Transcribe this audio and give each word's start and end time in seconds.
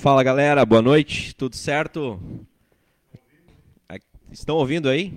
Fala 0.00 0.22
galera, 0.22 0.64
boa 0.64 0.80
noite, 0.80 1.36
tudo 1.36 1.54
certo? 1.54 2.18
Estão 4.32 4.56
ouvindo 4.56 4.88
aí? 4.88 5.12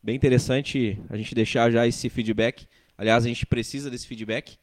Bem 0.00 0.14
interessante 0.14 0.96
a 1.10 1.16
gente 1.16 1.34
deixar 1.34 1.72
já 1.72 1.84
esse 1.88 2.08
feedback. 2.08 2.68
Aliás, 2.96 3.24
a 3.24 3.28
gente 3.28 3.44
precisa 3.44 3.90
desse 3.90 4.06
feedback. 4.06 4.58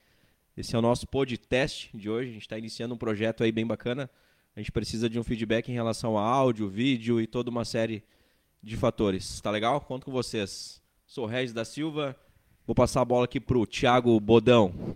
Esse 0.55 0.77
é 0.77 0.79
o 0.79 0.81
nosso 0.81 1.05
podcast 1.05 1.89
de 1.93 2.09
hoje. 2.09 2.29
A 2.29 2.33
gente 2.35 2.43
está 2.43 2.57
iniciando 2.57 2.95
um 2.95 2.97
projeto 2.97 3.43
aí 3.43 3.51
bem 3.51 3.67
bacana. 3.67 4.09
A 4.55 4.61
gente 4.61 4.71
precisa 4.71 5.09
de 5.09 5.19
um 5.19 5.23
feedback 5.25 5.67
em 5.67 5.73
relação 5.73 6.17
a 6.17 6.25
áudio, 6.25 6.69
vídeo 6.69 7.19
e 7.19 7.27
toda 7.27 7.49
uma 7.49 7.65
série 7.65 8.01
de 8.63 8.77
fatores. 8.77 9.41
Tá 9.41 9.51
legal? 9.51 9.81
Conto 9.81 10.05
com 10.05 10.11
vocês. 10.13 10.81
Sou 11.05 11.25
Regis 11.25 11.51
da 11.51 11.65
Silva. 11.65 12.15
Vou 12.65 12.73
passar 12.73 13.01
a 13.01 13.05
bola 13.05 13.25
aqui 13.25 13.41
para 13.41 13.57
o 13.57 13.67
Thiago 13.67 14.17
Bodão. 14.21 14.95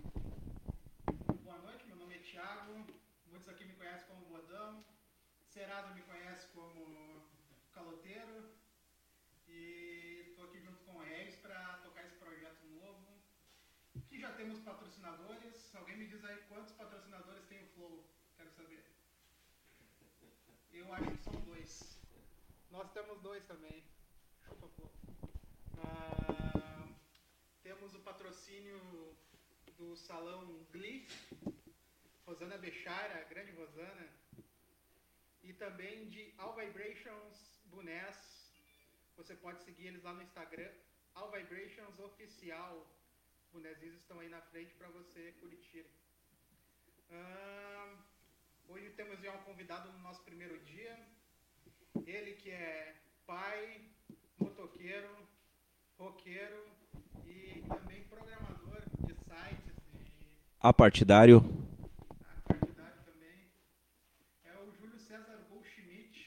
Temos 23.18 23.22
dois 23.22 23.44
também. 23.44 23.82
Ah, 25.78 26.88
temos 27.62 27.94
o 27.94 28.00
patrocínio 28.00 28.78
do 29.76 29.96
salão 29.96 30.64
Glee, 30.72 31.06
Rosana 32.26 32.58
Bechara, 32.58 33.24
grande 33.24 33.52
Rosana, 33.52 34.08
e 35.42 35.52
também 35.52 36.08
de 36.08 36.32
All 36.38 36.54
Vibrations 36.54 37.60
Bunés. 37.66 38.16
Você 39.16 39.34
pode 39.34 39.62
seguir 39.64 39.88
eles 39.88 40.02
lá 40.02 40.12
no 40.12 40.22
Instagram, 40.22 40.70
All 41.14 41.30
Vibrations 41.30 41.98
Oficial. 41.98 42.86
Os 43.52 43.64
estão 43.94 44.20
aí 44.20 44.28
na 44.28 44.42
frente 44.42 44.74
para 44.74 44.88
você 44.88 45.32
curtir. 45.40 45.86
Ah, 47.10 47.96
hoje 48.68 48.90
temos 48.90 49.18
já 49.20 49.32
um 49.32 49.42
convidado 49.42 49.90
no 49.90 49.98
nosso 49.98 50.22
primeiro 50.22 50.58
dia. 50.60 50.96
Ele 52.06 52.34
que 52.34 52.50
é 52.50 52.94
pai, 53.28 53.82
motoqueiro, 54.40 55.28
roqueiro 55.98 56.64
e 57.26 57.62
também 57.68 58.02
programador 58.04 58.80
de 59.06 59.12
sites. 59.12 59.76
E... 60.18 60.26
Apartidário. 60.58 61.44
Apartidário 62.46 63.02
também. 63.04 63.52
É 64.44 64.56
o 64.62 64.72
Júlio 64.72 64.98
César 64.98 65.44
Goldschmidt. 65.50 66.24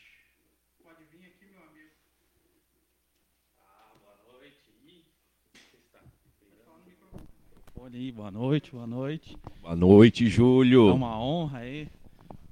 Pode 0.83 1.03
vir 1.05 1.25
aqui, 1.25 1.45
meu 1.47 1.63
amigo. 1.63 1.89
Ah, 3.61 3.93
boa 3.99 4.33
noite. 4.33 4.71
Ih, 4.85 5.03
está 5.83 6.01
aí, 7.91 8.11
boa 8.11 8.29
noite, 8.29 8.71
boa 8.71 8.85
noite. 8.85 9.37
Boa 9.59 9.75
noite, 9.75 10.27
Júlio. 10.27 10.89
É 10.89 10.93
uma 10.93 11.19
honra 11.19 11.61
aí 11.61 11.89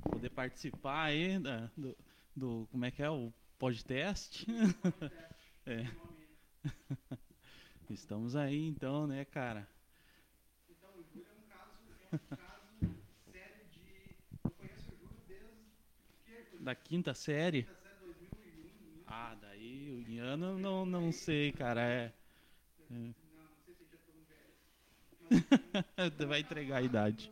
poder 0.01 0.31
participar 0.31 1.03
aí 1.03 1.37
da, 1.37 1.69
do, 1.77 1.95
do 2.35 2.67
como 2.71 2.83
é 2.85 2.89
que 2.89 3.03
é 3.03 3.11
o 3.11 3.31
podcast. 3.59 4.47
é. 5.67 5.85
Estamos 7.89 8.35
aí 8.35 8.65
então, 8.65 9.05
né, 9.05 9.25
cara? 9.25 9.67
Então, 10.69 10.89
o 10.91 11.03
Júlio 11.03 11.27
é 11.27 11.33
um 11.33 11.49
caso, 11.49 11.71
é 12.01 12.15
um 12.15 12.37
caso 12.37 12.95
sério 13.31 13.65
de. 13.69 14.15
Eu 14.43 14.51
conheço 14.51 14.91
o 14.93 14.97
Júlio 14.97 15.21
desde. 15.27 16.63
Da 16.63 16.73
quinta 16.73 17.13
série? 17.13 17.63
Quinta 17.63 17.75
série 17.81 18.05
2001. 18.05 19.03
Ah, 19.05 19.35
daí 19.41 19.91
o 19.91 20.23
ano 20.23 20.57
não, 20.57 20.85
não 20.85 21.11
sei, 21.11 21.51
cara. 21.51 21.81
É. 21.81 22.05
é. 22.05 22.13
Não, 22.89 23.03
não 23.03 23.13
sei 23.65 23.75
se 23.75 23.85
já 23.85 23.97
estão 23.97 24.15
velhos. 26.07 26.15
Vai 26.29 26.39
entregar 26.39 26.77
a 26.77 26.81
idade. 26.81 27.29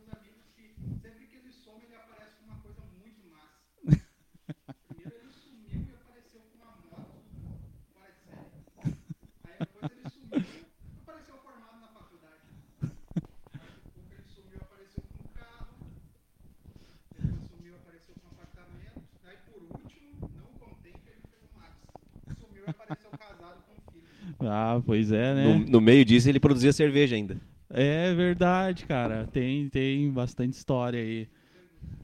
Ah, 24.40 24.80
pois 24.84 25.10
é, 25.10 25.34
né? 25.34 25.44
No, 25.44 25.58
no, 25.58 25.80
meio 25.80 26.04
disso 26.04 26.28
ele 26.28 26.38
produzia 26.38 26.72
cerveja 26.72 27.16
ainda. 27.16 27.40
É 27.70 28.14
verdade, 28.14 28.86
cara. 28.86 29.26
Tem, 29.32 29.68
tem 29.68 30.10
bastante 30.10 30.54
história 30.54 31.00
aí. 31.00 31.28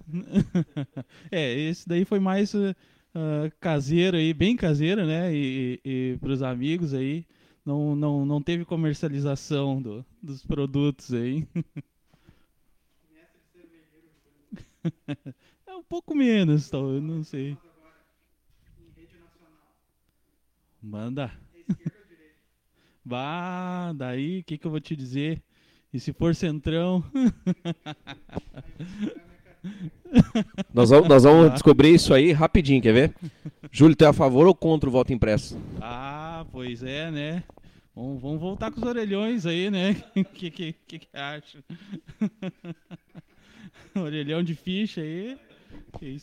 é, 1.31 1.53
esse 1.59 1.89
daí 1.89 2.05
foi 2.05 2.19
mais 2.19 2.53
uh, 2.55 2.75
caseiro 3.61 4.17
aí, 4.17 4.35
bem 4.35 4.57
caseiro, 4.57 5.07
né? 5.07 5.33
E, 5.35 5.81
e, 5.85 6.13
e 6.13 6.19
para 6.19 6.33
os 6.33 6.43
amigos 6.43 6.93
aí. 6.93 7.25
Não, 7.65 7.97
não, 7.97 8.27
não 8.27 8.43
teve 8.43 8.65
comercialização 8.65 9.81
do, 9.81 10.05
dos 10.23 10.45
produtos 10.45 11.15
aí. 11.15 11.47
é 15.67 15.75
um 15.75 15.83
pouco 15.83 16.15
menos, 16.15 16.69
talvez, 16.69 17.03
não 17.03 17.25
sei. 17.25 17.57
Manda. 20.83 21.33
Bah, 23.05 23.93
daí, 23.95 24.41
o 24.41 24.45
que, 24.45 24.57
que 24.57 24.67
eu 24.67 24.71
vou 24.71 24.81
te 24.81 24.97
dizer? 24.97 25.43
E 25.93 26.01
se 26.01 26.13
for 26.13 26.35
centrão? 26.35 27.05
nós 30.73 30.91
vamos, 30.91 31.09
nós 31.09 31.25
vamos 31.25 31.53
descobrir 31.53 31.95
isso 31.95 32.15
aí 32.15 32.33
rapidinho, 32.33 32.81
quer 32.81 32.93
ver? 32.93 33.15
Júlio, 33.71 33.95
tu 33.95 34.05
é 34.05 34.09
a 34.09 34.13
favor 34.13 34.47
ou 34.47 34.55
contra 34.55 34.89
o 34.89 34.93
voto 34.93 35.13
impresso? 35.13 35.61
Ah, 35.81 36.47
pois 36.51 36.83
é, 36.83 37.11
né? 37.11 37.45
Vamos, 37.95 38.23
vamos 38.23 38.41
voltar 38.41 38.73
com 38.73 38.81
os 38.81 38.87
orelhões 38.87 39.47
aí, 39.47 39.71
né? 39.71 39.97
O 40.17 40.25
que, 40.25 40.51
que, 40.51 40.73
que, 40.87 40.99
que 41.01 41.17
acha? 41.17 41.63
Orelhão 43.95 44.43
de 44.43 44.55
ficha 44.55 45.01
aí. 45.01 45.37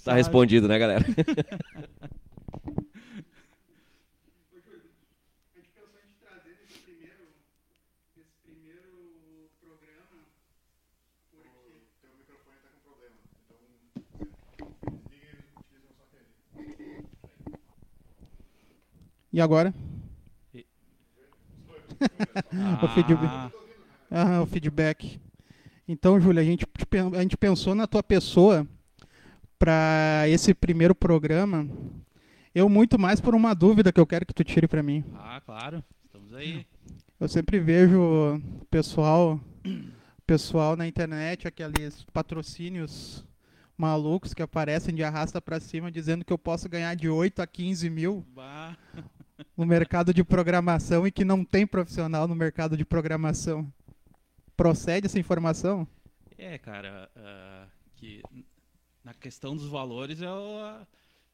Tá 0.03 0.13
respondido, 0.13 0.67
né, 0.67 0.77
galera? 0.77 1.05
E 19.33 19.39
agora? 19.39 19.73
Ah. 22.53 22.79
o, 22.83 22.87
feedback. 22.89 23.53
Ah, 24.09 24.41
o 24.41 24.45
feedback. 24.45 25.21
Então, 25.87 26.19
Júlia, 26.19 26.41
a 26.41 26.45
gente, 26.45 26.65
a 27.17 27.21
gente 27.21 27.37
pensou 27.37 27.73
na 27.73 27.87
tua 27.87 28.03
pessoa 28.03 28.67
para 29.57 30.23
esse 30.27 30.53
primeiro 30.53 30.93
programa. 30.93 31.67
Eu 32.53 32.67
muito 32.67 32.99
mais 32.99 33.21
por 33.21 33.33
uma 33.33 33.53
dúvida 33.53 33.93
que 33.93 33.99
eu 33.99 34.07
quero 34.07 34.25
que 34.25 34.33
tu 34.33 34.43
tire 34.43 34.67
para 34.67 34.83
mim. 34.83 35.03
Ah, 35.15 35.41
claro. 35.45 35.83
Estamos 36.05 36.33
aí. 36.33 36.65
Eu 37.17 37.29
sempre 37.29 37.59
vejo 37.59 38.41
pessoal, 38.69 39.39
pessoal 40.27 40.75
na 40.75 40.87
internet, 40.87 41.47
aqueles 41.47 42.03
patrocínios 42.11 43.25
malucos 43.77 44.33
que 44.33 44.41
aparecem 44.41 44.93
de 44.93 45.03
arrasta 45.03 45.41
para 45.41 45.59
cima 45.59 45.91
dizendo 45.91 46.25
que 46.25 46.33
eu 46.33 46.37
posso 46.37 46.67
ganhar 46.67 46.93
de 46.95 47.07
8 47.07 47.41
a 47.41 47.47
15 47.47 47.89
mil. 47.89 48.25
Bah 48.35 48.75
no 49.55 49.65
mercado 49.65 50.13
de 50.13 50.23
programação 50.23 51.05
e 51.05 51.11
que 51.11 51.25
não 51.25 51.43
tem 51.43 51.65
profissional 51.65 52.27
no 52.27 52.35
mercado 52.35 52.77
de 52.77 52.85
programação. 52.85 53.71
Procede 54.55 55.07
essa 55.07 55.19
informação? 55.19 55.87
É, 56.37 56.57
cara, 56.57 57.09
uh, 57.15 57.69
que 57.95 58.21
na 59.03 59.13
questão 59.13 59.55
dos 59.55 59.67
valores 59.67 60.21
eu, 60.21 60.31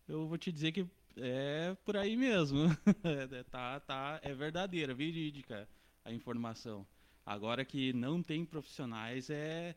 eu 0.07 0.27
vou 0.27 0.37
te 0.37 0.51
dizer 0.51 0.71
que 0.71 0.85
é 1.17 1.75
por 1.85 1.97
aí 1.97 2.15
mesmo. 2.15 2.67
É, 3.03 3.43
tá, 3.43 3.79
tá, 3.79 4.19
é 4.21 4.33
verdadeira, 4.33 4.93
verídica 4.93 5.67
a 6.03 6.11
informação. 6.11 6.85
Agora 7.25 7.65
que 7.65 7.93
não 7.93 8.21
tem 8.23 8.45
profissionais 8.45 9.29
é 9.29 9.75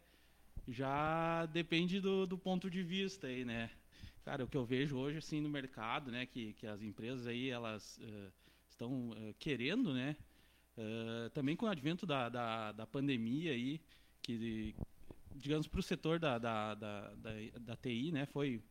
já 0.68 1.46
depende 1.46 2.00
do, 2.00 2.26
do 2.26 2.38
ponto 2.38 2.70
de 2.70 2.82
vista 2.82 3.26
aí, 3.26 3.44
né? 3.44 3.70
Cara, 4.24 4.44
o 4.44 4.48
que 4.48 4.56
eu 4.56 4.64
vejo 4.64 4.96
hoje 4.96 5.18
assim 5.18 5.40
no 5.40 5.48
mercado, 5.48 6.10
né, 6.10 6.26
que, 6.26 6.52
que 6.54 6.66
as 6.66 6.82
empresas 6.82 7.26
aí 7.26 7.48
elas 7.48 7.98
uh, 7.98 8.32
estão 8.68 9.10
uh, 9.10 9.34
querendo, 9.38 9.94
né, 9.94 10.16
uh, 10.76 11.30
também 11.30 11.56
com 11.56 11.66
o 11.66 11.68
advento 11.68 12.06
da, 12.06 12.28
da, 12.28 12.72
da 12.72 12.86
pandemia 12.86 13.52
aí, 13.52 13.80
que 14.22 14.74
digamos 15.34 15.66
para 15.66 15.80
o 15.80 15.82
setor 15.82 16.18
da, 16.18 16.38
da, 16.38 16.74
da, 16.74 17.14
da, 17.14 17.30
da, 17.60 17.76
TI, 17.76 18.12
né, 18.12 18.26
foi 18.26 18.62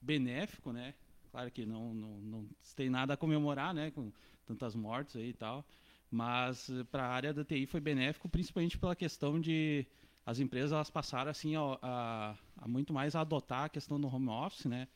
benéfico, 0.00 0.72
né? 0.72 0.94
Claro 1.30 1.50
que 1.50 1.64
não, 1.64 1.94
não, 1.94 2.20
não 2.20 2.48
tem 2.74 2.90
nada 2.90 3.14
a 3.14 3.16
comemorar, 3.16 3.72
né? 3.72 3.90
Com 3.90 4.12
tantas 4.46 4.74
mortes 4.74 5.16
aí 5.16 5.28
e 5.28 5.34
tal. 5.34 5.64
Mas 6.10 6.68
para 6.90 7.04
a 7.04 7.08
área 7.08 7.32
da 7.32 7.44
TI 7.44 7.66
foi 7.66 7.80
benéfico, 7.80 8.28
principalmente 8.28 8.76
pela 8.76 8.96
questão 8.96 9.40
de 9.40 9.86
as 10.26 10.40
empresas 10.40 10.72
elas 10.72 10.90
passaram 10.90 11.30
assim 11.30 11.54
a, 11.54 11.78
a, 11.80 12.36
muito 12.68 12.92
mais 12.92 13.14
a 13.14 13.20
adotar 13.20 13.64
a 13.64 13.68
questão 13.68 14.00
do 14.00 14.08
home 14.08 14.28
office, 14.28 14.66
né? 14.66 14.88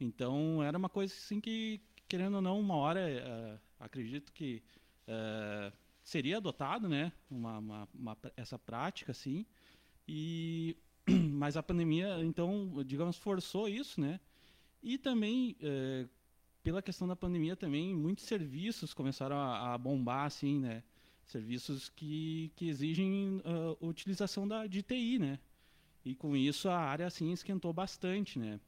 Então 0.00 0.62
era 0.62 0.76
uma 0.76 0.88
coisa 0.88 1.12
assim 1.14 1.40
que 1.40 1.80
querendo 2.08 2.34
ou 2.34 2.42
não 2.42 2.58
uma 2.60 2.74
hora 2.74 3.00
uh, 3.00 3.60
acredito 3.80 4.32
que 4.32 4.62
uh, 5.08 5.72
seria 6.02 6.38
adotado, 6.38 6.88
né? 6.88 7.12
Uma, 7.30 7.58
uma, 7.58 7.88
uma, 7.94 8.18
essa 8.36 8.58
prática 8.58 9.12
assim 9.12 9.46
e 10.06 10.76
mas 11.32 11.56
a 11.56 11.62
pandemia 11.62 12.24
então 12.24 12.72
digamos 12.84 13.16
forçou 13.16 13.68
isso, 13.68 14.00
né? 14.00 14.20
E 14.82 14.98
também 14.98 15.56
uh, 15.60 16.08
pela 16.62 16.82
questão 16.82 17.06
da 17.06 17.16
pandemia 17.16 17.56
também 17.56 17.94
muitos 17.94 18.24
serviços 18.24 18.92
começaram 18.92 19.36
a, 19.36 19.74
a 19.74 19.78
bombar 19.78 20.26
assim, 20.26 20.58
né? 20.58 20.82
serviços 21.24 21.88
que, 21.88 22.52
que 22.56 22.68
exigem 22.68 23.40
uh, 23.44 23.86
utilização 23.86 24.46
da, 24.46 24.66
de 24.66 24.82
TI, 24.82 25.18
né? 25.18 25.38
E 26.04 26.14
com 26.14 26.36
isso 26.36 26.68
a 26.68 26.78
área 26.78 27.06
assim 27.06 27.32
esquentou 27.32 27.72
bastante, 27.72 28.38
né? 28.38 28.60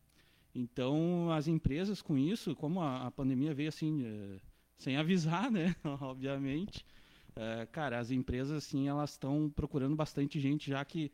Então 0.54 1.30
as 1.32 1.48
empresas 1.48 2.00
com 2.00 2.16
isso, 2.16 2.54
como 2.54 2.80
a, 2.80 3.06
a 3.06 3.10
pandemia 3.10 3.52
veio 3.52 3.68
assim 3.68 4.02
uh, 4.02 4.40
sem 4.78 4.96
avisar, 4.96 5.50
né? 5.50 5.74
Obviamente, 6.00 6.84
uh, 7.30 7.66
cara, 7.72 7.98
as 7.98 8.10
empresas 8.10 8.64
assim 8.64 8.88
elas 8.88 9.10
estão 9.10 9.50
procurando 9.54 9.96
bastante 9.96 10.38
gente 10.40 10.70
já 10.70 10.84
que 10.84 11.10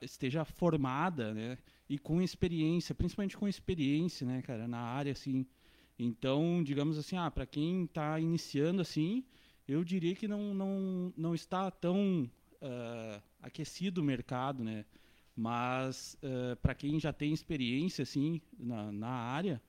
esteja 0.00 0.46
formada, 0.46 1.34
né? 1.34 1.58
E 1.90 1.98
com 1.98 2.22
experiência, 2.22 2.94
principalmente 2.94 3.36
com 3.36 3.46
experiência, 3.46 4.26
né, 4.26 4.40
cara, 4.40 4.66
na 4.66 4.78
área 4.78 5.12
assim. 5.12 5.46
Então, 5.98 6.62
digamos 6.64 6.96
assim, 6.98 7.16
ah, 7.18 7.30
para 7.30 7.44
quem 7.44 7.84
está 7.84 8.18
iniciando 8.18 8.80
assim, 8.80 9.24
eu 9.68 9.84
diria 9.84 10.14
que 10.14 10.26
não, 10.26 10.54
não, 10.54 11.12
não 11.16 11.34
está 11.34 11.70
tão 11.70 12.30
uh, 12.62 13.22
aquecido 13.42 14.00
o 14.00 14.04
mercado, 14.04 14.62
né? 14.62 14.84
Mas 15.36 16.16
uh, 16.22 16.56
para 16.56 16.74
quem 16.74 16.98
já 16.98 17.12
tem 17.12 17.32
experiência 17.32 18.02
assim 18.02 18.40
na, 18.58 18.90
na 18.90 19.08
área 19.10 19.60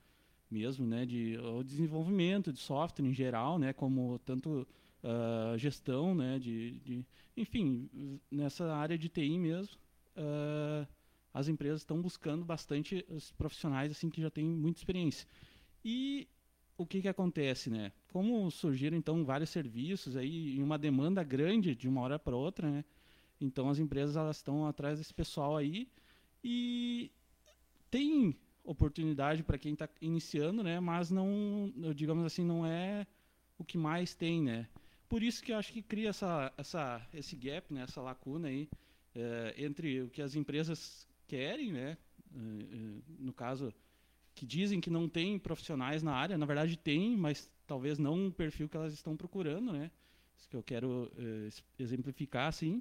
mesmo, 0.50 0.86
né, 0.86 1.04
de 1.04 1.36
o 1.38 1.62
desenvolvimento 1.62 2.50
de 2.50 2.58
software 2.58 3.04
em 3.04 3.12
geral, 3.12 3.58
né, 3.58 3.74
como 3.74 4.18
tanto 4.20 4.66
uh, 5.04 5.58
gestão, 5.58 6.14
né, 6.14 6.38
de, 6.38 6.80
de, 6.80 7.06
enfim, 7.36 8.18
nessa 8.30 8.72
área 8.74 8.96
de 8.96 9.10
TI 9.10 9.38
mesmo, 9.38 9.76
as 11.32 11.48
empresas 11.48 11.82
estão 11.82 12.00
buscando 12.00 12.44
bastante 12.44 13.04
os 13.08 13.30
profissionais 13.32 13.92
assim 13.92 14.10
que 14.10 14.20
já 14.20 14.30
têm 14.30 14.46
muita 14.46 14.80
experiência. 14.80 15.28
E 15.84 16.26
o 16.76 16.86
que, 16.86 17.02
que 17.02 17.08
acontece, 17.08 17.68
né? 17.70 17.92
Como 18.12 18.50
surgiram 18.50 18.96
então 18.96 19.24
vários 19.24 19.50
serviços 19.50 20.16
aí 20.16 20.56
e 20.56 20.62
uma 20.62 20.78
demanda 20.78 21.22
grande 21.22 21.74
de 21.74 21.88
uma 21.88 22.00
hora 22.00 22.18
para 22.18 22.36
outra, 22.36 22.70
né? 22.70 22.84
Então 23.40 23.68
as 23.68 23.78
empresas 23.78 24.16
elas 24.16 24.36
estão 24.36 24.66
atrás 24.66 24.98
desse 24.98 25.14
pessoal 25.14 25.56
aí 25.56 25.88
e 26.42 27.10
tem 27.90 28.36
oportunidade 28.64 29.42
para 29.42 29.58
quem 29.58 29.72
está 29.72 29.88
iniciando, 30.00 30.62
né? 30.62 30.78
Mas 30.80 31.10
não, 31.10 31.72
digamos 31.94 32.24
assim, 32.24 32.44
não 32.44 32.66
é 32.66 33.06
o 33.56 33.64
que 33.64 33.78
mais 33.78 34.14
tem, 34.14 34.42
né? 34.42 34.68
Por 35.08 35.22
isso 35.22 35.42
que 35.42 35.52
eu 35.52 35.56
acho 35.56 35.72
que 35.72 35.80
cria 35.80 36.10
essa, 36.10 36.52
essa, 36.56 37.08
esse 37.14 37.34
gap, 37.34 37.72
né? 37.72 37.82
Essa 37.82 38.02
lacuna 38.02 38.48
aí 38.48 38.68
é, 39.14 39.54
entre 39.56 40.02
o 40.02 40.10
que 40.10 40.20
as 40.20 40.34
empresas 40.34 41.08
querem, 41.26 41.72
né? 41.72 41.96
Eh, 42.34 43.00
no 43.18 43.32
caso 43.32 43.72
que 44.34 44.44
dizem 44.46 44.80
que 44.80 44.90
não 44.90 45.08
tem 45.08 45.38
profissionais 45.38 46.02
na 46.02 46.12
área, 46.12 46.36
na 46.38 46.46
verdade 46.46 46.76
tem, 46.76 47.16
mas 47.16 47.50
talvez 47.66 47.98
não 47.98 48.28
o 48.28 48.32
perfil 48.32 48.68
que 48.68 48.76
elas 48.76 48.92
estão 48.92 49.16
procurando, 49.16 49.72
né? 49.72 49.90
Isso 50.36 50.48
que 50.48 50.56
eu 50.56 50.62
quero 50.62 51.10
exemplificar, 51.78 52.46
assim. 52.46 52.80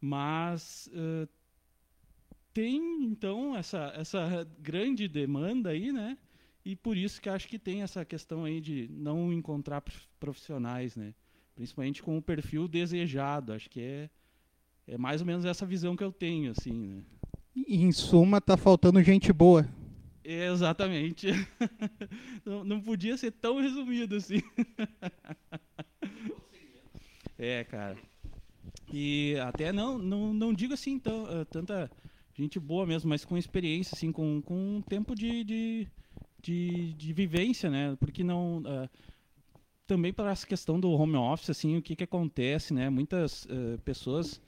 Mas 0.00 0.88
uh, 0.92 1.28
tem, 2.52 3.04
então, 3.04 3.56
essa, 3.56 3.92
essa 3.96 4.46
grande 4.58 5.06
demanda 5.06 5.70
aí, 5.70 5.92
né? 5.92 6.16
E 6.64 6.76
por 6.76 6.96
isso 6.96 7.20
que 7.20 7.28
acho 7.28 7.48
que 7.48 7.58
tem 7.58 7.82
essa 7.82 8.04
questão 8.04 8.44
aí 8.44 8.60
de 8.60 8.88
não 8.90 9.32
encontrar 9.32 9.82
profissionais, 10.18 10.96
né? 10.96 11.14
Principalmente 11.54 12.02
com 12.02 12.16
o 12.16 12.22
perfil 12.22 12.66
desejado. 12.66 13.52
Acho 13.52 13.68
que 13.68 13.80
é, 13.80 14.10
é 14.86 14.98
mais 14.98 15.20
ou 15.20 15.26
menos 15.26 15.44
essa 15.44 15.64
visão 15.64 15.96
que 15.96 16.04
eu 16.04 16.12
tenho, 16.12 16.50
assim, 16.50 16.72
né? 16.72 17.02
Em 17.68 17.90
suma, 17.92 18.40
tá 18.40 18.56
faltando 18.56 19.02
gente 19.02 19.32
boa. 19.32 19.68
Exatamente. 20.22 21.28
não, 22.44 22.62
não 22.62 22.80
podia 22.80 23.16
ser 23.16 23.32
tão 23.32 23.60
resumido 23.60 24.16
assim. 24.16 24.42
é, 27.38 27.64
cara. 27.64 27.96
E 28.92 29.36
até 29.40 29.72
não, 29.72 29.98
não, 29.98 30.34
não 30.34 30.52
digo 30.52 30.74
assim 30.74 30.98
tão, 30.98 31.24
uh, 31.24 31.44
tanta 31.44 31.90
gente 32.34 32.58
boa 32.58 32.86
mesmo, 32.86 33.08
mas 33.08 33.24
com 33.24 33.36
experiência, 33.36 33.94
assim, 33.94 34.10
com, 34.10 34.40
com 34.42 34.76
um 34.76 34.82
tempo 34.82 35.14
de, 35.14 35.44
de, 35.44 35.88
de, 36.42 36.92
de 36.94 37.12
vivência, 37.12 37.70
né? 37.70 37.96
Porque 38.00 38.24
não. 38.24 38.58
Uh, 38.58 38.88
também 39.86 40.12
para 40.12 40.30
essa 40.30 40.46
questão 40.46 40.78
do 40.78 40.88
home 40.92 41.16
office, 41.16 41.50
assim, 41.50 41.76
o 41.76 41.82
que, 41.82 41.96
que 41.96 42.04
acontece, 42.04 42.72
né? 42.72 42.88
Muitas 42.88 43.44
uh, 43.46 43.76
pessoas 43.84 44.40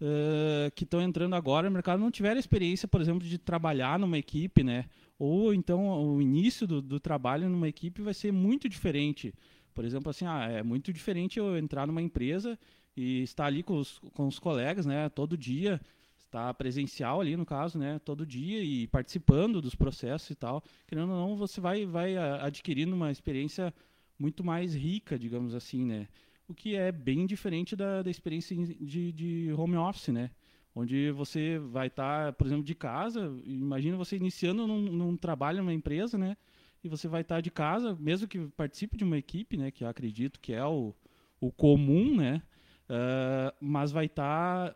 uh, 0.00 0.70
que 0.74 0.82
estão 0.82 1.00
entrando 1.00 1.34
agora 1.34 1.68
no 1.68 1.74
mercado 1.74 2.00
não 2.00 2.10
tiveram 2.10 2.40
experiência, 2.40 2.88
por 2.88 3.00
exemplo, 3.00 3.26
de 3.26 3.38
trabalhar 3.38 4.00
numa 4.00 4.18
equipe, 4.18 4.64
né? 4.64 4.86
Ou 5.16 5.54
então 5.54 5.86
o 6.04 6.20
início 6.20 6.66
do, 6.66 6.82
do 6.82 6.98
trabalho 6.98 7.48
numa 7.48 7.68
equipe 7.68 8.02
vai 8.02 8.12
ser 8.12 8.32
muito 8.32 8.68
diferente. 8.68 9.32
Por 9.72 9.84
exemplo, 9.84 10.10
assim, 10.10 10.26
ah, 10.26 10.48
é 10.50 10.62
muito 10.62 10.92
diferente 10.92 11.38
eu 11.38 11.56
entrar 11.56 11.86
numa 11.86 12.02
empresa 12.02 12.58
e 12.96 13.22
estar 13.22 13.46
ali 13.46 13.62
com 13.62 13.76
os, 13.78 13.98
com 14.14 14.26
os 14.26 14.38
colegas, 14.38 14.86
né? 14.86 15.08
Todo 15.08 15.36
dia, 15.36 15.80
estar 16.18 16.52
presencial 16.54 17.20
ali 17.20 17.36
no 17.36 17.46
caso, 17.46 17.78
né? 17.78 17.98
Todo 17.98 18.26
dia 18.26 18.62
e 18.62 18.86
participando 18.88 19.60
dos 19.60 19.74
processos 19.74 20.30
e 20.30 20.34
tal. 20.34 20.62
Querendo 20.86 21.12
ou 21.12 21.18
não, 21.18 21.36
você 21.36 21.60
vai, 21.60 21.86
vai 21.86 22.16
adquirindo 22.16 22.94
uma 22.94 23.10
experiência 23.10 23.72
muito 24.18 24.44
mais 24.44 24.74
rica, 24.74 25.18
digamos 25.18 25.54
assim, 25.54 25.84
né? 25.84 26.08
o 26.48 26.54
que 26.54 26.76
é 26.76 26.92
bem 26.92 27.26
diferente 27.26 27.74
da, 27.74 28.02
da 28.02 28.10
experiência 28.10 28.56
de, 28.56 29.12
de 29.12 29.52
home 29.56 29.76
office, 29.76 30.08
né? 30.08 30.30
Onde 30.74 31.10
você 31.12 31.58
vai 31.58 31.86
estar, 31.86 32.26
tá, 32.26 32.32
por 32.32 32.46
exemplo, 32.46 32.64
de 32.64 32.74
casa, 32.74 33.32
imagina 33.44 33.96
você 33.96 34.16
iniciando 34.16 34.66
num, 34.66 34.80
num 34.80 35.16
trabalho 35.16 35.58
numa 35.58 35.72
empresa, 35.72 36.18
né? 36.18 36.36
E 36.82 36.88
você 36.88 37.08
vai 37.08 37.22
estar 37.22 37.36
tá 37.36 37.40
de 37.40 37.50
casa, 37.50 37.96
mesmo 37.98 38.28
que 38.28 38.38
participe 38.48 38.96
de 38.96 39.04
uma 39.04 39.16
equipe, 39.16 39.56
né? 39.56 39.70
Que 39.70 39.84
eu 39.84 39.88
acredito 39.88 40.40
que 40.40 40.52
é 40.52 40.64
o, 40.64 40.94
o 41.40 41.50
comum, 41.52 42.16
né? 42.16 42.42
Uh, 42.88 43.54
mas 43.60 43.90
vai 43.90 44.06
estar 44.06 44.70
tá 44.70 44.74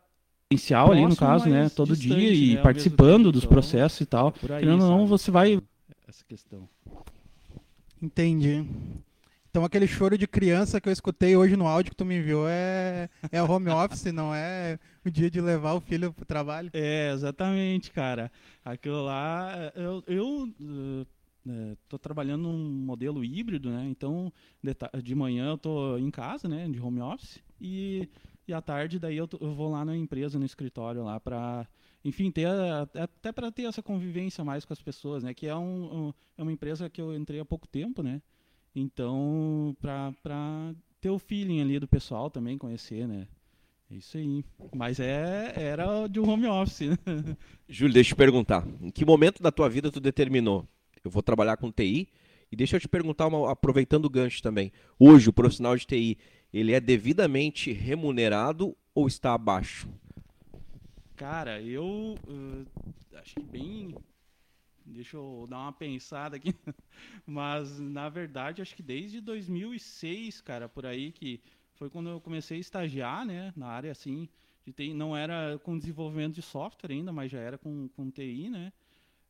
presencial 0.48 0.90
ali 0.90 1.06
no 1.06 1.16
caso, 1.16 1.48
né? 1.48 1.68
Todo 1.68 1.94
distante, 1.94 2.20
dia 2.20 2.32
e 2.32 2.54
né? 2.54 2.62
participando 2.62 3.30
dos 3.30 3.44
então, 3.44 3.52
processos 3.52 4.00
e 4.00 4.06
tal. 4.06 4.34
É 4.44 4.60
Querendo 4.60 4.82
ou 4.84 4.90
não, 4.90 5.06
você 5.06 5.30
vai 5.30 5.60
essa 6.06 6.24
questão. 6.26 6.68
Entendi. 8.00 8.64
Então 9.50 9.64
aquele 9.64 9.86
choro 9.86 10.16
de 10.16 10.26
criança 10.26 10.80
que 10.80 10.88
eu 10.88 10.92
escutei 10.92 11.36
hoje 11.36 11.56
no 11.56 11.66
áudio 11.66 11.90
que 11.90 11.96
tu 11.96 12.04
me 12.04 12.18
enviou 12.18 12.46
é, 12.48 13.08
é 13.30 13.42
home 13.42 13.68
office, 13.70 14.04
não 14.12 14.34
é 14.34 14.78
o 15.04 15.10
dia 15.10 15.30
de 15.30 15.40
levar 15.40 15.74
o 15.74 15.80
filho 15.80 16.12
pro 16.12 16.24
trabalho. 16.24 16.70
É, 16.72 17.12
exatamente, 17.12 17.90
cara. 17.90 18.30
Aquilo 18.64 19.04
lá, 19.04 19.72
eu, 19.74 20.02
eu 20.06 21.06
uh, 21.48 21.76
tô 21.88 21.98
trabalhando 21.98 22.42
num 22.42 22.58
modelo 22.58 23.24
híbrido, 23.24 23.70
né? 23.70 23.86
Então, 23.88 24.32
de, 24.62 24.74
de, 25.02 25.14
manhã 25.14 25.50
eu 25.50 25.58
tô 25.58 25.96
em 25.98 26.10
casa, 26.10 26.48
né, 26.48 26.68
de 26.68 26.80
home 26.80 27.00
office, 27.00 27.42
e, 27.60 28.08
e 28.46 28.52
à 28.52 28.60
tarde 28.60 28.98
daí 28.98 29.16
eu, 29.16 29.28
eu 29.40 29.54
vou 29.54 29.70
lá 29.70 29.84
na 29.84 29.96
empresa, 29.96 30.38
no 30.38 30.44
escritório 30.44 31.02
lá 31.02 31.18
para 31.18 31.66
enfim, 32.04 32.30
ter 32.30 32.46
até 32.46 33.32
para 33.32 33.50
ter 33.50 33.64
essa 33.64 33.82
convivência 33.82 34.44
mais 34.44 34.64
com 34.64 34.72
as 34.72 34.80
pessoas, 34.80 35.22
né? 35.22 35.34
Que 35.34 35.46
é, 35.46 35.54
um, 35.54 36.06
um, 36.06 36.14
é 36.36 36.42
uma 36.42 36.52
empresa 36.52 36.88
que 36.88 37.00
eu 37.00 37.14
entrei 37.14 37.40
há 37.40 37.44
pouco 37.44 37.66
tempo, 37.66 38.02
né? 38.02 38.22
Então, 38.74 39.76
para 39.80 40.74
ter 41.00 41.10
o 41.10 41.18
feeling 41.18 41.60
ali 41.60 41.78
do 41.78 41.88
pessoal 41.88 42.30
também, 42.30 42.56
conhecer, 42.56 43.06
né? 43.06 43.26
É 43.90 43.94
isso 43.94 44.16
aí. 44.16 44.44
Mas 44.74 45.00
é, 45.00 45.52
era 45.56 46.06
de 46.06 46.20
um 46.20 46.28
home 46.28 46.46
office. 46.46 46.88
Né? 46.88 46.96
Júlio, 47.68 47.94
deixa 47.94 48.10
eu 48.10 48.14
te 48.14 48.18
perguntar. 48.18 48.66
Em 48.80 48.90
que 48.90 49.04
momento 49.04 49.42
da 49.42 49.50
tua 49.50 49.68
vida 49.68 49.90
tu 49.90 50.00
determinou? 50.00 50.68
Eu 51.08 51.10
vou 51.10 51.22
trabalhar 51.22 51.56
com 51.56 51.72
TI. 51.72 52.08
E 52.50 52.56
deixa 52.56 52.76
eu 52.76 52.80
te 52.80 52.88
perguntar, 52.88 53.26
uma, 53.26 53.50
aproveitando 53.50 54.04
o 54.04 54.10
gancho 54.10 54.42
também. 54.42 54.72
Hoje, 54.98 55.28
o 55.28 55.32
profissional 55.32 55.76
de 55.76 55.86
TI, 55.86 56.18
ele 56.52 56.72
é 56.72 56.80
devidamente 56.80 57.72
remunerado 57.72 58.76
ou 58.94 59.06
está 59.06 59.34
abaixo? 59.34 59.88
Cara, 61.16 61.60
eu 61.60 62.14
uh, 62.26 62.66
acho 63.18 63.34
que 63.34 63.42
bem 63.42 63.94
Deixa 64.90 65.16
eu 65.16 65.46
dar 65.48 65.58
uma 65.58 65.72
pensada 65.72 66.36
aqui. 66.36 66.54
Mas, 67.26 67.78
na 67.78 68.08
verdade, 68.08 68.62
acho 68.62 68.74
que 68.74 68.82
desde 68.82 69.20
2006, 69.20 70.40
cara, 70.40 70.68
por 70.68 70.86
aí, 70.86 71.12
que 71.12 71.40
foi 71.74 71.90
quando 71.90 72.08
eu 72.08 72.20
comecei 72.20 72.56
a 72.56 72.60
estagiar, 72.60 73.26
né, 73.26 73.52
na 73.54 73.66
área, 73.66 73.92
assim, 73.92 74.28
de 74.64 74.72
TI. 74.72 74.94
Não 74.94 75.16
era 75.16 75.58
com 75.62 75.78
desenvolvimento 75.78 76.34
de 76.34 76.42
software 76.42 76.90
ainda, 76.90 77.12
mas 77.12 77.30
já 77.30 77.38
era 77.38 77.58
com, 77.58 77.88
com 77.88 78.10
TI, 78.10 78.48
né. 78.48 78.72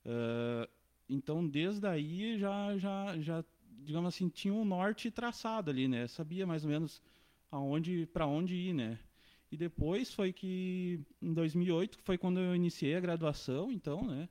Uh, 0.06 0.68
então, 1.08 1.46
desde 1.46 1.86
aí 1.86 2.38
já, 2.38 2.76
já, 2.76 3.18
já, 3.20 3.44
digamos 3.84 4.14
assim, 4.14 4.28
tinha 4.28 4.52
um 4.52 4.64
norte 4.64 5.10
traçado 5.10 5.70
ali, 5.70 5.88
né? 5.88 6.06
Sabia 6.06 6.46
mais 6.46 6.64
ou 6.64 6.70
menos 6.70 7.02
aonde, 7.50 8.06
para 8.06 8.26
onde 8.26 8.54
ir, 8.54 8.74
né? 8.74 8.98
E 9.50 9.56
depois 9.56 10.12
foi 10.12 10.32
que, 10.32 11.00
em 11.22 11.32
2008, 11.32 11.98
foi 12.02 12.18
quando 12.18 12.38
eu 12.38 12.54
iniciei 12.54 12.94
a 12.94 13.00
graduação, 13.00 13.72
então, 13.72 14.06
né? 14.06 14.28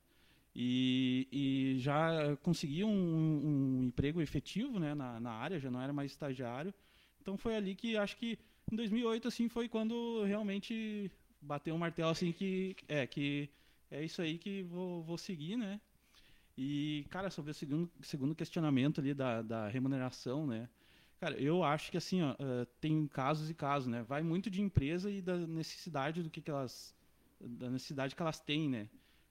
E, 0.55 1.27
e 1.31 1.79
já 1.79 2.36
consegui 2.38 2.84
um, 2.84 2.89
um, 2.89 3.84
emprego 3.86 4.22
efetivo, 4.22 4.79
né? 4.79 4.93
Na, 4.93 5.19
na 5.19 5.31
área, 5.31 5.60
já 5.60 5.72
não 5.72 5.81
era 5.81 5.93
mais 5.93 6.12
estagiário. 6.12 6.74
Então 7.22 7.38
foi 7.38 7.55
ali 7.55 7.75
que, 7.75 7.98
acho 7.98 8.15
que 8.17 8.38
em 8.72 8.75
2008, 8.75 9.27
assim, 9.27 9.50
foi 9.50 9.67
quando 9.67 10.24
realmente 10.24 11.12
bateu 11.41 11.74
um 11.74 11.77
martelo, 11.77 12.10
assim, 12.10 12.31
que 12.31 12.75
é, 12.88 13.07
que 13.07 13.50
é 13.89 14.03
isso 14.03 14.22
aí 14.22 14.38
que 14.38 14.63
vou, 14.63 15.03
vou 15.03 15.17
seguir, 15.17 15.57
né? 15.57 15.79
E, 16.57 17.05
cara, 17.11 17.29
sobre 17.29 17.51
o 17.51 17.53
segundo, 17.53 17.91
segundo 18.01 18.33
questionamento 18.33 18.99
ali 18.99 19.13
da, 19.13 19.43
da 19.43 19.67
remuneração, 19.67 20.47
né? 20.47 20.67
Cara, 21.19 21.39
eu 21.39 21.63
acho 21.63 21.91
que 21.91 21.97
assim, 21.97 22.21
ó, 22.23 22.31
uh, 22.33 22.65
tem 22.81 23.07
casos 23.07 23.49
e 23.49 23.53
casos, 23.53 23.87
né? 23.87 24.01
Vai 24.03 24.23
muito 24.23 24.49
de 24.49 24.61
empresa 24.61 25.11
e 25.11 25.21
da 25.21 25.37
necessidade 25.37 26.23
do 26.23 26.29
que, 26.29 26.41
que 26.41 26.49
elas 26.49 26.95
da 27.39 27.69
necessidade 27.69 28.15
que 28.15 28.21
elas 28.21 28.39
têm, 28.39 28.67
né? 28.69 28.89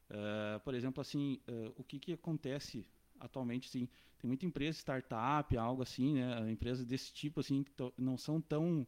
Uh, 0.08 0.60
por 0.60 0.74
exemplo, 0.74 1.00
assim, 1.00 1.40
uh, 1.48 1.72
o 1.76 1.82
que, 1.82 1.98
que 1.98 2.12
acontece 2.12 2.86
atualmente, 3.18 3.68
assim, 3.68 3.88
tem 4.18 4.28
muita 4.28 4.46
empresa 4.46 4.78
startup, 4.78 5.56
algo 5.56 5.82
assim, 5.82 6.14
né? 6.14 6.48
Empresas 6.50 6.84
desse 6.84 7.12
tipo, 7.12 7.40
assim, 7.40 7.64
que 7.64 7.72
não 7.98 8.16
são 8.16 8.40
tão 8.40 8.86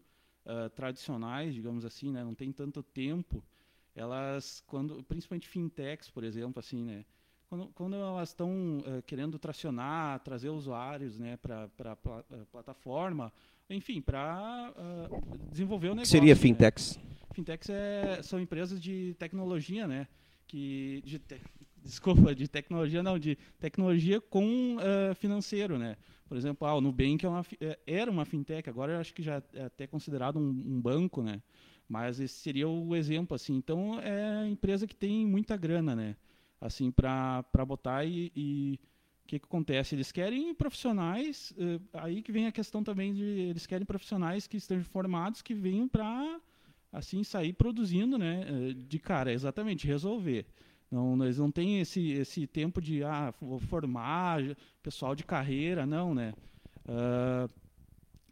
tradicionais, 0.75 1.55
digamos 1.55 1.85
assim, 1.85 2.11
né? 2.11 2.25
Não 2.25 2.35
tem 2.35 2.51
tanto 2.51 2.83
tempo. 2.83 3.45
Elas, 3.95 4.63
quando, 4.67 5.03
principalmente 5.05 5.47
fintechs, 5.47 6.09
por 6.09 6.25
exemplo, 6.25 6.59
assim, 6.59 6.83
né? 6.83 7.05
Quando, 7.49 7.67
quando 7.75 7.97
elas 7.97 8.29
estão 8.29 8.79
uh, 8.79 9.03
querendo 9.07 9.39
tracionar, 9.39 10.21
trazer 10.21 10.51
usuários 10.51 11.19
né, 11.19 11.37
para 11.39 11.69
a 11.85 11.93
uh, 11.93 12.47
plataforma, 12.53 13.33
enfim, 13.71 14.01
para 14.01 14.73
uh, 14.77 15.49
desenvolver 15.51 15.89
o 15.89 15.95
negócio. 15.95 16.11
Seria 16.11 16.35
né? 16.35 16.41
fintechs? 16.41 16.99
Fintechs 17.33 17.71
é, 17.71 18.23
são 18.23 18.41
empresas 18.41 18.81
de 18.81 19.15
tecnologia, 19.19 19.87
né? 19.87 20.09
Que, 20.47 21.03
de 21.05 21.19
te 21.19 21.41
desculpa, 21.83 22.35
de 22.35 22.49
tecnologia 22.49 23.03
não, 23.03 23.19
de 23.19 23.39
tecnologia 23.59 24.21
com 24.21 24.77
financeiro, 25.17 25.79
né? 25.79 25.97
Por 26.29 26.37
exemplo, 26.37 26.67
ah, 26.67 26.75
o 26.75 26.81
Nubank 26.81 27.25
é 27.25 27.29
uma, 27.29 27.47
era 27.87 28.11
uma 28.11 28.25
fintech, 28.27 28.69
agora 28.69 29.01
acho 29.01 29.15
que 29.15 29.23
já 29.23 29.43
é 29.55 29.65
até 29.65 29.87
considerado 29.87 30.39
um, 30.39 30.49
um 30.49 30.81
banco, 30.81 31.23
né? 31.23 31.41
Mas 31.89 32.21
esse 32.21 32.35
seria 32.35 32.69
o 32.69 32.95
exemplo, 32.95 33.35
assim. 33.35 33.55
Então, 33.55 33.99
é 34.01 34.47
empresa 34.47 34.87
que 34.87 34.95
tem 34.95 35.25
muita 35.25 35.57
grana, 35.57 35.97
né? 35.97 36.17
Assim 36.61 36.91
para 36.91 37.45
botar 37.67 38.05
e, 38.05 38.33
e 38.35 38.81
o 39.25 39.29
que, 39.29 39.39
que, 39.39 39.45
acontece? 39.45 39.95
Eles 39.95 40.11
querem 40.11 40.55
profissionais, 40.55 41.53
uh, 41.53 41.81
aí 41.95 42.23
que 42.23 42.33
vem 42.33 42.47
a 42.47 42.53
questão 42.53 42.83
também 42.83 43.13
de 43.13 43.23
eles 43.23 43.67
querem 43.67 43.87
profissionais 43.87 44.47
que 44.47 44.57
estejam 44.57 44.85
formados, 44.85 45.43
que 45.43 45.55
venham 45.55 45.89
para 45.89 46.41
assim 46.93 47.23
sair 47.23 47.53
produzindo, 47.53 48.17
né? 48.19 48.47
Uh, 48.51 48.75
de 48.75 48.99
cara, 48.99 49.33
exatamente, 49.33 49.87
resolver. 49.87 50.47
Não, 50.91 51.23
eles 51.23 51.37
não 51.37 51.51
têm 51.51 51.81
esse, 51.81 52.13
esse 52.13 52.47
tempo 52.47 52.81
de 52.81 53.05
ah, 53.05 53.33
formar 53.69 54.41
pessoal 54.83 55.15
de 55.15 55.23
carreira, 55.23 55.85
não, 55.85 56.15
né? 56.15 56.33
Uh, 56.87 57.51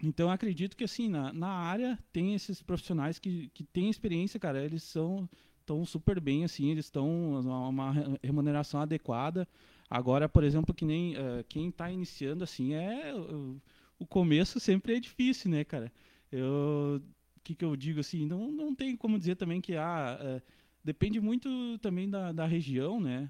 então 0.02 0.30
acredito 0.30 0.76
que 0.76 0.84
assim 0.84 1.08
na, 1.08 1.32
na 1.32 1.48
área 1.48 1.98
tem 2.12 2.34
esses 2.34 2.62
profissionais 2.62 3.18
que, 3.18 3.50
que 3.52 3.64
têm 3.64 3.90
experiência, 3.90 4.40
cara. 4.40 4.64
Eles 4.64 4.82
são 4.82 5.28
estão 5.66 5.84
super 5.84 6.20
bem, 6.20 6.44
assim, 6.44 6.70
eles 6.70 6.86
estão 6.86 7.40
uma 7.68 7.92
remuneração 8.22 8.80
adequada. 8.80 9.46
Agora, 9.90 10.28
por 10.28 10.44
exemplo, 10.44 10.72
que 10.74 10.84
nem 10.84 11.14
uh, 11.14 11.44
quem 11.48 11.68
está 11.68 11.90
iniciando, 11.90 12.44
assim, 12.44 12.74
é 12.74 13.12
uh, 13.14 13.60
o 13.98 14.06
começo 14.06 14.60
sempre 14.60 14.96
é 14.96 15.00
difícil, 15.00 15.50
né, 15.50 15.64
cara? 15.64 15.92
Eu, 16.30 17.02
que, 17.42 17.54
que 17.54 17.64
eu 17.64 17.76
digo 17.76 18.00
assim? 18.00 18.26
Não, 18.26 18.50
não 18.50 18.74
tem 18.74 18.96
como 18.96 19.18
dizer 19.18 19.36
também 19.36 19.60
que 19.60 19.74
ah, 19.74 20.18
uh, 20.20 20.42
depende 20.84 21.20
muito 21.20 21.78
também 21.78 22.08
da, 22.08 22.32
da 22.32 22.46
região, 22.46 23.00
né? 23.00 23.28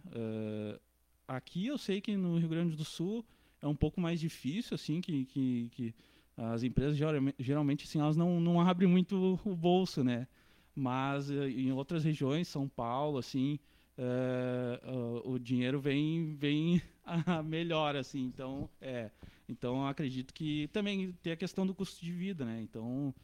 aqui 1.26 1.66
eu 1.66 1.76
sei 1.76 2.00
que 2.00 2.16
no 2.16 2.38
Rio 2.38 2.49
Grande 2.49 2.76
do 2.76 2.85
Sul 2.85 3.25
é 3.61 3.66
um 3.66 3.75
pouco 3.75 4.00
mais 4.00 4.21
difícil, 4.21 4.75
assim, 4.75 5.00
que, 5.00 5.25
que, 5.25 5.69
que 5.73 5.95
as 6.37 6.62
empresas 6.62 6.97
geralmente 7.38 7.85
assim, 7.85 7.99
elas 7.99 8.16
não, 8.16 8.40
não 8.40 8.61
abrem 8.61 8.88
muito 8.88 9.40
o 9.45 9.57
bolso, 9.57 10.05
né? 10.05 10.28
Mas 10.76 11.30
eh, 11.30 11.49
em 11.49 11.73
outras 11.73 12.04
regiões, 12.04 12.47
São 12.47 12.68
Paulo, 12.68 13.16
assim, 13.16 13.59
uh, 13.99 15.28
o 15.28 15.38
dinheiro 15.38 15.80
vem 15.80 16.35
vem 16.35 16.83
melhor, 17.47 17.97
assim. 17.97 18.26
Então, 18.26 18.68
é, 18.80 19.11
então 19.49 19.87
acredito 19.87 20.35
que 20.35 20.68
também 20.68 21.12
tem 21.23 21.33
a 21.33 21.37
questão 21.37 21.66
do 21.66 21.75
custo 21.75 22.04
de 22.04 22.12
vida, 22.12 22.45
né? 22.45 22.61
Então, 22.61 23.14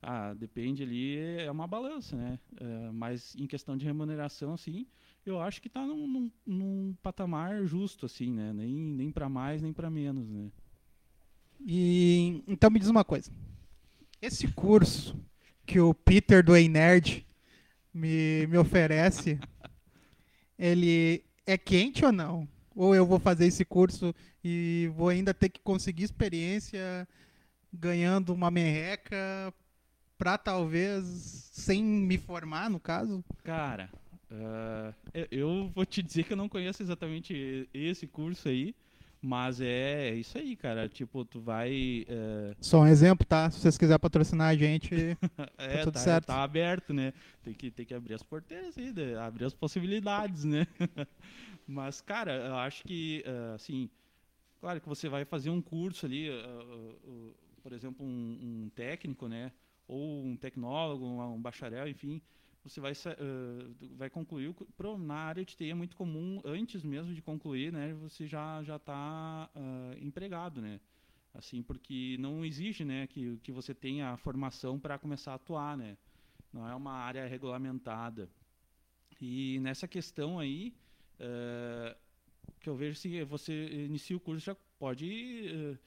ah, 0.00 0.32
depende 0.32 0.82
ali, 0.82 1.18
é 1.18 1.50
uma 1.50 1.66
balança, 1.66 2.16
né? 2.16 2.38
Uh, 2.54 2.92
mas 2.94 3.36
em 3.36 3.46
questão 3.46 3.76
de 3.76 3.84
remuneração, 3.84 4.54
assim, 4.54 4.86
eu 5.24 5.40
acho 5.40 5.60
que 5.60 5.68
está 5.68 5.86
num, 5.86 6.06
num, 6.06 6.30
num, 6.46 6.96
patamar 7.02 7.64
justo, 7.66 8.06
assim, 8.06 8.32
né? 8.32 8.54
Nem, 8.54 8.72
nem 8.72 9.12
para 9.12 9.28
mais, 9.28 9.60
nem 9.60 9.72
para 9.72 9.90
menos, 9.90 10.28
né? 10.28 10.50
E 11.60 12.42
então 12.48 12.70
me 12.70 12.80
diz 12.80 12.88
uma 12.88 13.04
coisa. 13.04 13.30
Esse 14.20 14.48
curso 14.48 15.16
que 15.72 15.80
o 15.80 15.94
Peter 15.94 16.44
do 16.44 16.52
Nerd 16.52 17.26
me, 17.94 18.46
me 18.46 18.58
oferece, 18.58 19.40
ele 20.58 21.24
é 21.46 21.56
quente 21.56 22.04
ou 22.04 22.12
não? 22.12 22.46
Ou 22.76 22.94
eu 22.94 23.06
vou 23.06 23.18
fazer 23.18 23.46
esse 23.46 23.64
curso 23.64 24.14
e 24.44 24.90
vou 24.94 25.08
ainda 25.08 25.32
ter 25.32 25.48
que 25.48 25.60
conseguir 25.62 26.04
experiência 26.04 27.08
ganhando 27.72 28.34
uma 28.34 28.50
merreca 28.50 29.16
para 30.18 30.36
talvez 30.36 31.06
sem 31.52 31.82
me 31.82 32.18
formar, 32.18 32.68
no 32.68 32.78
caso? 32.78 33.24
Cara, 33.42 33.88
uh, 34.30 34.94
eu 35.30 35.72
vou 35.74 35.86
te 35.86 36.02
dizer 36.02 36.24
que 36.24 36.34
eu 36.34 36.36
não 36.36 36.50
conheço 36.50 36.82
exatamente 36.82 37.66
esse 37.72 38.06
curso 38.06 38.46
aí. 38.50 38.74
Mas 39.24 39.60
é, 39.60 40.08
é 40.08 40.14
isso 40.16 40.36
aí, 40.36 40.56
cara. 40.56 40.88
Tipo, 40.88 41.24
tu 41.24 41.40
vai. 41.40 42.04
É... 42.08 42.56
Só 42.60 42.80
um 42.80 42.86
exemplo, 42.86 43.24
tá? 43.24 43.48
Se 43.52 43.60
vocês 43.60 43.78
quiserem 43.78 44.00
patrocinar 44.00 44.48
a 44.48 44.56
gente, 44.56 44.90
tá 45.36 45.48
é, 45.58 45.76
tá 45.76 45.84
tudo 45.84 45.94
tá, 45.94 46.00
certo. 46.00 46.26
Tá 46.26 46.42
aberto, 46.42 46.92
né? 46.92 47.12
Tem 47.44 47.54
que, 47.54 47.70
tem 47.70 47.86
que 47.86 47.94
abrir 47.94 48.14
as 48.14 48.22
porteiras 48.24 48.76
aí, 48.76 48.92
né? 48.92 49.16
abrir 49.16 49.44
as 49.44 49.54
possibilidades, 49.54 50.42
né? 50.42 50.66
Mas, 51.68 52.00
cara, 52.00 52.32
eu 52.32 52.56
acho 52.56 52.82
que, 52.82 53.24
uh, 53.24 53.54
assim, 53.54 53.88
claro 54.60 54.80
que 54.80 54.88
você 54.88 55.08
vai 55.08 55.24
fazer 55.24 55.50
um 55.50 55.62
curso 55.62 56.04
ali, 56.04 56.28
uh, 56.28 57.32
por 57.62 57.72
exemplo, 57.72 58.04
um, 58.04 58.64
um, 58.64 58.70
técnico, 58.74 59.28
né? 59.28 59.52
Ou 59.86 60.24
um 60.24 60.36
tecnólogo, 60.36 61.06
um 61.06 61.40
bacharel, 61.40 61.86
enfim 61.86 62.20
você 62.64 62.80
vai, 62.80 62.92
uh, 62.92 63.96
vai 63.96 64.08
concluir. 64.08 64.54
Pro, 64.76 64.96
na 64.96 65.14
área 65.14 65.44
de 65.44 65.56
TI 65.56 65.70
é 65.70 65.74
muito 65.74 65.96
comum, 65.96 66.40
antes 66.44 66.82
mesmo 66.84 67.12
de 67.14 67.20
concluir, 67.20 67.72
né, 67.72 67.92
você 67.94 68.26
já 68.26 68.62
já 68.62 68.76
está 68.76 69.50
uh, 69.54 70.04
empregado, 70.04 70.60
né? 70.60 70.80
Assim, 71.34 71.62
porque 71.62 72.16
não 72.20 72.44
exige, 72.44 72.84
né, 72.84 73.06
que, 73.06 73.38
que 73.38 73.50
você 73.50 73.74
tenha 73.74 74.10
a 74.10 74.16
formação 74.16 74.78
para 74.78 74.98
começar 74.98 75.32
a 75.32 75.36
atuar, 75.36 75.76
né? 75.76 75.96
Não 76.52 76.68
é 76.68 76.74
uma 76.74 76.92
área 76.92 77.26
regulamentada. 77.26 78.28
E 79.20 79.58
nessa 79.60 79.88
questão 79.88 80.38
aí, 80.38 80.74
uh, 81.18 81.96
que 82.60 82.68
eu 82.68 82.76
vejo 82.76 82.98
se 82.98 83.24
você 83.24 83.84
inicia 83.84 84.16
o 84.16 84.20
curso 84.20 84.44
já 84.44 84.56
pode 84.78 85.78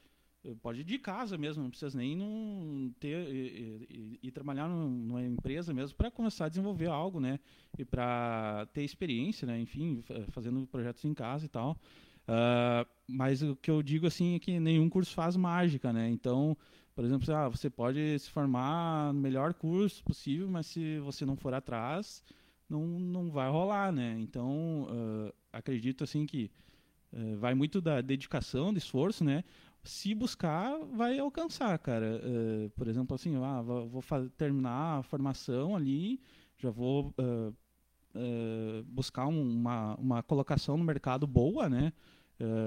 pode 0.62 0.80
ir 0.80 0.84
de 0.84 0.98
casa 0.98 1.36
mesmo, 1.36 1.62
não 1.62 1.70
precisa 1.70 1.96
nem 1.96 2.16
não 2.16 2.92
ter 3.00 3.28
ir, 3.28 4.18
ir 4.22 4.30
trabalhar 4.30 4.68
numa 4.68 5.22
empresa 5.22 5.72
mesmo 5.74 5.96
para 5.96 6.10
começar 6.10 6.46
a 6.46 6.48
desenvolver 6.48 6.88
algo, 6.88 7.20
né? 7.20 7.38
E 7.78 7.84
para 7.84 8.66
ter 8.72 8.82
experiência, 8.82 9.46
né? 9.46 9.58
Enfim, 9.60 10.02
fazendo 10.28 10.66
projetos 10.66 11.04
em 11.04 11.14
casa 11.14 11.46
e 11.46 11.48
tal. 11.48 11.76
Uh, 12.26 12.84
mas 13.06 13.40
o 13.40 13.54
que 13.54 13.70
eu 13.70 13.82
digo 13.82 14.06
assim 14.06 14.34
é 14.34 14.38
que 14.38 14.58
nenhum 14.58 14.88
curso 14.88 15.14
faz 15.14 15.36
mágica, 15.36 15.92
né? 15.92 16.10
Então, 16.10 16.56
por 16.94 17.04
exemplo, 17.04 17.32
ah, 17.34 17.48
você 17.48 17.70
pode 17.70 18.18
se 18.18 18.30
formar 18.30 19.12
no 19.12 19.20
melhor 19.20 19.54
curso 19.54 20.02
possível, 20.02 20.48
mas 20.48 20.66
se 20.66 20.98
você 21.00 21.24
não 21.24 21.36
for 21.36 21.54
atrás, 21.54 22.22
não, 22.68 22.84
não 22.86 23.30
vai 23.30 23.48
rolar, 23.48 23.92
né? 23.92 24.16
Então, 24.18 24.88
uh, 24.90 25.32
acredito 25.52 26.02
assim 26.02 26.26
que 26.26 26.50
uh, 27.12 27.36
vai 27.36 27.54
muito 27.54 27.80
da 27.80 28.00
dedicação, 28.00 28.72
do 28.72 28.78
esforço, 28.78 29.22
né? 29.22 29.44
Se 29.86 30.14
buscar, 30.14 30.78
vai 30.92 31.18
alcançar, 31.18 31.78
cara. 31.78 32.20
Uh, 32.22 32.70
por 32.70 32.88
exemplo, 32.88 33.14
assim, 33.14 33.36
ah, 33.36 33.62
vou 33.62 34.02
terminar 34.36 34.98
a 34.98 35.02
formação 35.02 35.76
ali, 35.76 36.20
já 36.58 36.70
vou 36.70 37.14
uh, 37.18 37.54
uh, 38.14 38.84
buscar 38.84 39.26
um, 39.26 39.40
uma, 39.40 39.94
uma 39.96 40.22
colocação 40.22 40.76
no 40.76 40.84
mercado 40.84 41.26
boa, 41.26 41.68
né? 41.68 41.92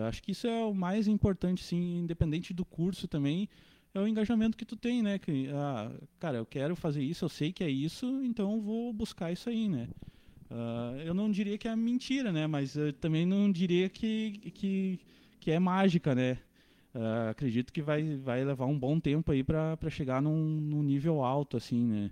acho 0.07 0.23
que 0.23 0.31
isso 0.31 0.47
é 0.47 0.65
o 0.65 0.73
mais 0.73 1.07
importante, 1.07 1.63
sim, 1.63 1.99
independente 1.99 2.51
do 2.55 2.65
curso 2.65 3.07
também, 3.07 3.47
é 3.93 3.99
o 3.99 4.07
engajamento 4.07 4.57
que 4.57 4.65
tu 4.65 4.75
tem, 4.75 5.03
né? 5.03 5.19
Que, 5.19 5.47
ah, 5.53 5.91
cara, 6.19 6.37
eu 6.39 6.45
quero 6.45 6.75
fazer 6.75 7.03
isso, 7.03 7.25
eu 7.25 7.29
sei 7.29 7.53
que 7.53 7.63
é 7.63 7.69
isso, 7.69 8.23
então 8.23 8.59
vou 8.59 8.91
buscar 8.91 9.31
isso 9.31 9.47
aí, 9.47 9.69
né? 9.69 9.87
Ah, 10.49 10.95
eu 11.05 11.13
não 11.13 11.29
diria 11.29 11.55
que 11.55 11.67
é 11.67 11.75
mentira, 11.75 12.31
né? 12.31 12.47
Mas 12.47 12.75
também 12.99 13.27
não 13.27 13.51
diria 13.51 13.89
que, 13.89 14.51
que, 14.55 14.99
que 15.39 15.51
é 15.51 15.59
mágica, 15.59 16.15
né? 16.15 16.39
Ah, 16.93 17.29
acredito 17.29 17.71
que 17.71 17.81
vai, 17.81 18.17
vai 18.17 18.43
levar 18.43 18.65
um 18.65 18.77
bom 18.77 18.99
tempo 18.99 19.31
aí 19.31 19.43
para 19.43 19.77
chegar 19.89 20.21
num, 20.21 20.35
num 20.59 20.81
nível 20.83 21.23
alto, 21.23 21.57
assim, 21.57 21.85
né? 21.85 22.09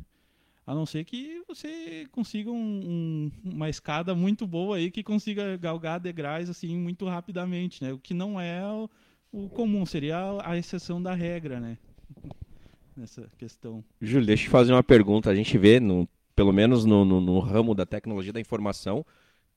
A 0.66 0.76
não 0.76 0.86
ser 0.86 1.06
que 1.06 1.42
você 1.48 2.06
consiga 2.12 2.52
um- 2.52 2.56
um- 2.56 3.32
uma 3.54 3.70
escada 3.70 4.14
muito 4.14 4.46
boa 4.46 4.76
aí 4.78 4.92
que 4.92 5.02
consiga 5.02 5.56
galgar 5.58 6.00
degraus 6.00 6.50
assim 6.50 6.78
muito 6.78 7.06
rapidamente, 7.06 7.82
né? 7.84 7.94
O 7.94 7.98
que 7.98 8.14
não 8.14 8.40
é 8.40 8.62
o, 8.68 8.90
o 9.32 9.50
comum, 9.50 9.86
seria 9.86 10.18
a, 10.18 10.52
a 10.52 10.58
exceção 10.58 11.02
da 11.02 11.14
regra, 11.14 11.60
né? 11.60 11.78
Nessa 12.96 13.30
questão. 13.38 13.84
Júlio, 14.02 14.26
deixa 14.28 14.44
eu 14.44 14.48
te 14.48 14.52
fazer 14.52 14.74
uma 14.74 14.84
pergunta. 14.84 15.30
A 15.30 15.36
gente 15.36 15.58
vê, 15.58 15.80
no, 15.80 16.08
pelo 16.36 16.52
menos 16.52 16.84
no, 16.84 17.06
no- 17.06 17.22
no 17.22 17.40
ramo 17.40 17.74
da 17.74 17.86
tecnologia 17.86 18.34
da 18.34 18.40
informação, 18.40 19.06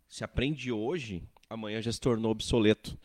se 0.08 0.22
aprende 0.22 0.70
hoje, 0.70 1.22
amanhã 1.48 1.80
já 1.82 1.90
se 1.90 2.00
tornou 2.00 2.30
obsoleto. 2.30 2.96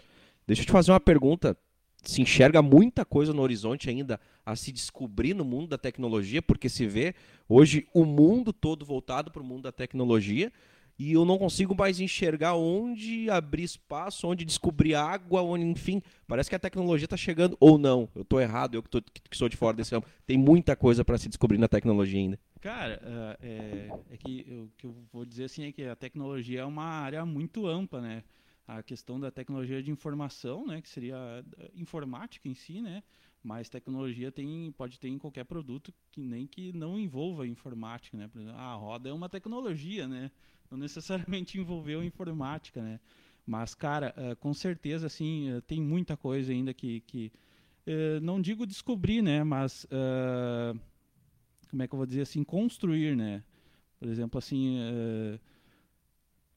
Deixa 0.45 0.61
eu 0.61 0.65
te 0.65 0.71
fazer 0.71 0.91
uma 0.91 0.99
pergunta. 0.99 1.57
Se 2.05 2.21
enxerga 2.21 2.61
muita 2.61 3.03
coisa 3.03 3.33
no 3.33 3.41
horizonte 3.41 3.89
ainda 3.89 4.19
a 4.45 4.55
se 4.55 4.71
descobrir 4.71 5.33
no 5.33 5.43
mundo 5.43 5.67
da 5.67 5.77
tecnologia, 5.77 6.41
porque 6.41 6.69
se 6.69 6.85
vê 6.85 7.15
hoje 7.49 7.87
o 7.93 8.05
mundo 8.05 8.53
todo 8.53 8.85
voltado 8.85 9.31
para 9.31 9.41
o 9.41 9.45
mundo 9.45 9.63
da 9.63 9.71
tecnologia 9.71 10.51
e 10.97 11.11
eu 11.11 11.25
não 11.25 11.37
consigo 11.37 11.75
mais 11.75 11.99
enxergar 11.99 12.55
onde 12.55 13.29
abrir 13.29 13.63
espaço, 13.63 14.27
onde 14.27 14.45
descobrir 14.45 14.95
água, 14.95 15.41
onde, 15.41 15.65
enfim, 15.65 16.01
parece 16.25 16.49
que 16.49 16.55
a 16.55 16.59
tecnologia 16.59 17.05
está 17.05 17.17
chegando 17.17 17.57
ou 17.59 17.77
não. 17.77 18.07
Eu 18.15 18.21
estou 18.21 18.39
errado, 18.39 18.75
eu 18.75 18.83
que, 18.83 18.89
tô- 18.89 19.01
que 19.01 19.35
sou 19.37 19.49
de 19.49 19.57
fora 19.57 19.75
desse 19.75 19.91
ramo. 19.93 20.05
Tem 20.25 20.37
muita 20.37 20.73
coisa 20.75 21.03
para 21.03 21.17
se 21.17 21.27
descobrir 21.27 21.57
na 21.57 21.67
tecnologia 21.67 22.17
ainda. 22.19 22.39
Cara, 22.61 23.01
é, 23.41 23.89
é 24.11 24.17
que 24.17 24.45
o 24.49 24.69
que 24.77 24.85
eu 24.87 24.95
vou 25.11 25.25
dizer 25.25 25.45
assim 25.45 25.65
é 25.65 25.71
que 25.71 25.83
a 25.83 25.95
tecnologia 25.95 26.61
é 26.61 26.65
uma 26.65 26.85
área 26.85 27.25
muito 27.25 27.67
ampla, 27.67 27.99
né? 27.99 28.23
A 28.67 28.81
questão 28.81 29.19
da 29.19 29.29
tecnologia 29.29 29.81
de 29.81 29.91
informação, 29.91 30.65
né, 30.65 30.81
que 30.81 30.89
seria 30.89 31.45
informática 31.75 32.47
em 32.49 32.53
si, 32.55 32.81
né? 32.81 33.03
Mas 33.43 33.69
tecnologia 33.69 34.31
tem, 34.31 34.71
pode 34.71 34.99
ter 34.99 35.07
em 35.07 35.19
qualquer 35.19 35.43
produto 35.43 35.93
que 36.11 36.19
nem 36.19 36.47
que 36.47 36.73
não 36.73 36.99
envolva 36.99 37.45
informática, 37.47 38.17
né? 38.17 38.27
Por 38.27 38.41
exemplo, 38.41 38.59
a 38.59 38.73
roda 38.73 39.07
é 39.07 39.13
uma 39.13 39.29
tecnologia, 39.29 40.07
né? 40.07 40.31
Não 40.69 40.79
necessariamente 40.79 41.57
envolveu 41.61 42.03
informática, 42.03 42.81
né? 42.81 42.99
Mas, 43.45 43.75
cara, 43.75 44.15
ah, 44.17 44.35
com 44.35 44.51
certeza, 44.51 45.05
assim, 45.05 45.51
ah, 45.51 45.61
tem 45.61 45.79
muita 45.79 46.17
coisa 46.17 46.51
ainda 46.51 46.73
que, 46.73 47.01
que 47.01 47.31
eh, 47.85 48.19
não 48.19 48.41
digo 48.41 48.65
descobrir, 48.65 49.21
né? 49.21 49.43
Mas 49.43 49.85
ah, 49.91 50.73
como 51.69 51.83
é 51.83 51.87
que 51.87 51.93
eu 51.93 51.97
vou 51.97 52.05
dizer 52.07 52.21
assim, 52.21 52.43
construir, 52.43 53.15
né? 53.15 53.43
Por 53.99 54.07
exemplo, 54.07 54.39
assim, 54.39 54.77
eh, 54.79 55.39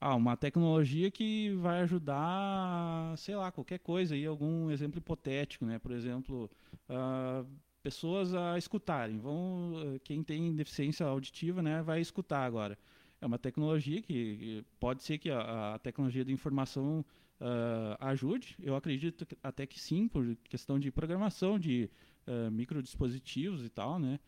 ah, 0.00 0.14
uma 0.14 0.36
tecnologia 0.36 1.10
que 1.10 1.50
vai 1.56 1.80
ajudar, 1.82 3.16
sei 3.18 3.36
lá, 3.36 3.50
qualquer 3.52 3.78
coisa 3.80 4.14
aí, 4.14 4.26
algum 4.26 4.70
exemplo 4.70 4.98
hipotético, 4.98 5.64
né? 5.66 5.78
Por 5.78 5.92
exemplo, 5.92 6.50
ah, 6.88 7.44
pessoas 7.82 8.34
a 8.34 8.58
escutarem, 8.58 9.18
vão, 9.18 9.72
eh, 9.96 9.98
quem 10.04 10.22
tem 10.22 10.54
deficiência 10.54 11.06
auditiva, 11.06 11.62
né, 11.62 11.82
vai 11.82 12.00
escutar 12.00 12.44
agora. 12.44 12.78
É 13.20 13.26
uma 13.26 13.38
tecnologia 13.38 14.00
que 14.02 14.36
que 14.36 14.64
pode 14.78 15.02
ser 15.02 15.18
que 15.18 15.30
a, 15.30 15.74
a 15.74 15.78
tecnologia 15.78 16.24
da 16.24 16.32
informação 16.32 17.04
ah, 17.40 17.96
ajude, 18.10 18.56
eu 18.60 18.74
acredito 18.76 19.24
que- 19.26 19.36
até 19.42 19.66
que 19.66 19.78
sim, 19.80 20.08
por 20.08 20.36
questão 20.44 20.78
de 20.78 20.90
programação, 20.90 21.58
de 21.58 21.90
ah, 22.26 22.50
microdispositivos 22.50 23.64
e 23.64 23.68
tal, 23.68 23.98
né? 23.98 24.18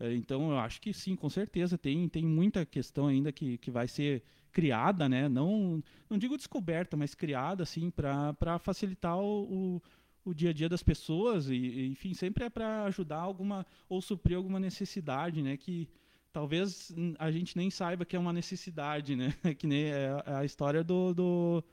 Eh, 0.00 0.14
Então, 0.16 0.50
eu 0.50 0.58
acho 0.58 0.80
que 0.80 0.92
sim, 0.92 1.16
com 1.16 1.28
certeza. 1.28 1.78
Tem, 1.78 2.08
tem 2.08 2.24
muita 2.26 2.64
questão 2.66 3.06
ainda 3.08 3.32
que, 3.32 3.58
que 3.58 3.70
vai 3.70 3.88
ser 3.88 4.22
criada, 4.52 5.08
né? 5.08 5.28
Não, 5.28 5.82
não 6.08 6.18
digo 6.18 6.36
descoberta, 6.36 6.96
mas 6.96 7.14
criada, 7.14 7.62
assim, 7.62 7.90
para 7.90 8.58
facilitar 8.58 9.18
o, 9.18 9.80
o, 10.24 10.34
dia 10.34 10.50
a 10.50 10.52
dia 10.52 10.68
das 10.68 10.82
pessoas. 10.82 11.48
E, 11.50 11.86
enfim, 11.86 12.14
sempre 12.14 12.44
é 12.44 12.50
para 12.50 12.84
ajudar 12.84 13.18
alguma, 13.20 13.66
ou 13.88 14.00
suprir 14.02 14.36
alguma 14.36 14.58
necessidade, 14.60 15.42
né? 15.42 15.56
Que 15.56 15.88
talvez 16.32 16.92
a 17.18 17.30
gente 17.30 17.56
nem 17.56 17.70
saiba 17.70 18.04
que 18.04 18.16
é 18.16 18.18
uma 18.18 18.32
necessidade, 18.32 19.16
né? 19.16 19.34
Que 19.58 19.66
nem 19.66 19.84
é 19.86 20.10
a 20.26 20.44
história 20.44 20.82
do, 20.84 21.14
do, 21.14 21.64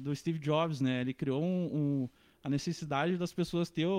do 0.00 0.14
Steve 0.14 0.38
Jobs, 0.38 0.80
né? 0.80 1.00
Ele 1.00 1.14
criou 1.14 1.42
um- 1.42 2.04
um, 2.04 2.08
a 2.42 2.48
necessidade 2.50 3.16
das 3.16 3.32
pessoas 3.32 3.70
ter 3.70 3.86
o, 3.86 3.90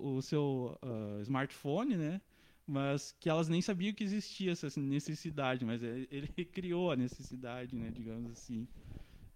o, 0.00 0.16
o 0.16 0.22
seu 0.22 0.78
ah, 0.82 1.18
smartphone, 1.22 1.96
né? 1.96 2.20
Mas 2.66 3.14
que 3.20 3.28
elas 3.28 3.48
nem 3.48 3.60
sabiam 3.60 3.92
que 3.92 4.04
existia 4.04 4.52
essa 4.52 4.68
necessidade, 4.80 5.64
mas 5.64 5.82
ele, 5.82 6.08
ele 6.10 6.44
criou 6.46 6.90
a 6.90 6.96
necessidade, 6.96 7.76
né? 7.76 7.90
Digamos 7.90 8.30
assim. 8.32 8.66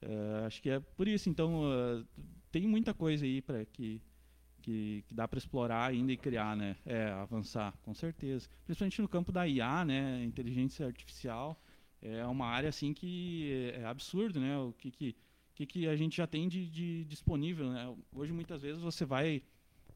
Ah, 0.02 0.46
acho 0.46 0.62
que 0.62 0.70
é 0.70 0.80
por 0.80 1.06
isso. 1.08 1.28
Então, 1.28 1.62
ah, 1.64 2.04
tem 2.50 2.66
muita 2.66 2.94
coisa 2.94 3.24
aí 3.24 3.42
para 3.42 3.64
que, 3.66 4.00
que, 4.62 5.04
que 5.06 5.14
dá 5.14 5.28
para 5.28 5.38
explorar 5.38 5.86
ainda 5.90 6.12
e 6.12 6.16
criar, 6.16 6.56
né? 6.56 6.76
É, 6.84 7.06
avançar, 7.10 7.76
com 7.82 7.94
certeza. 7.94 8.48
Principalmente 8.64 9.02
no 9.02 9.08
campo 9.08 9.32
da 9.32 9.46
IA, 9.46 9.84
né? 9.84 10.24
Inteligência 10.24 10.86
artificial 10.86 11.60
é 12.00 12.24
uma 12.26 12.46
área 12.46 12.68
assim 12.68 12.94
que 12.94 13.72
é 13.74 13.84
absurdo, 13.84 14.40
né? 14.40 14.56
O 14.58 14.72
que 14.72 14.90
que, 14.90 15.16
que, 15.54 15.66
que 15.66 15.88
a 15.88 15.96
gente 15.96 16.16
já 16.16 16.26
tem 16.26 16.48
de, 16.48 16.68
de 16.68 17.04
disponível, 17.04 17.72
né? 17.72 17.94
Hoje 18.12 18.32
muitas 18.32 18.62
vezes 18.62 18.80
você 18.80 19.04
vai, 19.04 19.42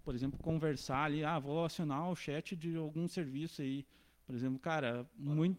por 0.04 0.14
exemplo, 0.14 0.38
conversar 0.40 1.04
ali, 1.04 1.24
ah, 1.24 1.38
vou 1.38 1.64
acionar 1.64 2.08
o 2.10 2.16
chat 2.16 2.54
de 2.56 2.76
algum 2.76 3.06
serviço 3.08 3.62
aí, 3.62 3.84
por 4.26 4.34
exemplo, 4.34 4.58
cara, 4.58 5.06
muito 5.16 5.58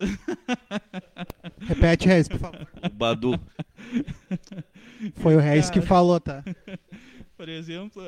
Repete, 1.60 2.06
Reis, 2.08 2.28
por 2.28 2.38
favor. 2.38 2.68
O 2.84 2.88
Badu. 2.90 3.32
Foi 5.16 5.36
o 5.36 5.38
Reis 5.40 5.70
que 5.70 5.76
Cara. 5.78 5.86
falou, 5.86 6.20
tá? 6.20 6.42
Por 7.36 7.48
exemplo, 7.48 8.00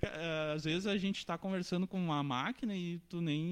ca- 0.00 0.08
eh, 0.08 0.52
às 0.54 0.64
vezes 0.64 0.86
a 0.86 0.96
gente 0.96 1.18
está 1.18 1.36
conversando 1.36 1.86
com 1.86 1.98
uma 1.98 2.22
máquina 2.22 2.76
e 2.76 2.98
tu 3.08 3.20
nem, 3.20 3.42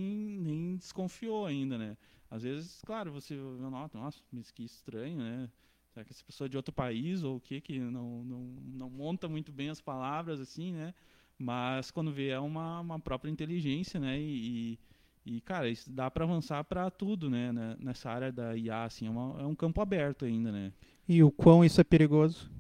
nem 0.41 0.77
desconfiou 0.77 1.47
ainda, 1.47 1.77
né? 1.77 1.97
Às 2.31 2.45
vezes, 2.45 2.81
claro, 2.87 3.11
você 3.13 3.35
nota, 3.35 3.99
nossa, 3.99 4.21
mas 4.33 4.53
que 4.53 4.63
estranho, 4.65 5.19
né? 5.19 5.51
Será 5.93 6.05
que 6.05 6.13
essa 6.13 6.23
pessoa 6.25 6.47
é 6.47 6.49
de 6.49 6.57
outro 6.57 6.73
país 6.73 7.25
ou 7.25 7.37
o 7.37 7.41
que 7.41 7.61
que 7.61 7.79
não, 7.81 8.23
não, 8.25 8.41
não 8.75 8.89
monta 8.91 9.29
muito 9.29 9.51
bem 9.51 9.69
as 9.69 9.81
palavras 9.81 10.41
assim, 10.41 10.73
né? 10.73 10.95
Mas 11.39 11.91
quando 11.91 12.13
vê 12.13 12.29
é 12.29 12.39
uma, 12.39 12.81
uma 12.81 12.99
própria 12.99 13.31
inteligência, 13.31 14.01
né? 14.01 14.19
E, 14.21 14.79
e, 15.25 15.41
cara, 15.43 15.69
isso 15.69 15.91
dá 15.93 16.11
para 16.11 16.25
avançar 16.25 16.65
para 16.65 16.91
tudo, 16.91 17.29
né? 17.29 17.53
né? 17.53 17.77
Nessa 17.79 18.11
área 18.11 18.33
da 18.33 18.57
IA, 18.57 18.85
assim, 18.85 19.07
é, 19.07 19.11
uma- 19.11 19.41
é 19.41 19.45
um 19.47 19.55
campo 19.55 19.81
aberto 19.81 20.25
ainda, 20.25 20.51
né? 20.51 20.73
E 21.09 21.23
o 21.23 21.31
quão 21.31 21.65
isso 21.65 21.81
é 21.81 21.85
perigoso? 21.85 22.51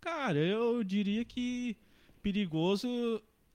Cara, 0.00 0.38
eu 0.38 0.82
diria 0.82 1.24
que 1.24 1.76
perigoso. 2.22 2.88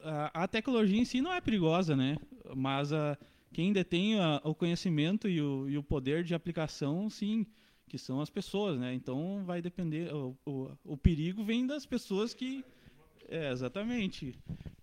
A, 0.04 0.43
a 0.43 0.47
tecnologia 0.47 1.00
em 1.00 1.06
si 1.06 1.21
não 1.21 1.32
é 1.34 1.39
perigosa, 1.41 1.95
né? 1.95 2.17
Mas 2.56 2.91
a, 2.93 3.17
quem 3.54 3.71
detém 3.74 4.19
a- 4.19 4.41
o 4.43 4.54
conhecimento 4.56 5.28
e 5.28 5.41
o, 5.41 5.69
e 5.69 5.78
o 5.78 5.84
poder 5.84 6.24
de 6.24 6.34
aplicação, 6.34 7.10
sim, 7.10 7.45
que 7.88 7.97
são 7.97 8.19
as 8.21 8.30
pessoas, 8.30 8.80
né? 8.80 8.93
Então 8.93 9.43
vai 9.45 9.62
depender. 9.62 10.13
O, 10.13 10.36
o, 10.45 10.71
o 10.86 10.97
perigo 10.97 11.43
vem 11.43 11.65
das 11.65 11.86
pessoas 11.86 12.34
que. 12.34 12.63
É, 13.32 13.52
exatamente. 13.52 14.36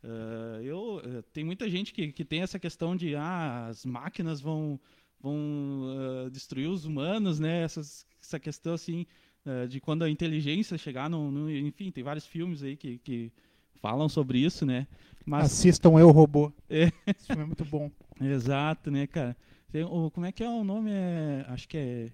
Ah, 0.02 0.58
eu, 0.62 1.02
eh, 1.04 1.22
tem 1.34 1.44
muita 1.44 1.68
gente 1.68 1.92
que, 1.92 2.10
que 2.12 2.24
tem 2.24 2.40
essa 2.40 2.58
questão 2.58 2.96
de 2.96 3.14
ah, 3.14 3.66
as 3.68 3.84
máquinas 3.84 4.40
vão, 4.40 4.80
vão 5.20 5.36
ah, 6.26 6.30
destruir 6.30 6.68
os 6.68 6.84
humanos, 6.86 7.38
né? 7.38 7.62
Essas, 7.62 8.06
essa 8.22 8.40
questão 8.40 8.72
assim 8.72 9.04
eh, 9.44 9.66
de 9.66 9.80
quando 9.80 10.02
a 10.02 10.10
inteligência 10.10 10.78
chegar 10.78 11.10
no, 11.10 11.30
no- 11.30 11.50
enfim 11.50 11.90
tem 11.90 12.02
vários 12.02 12.26
filmes 12.26 12.62
aí 12.62 12.74
que, 12.76 12.98
que 12.98 13.30
falam 13.82 14.08
sobre 14.08 14.38
isso 14.38 14.64
né 14.66 14.86
mas 15.26 15.44
Assistam 15.44 15.98
Eu 16.00 16.10
Robô. 16.10 16.50
É. 16.70 16.90
Esse 17.06 17.26
filme 17.26 17.42
é 17.42 17.46
muito 17.46 17.64
bom. 17.66 17.90
exato 18.20 18.90
né 18.90 19.06
cara 19.06 19.36
Tem 19.70 19.84
o, 19.84 20.10
como 20.10 20.26
é 20.26 20.32
que 20.32 20.42
é 20.42 20.48
o 20.48 20.64
nome 20.64 20.90
é, 20.90 21.44
acho 21.48 21.68
que 21.68 21.76
é 21.76 22.10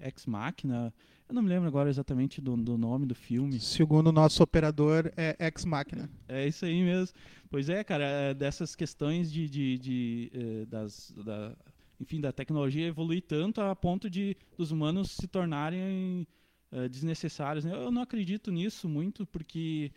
Ex 0.00 0.26
Machina 0.26 0.92
eu 1.28 1.34
não 1.34 1.42
me 1.42 1.48
lembro 1.48 1.68
agora 1.68 1.88
exatamente 1.88 2.40
do, 2.40 2.56
do 2.56 2.76
nome 2.76 3.06
do 3.06 3.14
filme 3.14 3.58
Segundo 3.60 4.08
o 4.08 4.12
nosso 4.12 4.42
operador, 4.42 5.10
é 5.16 5.36
Ex 5.38 5.64
Machina. 5.64 6.08
É 6.28 6.46
isso 6.46 6.64
aí 6.64 6.82
mesmo. 6.82 7.16
Pois 7.50 7.68
é, 7.68 7.82
cara, 7.84 8.04
é 8.04 8.34
dessas 8.34 8.74
questões 8.74 9.32
de, 9.32 9.48
de, 9.48 9.78
de, 9.78 10.30
eh, 10.34 10.66
das, 10.66 11.12
da, 11.24 11.56
enfim, 12.00 12.20
da 12.20 12.32
tecnologia 12.32 12.86
evoluir 12.86 13.22
tanto 13.22 13.60
a 13.60 13.74
ponto 13.74 14.10
de 14.10 14.36
dos 14.56 14.70
humanos 14.70 15.12
se 15.12 15.26
tornarem 15.26 16.26
eh, 16.72 16.88
desnecessários. 16.88 17.64
né? 17.64 17.72
Eu 17.72 17.90
não 17.90 18.02
acredito 18.02 18.50
nisso 18.50 18.88
muito, 18.88 19.24
porque 19.24 19.92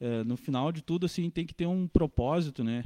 eh, 0.00 0.24
no 0.24 0.36
final 0.36 0.72
de 0.72 0.82
tudo, 0.82 1.06
assim, 1.06 1.28
tem 1.28 1.46
que 1.46 1.54
ter 1.54 1.66
um 1.66 1.86
propósito, 1.86 2.64
né? 2.64 2.84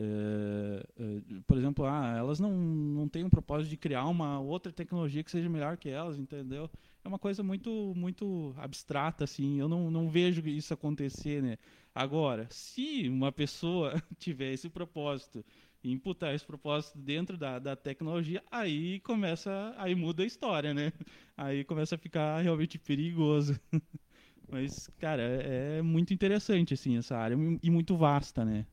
Eh, 0.00 0.84
eh, 0.96 1.40
por 1.46 1.58
exemplo, 1.58 1.84
ah, 1.84 2.14
elas 2.16 2.38
não, 2.38 2.52
não 2.52 3.08
têm 3.08 3.24
um 3.24 3.30
propósito 3.30 3.70
de 3.70 3.76
criar 3.76 4.06
uma 4.06 4.38
outra 4.40 4.72
tecnologia 4.72 5.24
que 5.24 5.30
seja 5.30 5.48
melhor 5.48 5.76
que 5.76 5.88
elas, 5.88 6.18
entendeu? 6.18 6.70
É 7.04 7.08
uma 7.08 7.18
coisa 7.18 7.42
muito 7.42 7.92
muito 7.96 8.54
abstrata, 8.56 9.24
assim. 9.24 9.58
Eu 9.58 9.68
não, 9.68 9.90
não 9.90 10.08
vejo 10.08 10.46
isso 10.46 10.72
acontecer, 10.72 11.42
né? 11.42 11.58
Agora, 11.94 12.46
se 12.50 13.08
uma 13.08 13.32
pessoa 13.32 13.92
tiver 14.18 14.52
esse 14.52 14.68
propósito 14.68 15.44
e 15.82 15.90
imputar 15.90 16.32
esse 16.34 16.46
propósito 16.46 16.96
dentro 16.98 17.36
da, 17.36 17.58
da 17.58 17.74
tecnologia, 17.76 18.42
aí 18.52 19.00
começa, 19.00 19.74
aí 19.78 19.94
muda 19.96 20.22
a 20.22 20.26
história, 20.26 20.72
né? 20.72 20.92
Aí 21.36 21.64
começa 21.64 21.96
a 21.96 21.98
ficar 21.98 22.40
realmente 22.40 22.78
perigoso. 22.78 23.58
Mas, 24.50 24.88
cara, 24.98 25.22
é, 25.22 25.78
é 25.78 25.82
muito 25.82 26.14
interessante, 26.14 26.74
assim, 26.74 26.96
essa 26.98 27.16
área 27.16 27.36
e 27.62 27.70
muito 27.70 27.96
vasta, 27.96 28.44
né? 28.44 28.66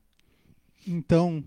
Então, 0.86 1.42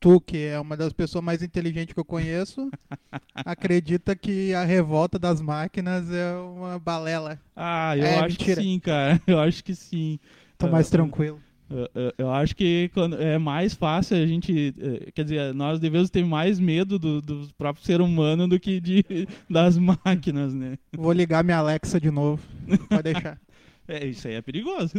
tu, 0.00 0.20
que 0.20 0.36
é 0.38 0.58
uma 0.60 0.76
das 0.76 0.92
pessoas 0.92 1.24
mais 1.24 1.42
inteligentes 1.42 1.92
que 1.94 2.00
eu 2.00 2.04
conheço, 2.04 2.70
acredita 3.34 4.14
que 4.14 4.54
a 4.54 4.64
revolta 4.64 5.18
das 5.18 5.40
máquinas 5.40 6.10
é 6.10 6.34
uma 6.36 6.78
balela. 6.78 7.40
Ah, 7.56 7.96
eu 7.96 8.04
É, 8.04 8.14
acho 8.18 8.38
mentira. 8.38 8.56
que 8.56 8.62
sim, 8.62 8.78
cara. 8.80 9.20
Eu 9.26 9.38
acho 9.40 9.64
que 9.64 9.74
sim. 9.74 10.18
Tô 10.56 10.68
mais 10.68 10.88
tranquilo. 10.90 11.40
Eu, 11.70 11.88
eu- 11.94 12.12
eu 12.16 12.30
acho 12.32 12.56
que 12.56 12.90
quando 12.94 13.16
é 13.20 13.36
mais 13.36 13.74
fácil 13.74 14.16
a 14.16 14.26
gente. 14.26 14.74
Quer 15.14 15.22
dizer, 15.24 15.52
nós 15.54 15.78
devemos 15.78 16.08
ter 16.08 16.24
mais 16.24 16.58
medo 16.58 16.98
do, 16.98 17.20
do 17.20 17.46
próprio 17.58 17.84
ser 17.84 18.00
humano 18.00 18.48
do 18.48 18.58
que 18.58 18.80
de, 18.80 19.04
das 19.50 19.76
máquinas, 19.76 20.54
né? 20.54 20.78
Vou 20.96 21.12
ligar 21.12 21.44
minha 21.44 21.58
Alexa 21.58 22.00
de 22.00 22.10
novo. 22.10 22.42
Pode 22.88 23.02
deixar. 23.12 23.38
É, 23.86 24.06
isso 24.06 24.26
aí 24.28 24.34
é 24.34 24.42
perigoso. 24.42 24.92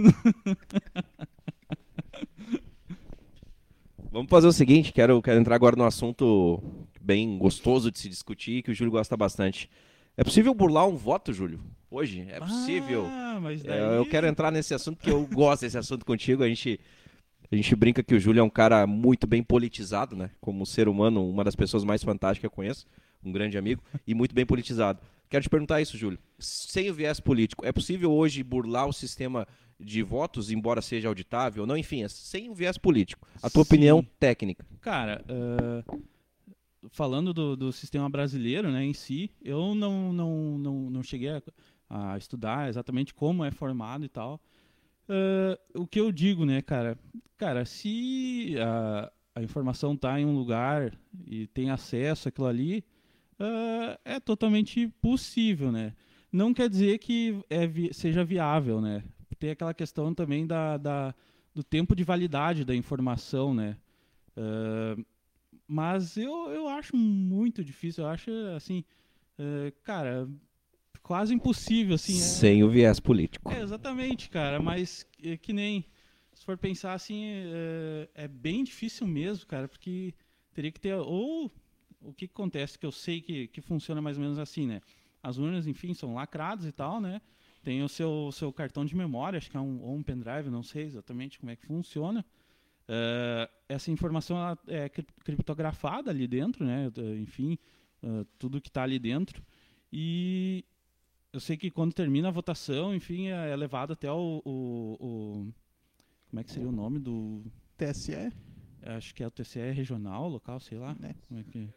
Vamos 4.11 4.29
fazer 4.29 4.47
o 4.47 4.51
seguinte, 4.51 4.91
quero, 4.91 5.21
quero 5.21 5.39
entrar 5.39 5.53
agora 5.53 5.75
num 5.75 5.85
assunto 5.85 6.61
bem 6.99 7.37
gostoso 7.37 7.91
de 7.91 7.99
se 7.99 8.09
discutir, 8.09 8.63
que 8.63 8.71
o 8.71 8.73
Júlio 8.73 8.91
gosta 8.91 9.15
bastante. 9.15 9.69
É 10.17 10.23
possível 10.23 10.51
burlar 10.53 10.87
um 10.87 10.95
voto, 10.95 11.31
Júlio? 11.31 11.59
Hoje? 11.91 12.25
É 12.27 12.39
possível. 12.39 13.05
Ah, 13.07 13.39
mas 13.39 13.61
daí... 13.61 13.79
É, 13.79 13.97
eu 13.97 14.05
quero 14.07 14.25
entrar 14.25 14.51
nesse 14.51 14.73
assunto 14.73 14.97
porque 14.97 15.11
eu 15.11 15.25
gosto 15.31 15.61
desse 15.61 15.77
assunto 15.77 16.03
contigo. 16.05 16.43
A 16.43 16.47
gente, 16.47 16.79
a 17.51 17.55
gente 17.55 17.75
brinca 17.75 18.01
que 18.01 18.15
o 18.15 18.19
Júlio 18.19 18.39
é 18.39 18.43
um 18.43 18.49
cara 18.49 18.87
muito 18.87 19.27
bem 19.27 19.43
politizado, 19.43 20.15
né? 20.15 20.31
Como 20.41 20.65
ser 20.65 20.87
humano, 20.87 21.29
uma 21.29 21.43
das 21.43 21.55
pessoas 21.55 21.83
mais 21.83 22.03
fantásticas 22.03 22.39
que 22.39 22.47
eu 22.47 22.51
conheço, 22.51 22.87
um 23.23 23.31
grande 23.31 23.59
amigo, 23.59 23.83
e 24.07 24.15
muito 24.15 24.33
bem 24.33 24.45
politizado. 24.45 24.99
Quero 25.29 25.43
te 25.43 25.49
perguntar 25.49 25.79
isso, 25.79 25.97
Júlio. 25.97 26.17
Sem 26.39 26.89
o 26.89 26.93
viés 26.93 27.19
político, 27.19 27.65
é 27.65 27.71
possível 27.71 28.11
hoje 28.11 28.43
burlar 28.43 28.87
o 28.87 28.93
sistema 28.93 29.47
de 29.79 30.01
votos, 30.01 30.51
embora 30.51 30.81
seja 30.81 31.07
auditável 31.07 31.63
ou 31.63 31.67
não? 31.67 31.77
Enfim, 31.77 32.03
é 32.03 32.09
sem 32.09 32.49
o 32.49 32.53
viés 32.55 32.77
político. 32.77 33.27
A 33.41 33.49
tua 33.49 33.63
Sim. 33.63 33.69
opinião 33.69 34.07
técnica. 34.19 34.65
Cara, 34.81 35.23
ah, 35.29 35.83
falando 36.89 37.33
do, 37.33 37.55
do 37.55 37.71
sistema 37.71 38.09
brasileiro 38.09 38.71
né, 38.71 38.83
em 38.83 38.93
si, 38.93 39.31
eu 39.41 39.75
não, 39.75 40.11
não, 40.11 40.57
não, 40.57 40.89
não 40.89 41.03
cheguei 41.03 41.29
a, 41.29 41.41
a 41.89 42.17
estudar 42.17 42.67
exatamente 42.67 43.13
como 43.13 43.45
é 43.45 43.51
formado 43.51 44.03
e 44.03 44.09
tal. 44.09 44.41
Ah, 45.07 45.59
o 45.75 45.85
que 45.85 45.99
eu 45.99 46.11
digo, 46.11 46.45
né, 46.45 46.61
cara? 46.61 46.97
Cara, 47.37 47.65
se 47.65 48.55
a, 48.59 49.11
a 49.35 49.43
informação 49.43 49.93
está 49.93 50.19
em 50.19 50.25
um 50.25 50.35
lugar 50.35 50.91
e 51.25 51.47
tem 51.47 51.69
acesso 51.69 52.27
àquilo 52.27 52.47
ali, 52.47 52.83
ah, 53.39 53.99
é 54.05 54.19
totalmente 54.19 54.87
possível, 55.01 55.71
né? 55.71 55.93
Não 56.31 56.53
quer 56.53 56.69
dizer 56.69 56.97
que 56.99 57.39
é 57.49 57.65
vi- 57.65 57.93
seja 57.93 58.23
viável, 58.23 58.79
né? 58.81 59.03
Tem 59.39 59.51
aquela 59.51 59.73
questão 59.73 60.13
também 60.13 60.45
da, 60.45 60.77
da- 60.77 61.15
do 61.55 61.63
tempo 61.63 61.95
de 61.95 62.03
validade 62.03 62.65
da 62.65 62.75
informação, 62.75 63.53
né? 63.53 63.77
Ah, 64.37 64.95
mas 65.67 66.17
eu, 66.17 66.49
eu 66.51 66.67
acho 66.67 66.95
muito 66.95 67.63
difícil, 67.63 68.03
eu 68.03 68.09
acho 68.09 68.29
assim, 68.55 68.83
ah, 69.39 69.71
cara, 69.83 70.27
quase 71.01 71.33
impossível, 71.33 71.95
assim. 71.95 72.13
é- 72.17 72.23
Sem 72.23 72.63
o 72.63 72.69
viés 72.69 72.99
político. 72.99 73.51
é, 73.51 73.61
exatamente, 73.61 74.29
cara, 74.29 74.59
mas 74.59 75.05
é, 75.23 75.37
que 75.37 75.53
nem. 75.53 75.85
Se 76.33 76.45
for 76.45 76.57
pensar 76.57 76.93
assim, 76.93 77.21
é, 77.25 78.09
é 78.13 78.27
bem 78.27 78.63
difícil 78.63 79.05
mesmo, 79.05 79.45
cara, 79.45 79.67
porque 79.67 80.13
teria 80.53 80.71
que 80.71 80.79
ter. 80.79 80.93
Ou 80.95 81.51
o 82.01 82.13
que, 82.13 82.27
que 82.27 82.33
acontece, 82.33 82.77
que 82.77 82.85
eu 82.85 82.91
sei 82.91 83.21
que, 83.21 83.47
que 83.47 83.61
funciona 83.61 84.01
mais 84.01 84.17
ou 84.17 84.23
menos 84.23 84.39
assim, 84.39 84.65
né? 84.67 84.81
As 85.21 85.37
urnas, 85.37 85.67
enfim, 85.67 85.93
são 85.93 86.13
lacradas 86.13 86.65
e 86.65 86.71
tal, 86.71 87.01
né? 87.01 87.21
Tem 87.63 87.83
o 87.83 87.89
seu, 87.89 88.31
seu 88.31 88.53
cartão 88.53 88.85
de 88.85 88.95
memória, 88.95 89.37
acho 89.37 89.51
que 89.51 89.57
é 89.57 89.59
um, 89.59 89.81
ou 89.81 89.95
um 89.95 90.01
pendrive, 90.03 90.49
não 90.49 90.63
sei 90.63 90.85
exatamente 90.85 91.37
como 91.39 91.51
é 91.51 91.55
que 91.55 91.65
funciona. 91.65 92.25
É, 92.87 93.49
essa 93.67 93.91
informação 93.91 94.37
é 94.67 94.87
cri- 94.89 95.05
criptografada 95.23 96.09
ali 96.09 96.27
dentro, 96.27 96.65
né? 96.65 96.89
Enfim, 97.19 97.57
é, 98.01 98.25
tudo 98.37 98.61
que 98.61 98.69
está 98.69 98.83
ali 98.83 98.97
dentro. 98.97 99.43
E 99.91 100.63
eu 101.33 101.39
sei 101.39 101.57
que 101.57 101.69
quando 101.69 101.93
termina 101.93 102.29
a 102.29 102.31
votação, 102.31 102.95
enfim, 102.95 103.27
é 103.27 103.55
levado 103.55 103.93
até 103.93 104.11
o, 104.11 104.41
o- 104.45 104.97
o- 104.99 105.53
como 106.29 106.39
é 106.39 106.43
que 106.43 106.51
seria 106.51 106.69
o 106.69 106.71
nome 106.71 106.97
do, 106.97 107.43
TSE? 107.77 108.31
acho 108.81 109.13
que 109.13 109.21
é 109.21 109.27
o 109.27 109.31
TCE 109.31 109.71
regional, 109.71 110.29
local, 110.29 110.59
sei 110.59 110.77
lá, 110.77 110.95
É. 111.03 111.13
como 111.27 111.39
é 111.39 111.43
que 111.43 111.69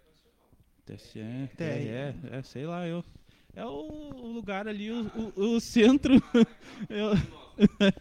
TSE, 0.87 1.21
TRE. 1.57 1.57
TRE, 1.57 1.89
é, 2.33 2.43
sei 2.43 2.67
lá, 2.67 2.87
eu 2.87 3.05
é 3.55 3.65
o, 3.67 4.33
lugar 4.33 4.67
ali, 4.67 4.91
o, 4.91 5.11
o- 5.37 5.57
o 5.57 5.61
centro, 5.61 6.15
é, 6.89 7.03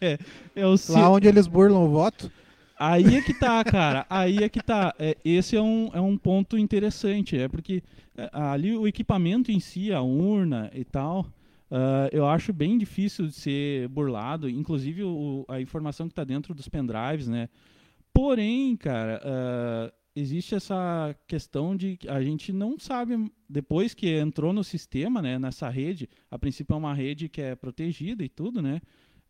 é, 0.00 0.18
é 0.56 0.66
o 0.66 0.74
Lá 0.88 1.10
onde 1.10 1.28
eles 1.28 1.46
burlam 1.46 1.84
o 1.84 1.88
voto? 1.90 2.30
Aí 2.78 3.14
é 3.16 3.20
que 3.22 3.34
tá, 3.34 3.62
cara. 3.62 4.06
Aí 4.10 4.38
é 4.42 4.48
que 4.48 4.60
tá. 4.62 4.92
É, 4.98 5.16
esse 5.24 5.54
é 5.56 5.60
um, 5.62 5.90
é 5.92 6.00
um 6.00 6.16
ponto 6.16 6.56
interessante. 6.58 7.38
É 7.38 7.46
porque 7.48 7.82
é, 8.16 8.28
ali 8.32 8.74
o 8.76 8.88
equipamento 8.88 9.52
em 9.52 9.60
si, 9.60 9.92
a 9.92 10.00
urna 10.00 10.68
e 10.74 10.84
tal, 10.84 11.26
ah, 11.70 12.08
eu 12.10 12.26
acho 12.26 12.52
bem 12.52 12.76
difícil 12.78 13.26
de 13.28 13.34
ser 13.34 13.86
burlado. 13.88 14.48
Inclusive 14.48 15.04
o- 15.04 15.44
a 15.48 15.60
informação 15.60 16.08
que 16.08 16.12
está 16.12 16.24
dentro 16.24 16.54
dos 16.54 16.66
pendrives, 16.68 17.28
né? 17.28 17.48
Porém, 18.12 18.74
cara, 18.76 19.20
ah, 19.24 19.92
existe 20.14 20.54
essa 20.54 21.16
questão 21.26 21.76
de 21.76 21.96
que 21.96 22.08
a 22.08 22.22
gente 22.22 22.52
não 22.52 22.78
sabe, 22.78 23.32
depois 23.48 23.94
que 23.94 24.08
entrou 24.08 24.52
no 24.52 24.62
sistema, 24.62 25.22
né, 25.22 25.38
nessa 25.38 25.68
rede, 25.68 26.08
a 26.30 26.38
princípio 26.38 26.74
é 26.74 26.76
uma 26.76 26.94
rede 26.94 27.28
que 27.28 27.40
é 27.40 27.54
protegida 27.54 28.24
e 28.24 28.28
tudo, 28.28 28.60
né? 28.60 28.80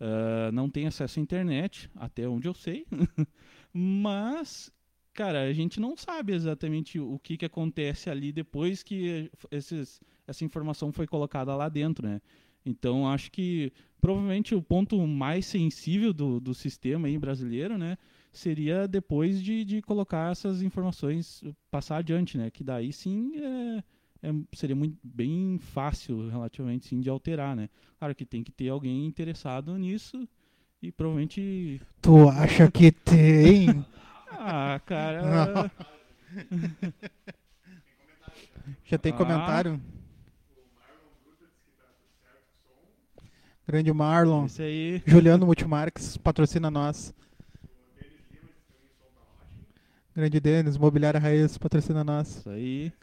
Ah, 0.02 0.50
não 0.52 0.68
tem 0.68 0.86
acesso 0.88 1.20
à 1.20 1.22
internet, 1.22 1.88
até 1.94 2.28
onde 2.28 2.48
eu 2.48 2.54
sei. 2.54 2.84
Mas, 3.72 4.72
cara, 5.14 5.42
a 5.44 5.52
gente 5.52 5.78
não 5.78 5.96
sabe 5.96 6.32
exatamente 6.32 6.98
o 6.98 7.20
que, 7.20 7.36
que 7.36 7.44
acontece 7.44 8.10
ali 8.10 8.32
depois 8.32 8.82
que 8.82 9.30
esses, 9.48 10.00
essa 10.26 10.44
informação 10.44 10.92
foi 10.92 11.06
colocada 11.06 11.54
lá 11.54 11.68
dentro, 11.68 12.06
né? 12.08 12.20
Então, 12.66 13.08
acho 13.08 13.30
que 13.30 13.72
provavelmente 14.00 14.54
o 14.56 14.62
ponto 14.62 14.98
mais 15.06 15.46
sensível 15.46 16.12
do, 16.12 16.40
do 16.40 16.52
sistema 16.52 17.06
aí 17.06 17.16
brasileiro, 17.16 17.78
né? 17.78 17.96
Seria 18.32 18.88
depois 18.88 19.42
de, 19.42 19.62
de 19.64 19.82
colocar 19.82 20.32
essas 20.32 20.62
informações, 20.62 21.44
passar 21.70 21.98
adiante, 21.98 22.38
né? 22.38 22.50
Que 22.50 22.64
daí 22.64 22.90
sim 22.92 23.32
é, 23.36 23.84
é- 24.28 24.34
seria 24.54 24.74
muito, 24.74 24.96
bem 25.04 25.58
fácil, 25.58 26.28
relativamente, 26.30 26.86
sim, 26.86 26.98
de 27.00 27.10
alterar, 27.10 27.54
né? 27.54 27.68
Claro 27.98 28.14
que 28.14 28.24
tem 28.24 28.42
que 28.42 28.50
ter 28.50 28.68
alguém 28.70 29.04
interessado 29.06 29.76
nisso 29.76 30.26
e 30.82 30.90
provavelmente. 30.90 31.80
Tu 32.00 32.28
acha 32.28 32.70
que 32.70 32.90
tem? 32.90 33.84
Ah, 34.44 34.80
cara. 34.86 35.70
Já 38.86 38.98
tem 38.98 39.12
Ah. 39.12 39.16
comentário? 39.16 39.80
Grande 43.68 43.92
Marlon. 43.92 44.46
Esse 44.46 44.62
aí. 44.62 45.02
Juliano 45.06 45.46
Multimarques 45.46 46.16
patrocina 46.16 46.70
nós. 46.70 47.14
Grande 50.14 50.40
Denis, 50.40 50.76
Mobiliária 50.76 51.18
Raiz 51.20 51.56
patrocina 51.58 52.04
nós. 52.04 52.38
Isso 52.38 52.50
aí. 52.50 52.92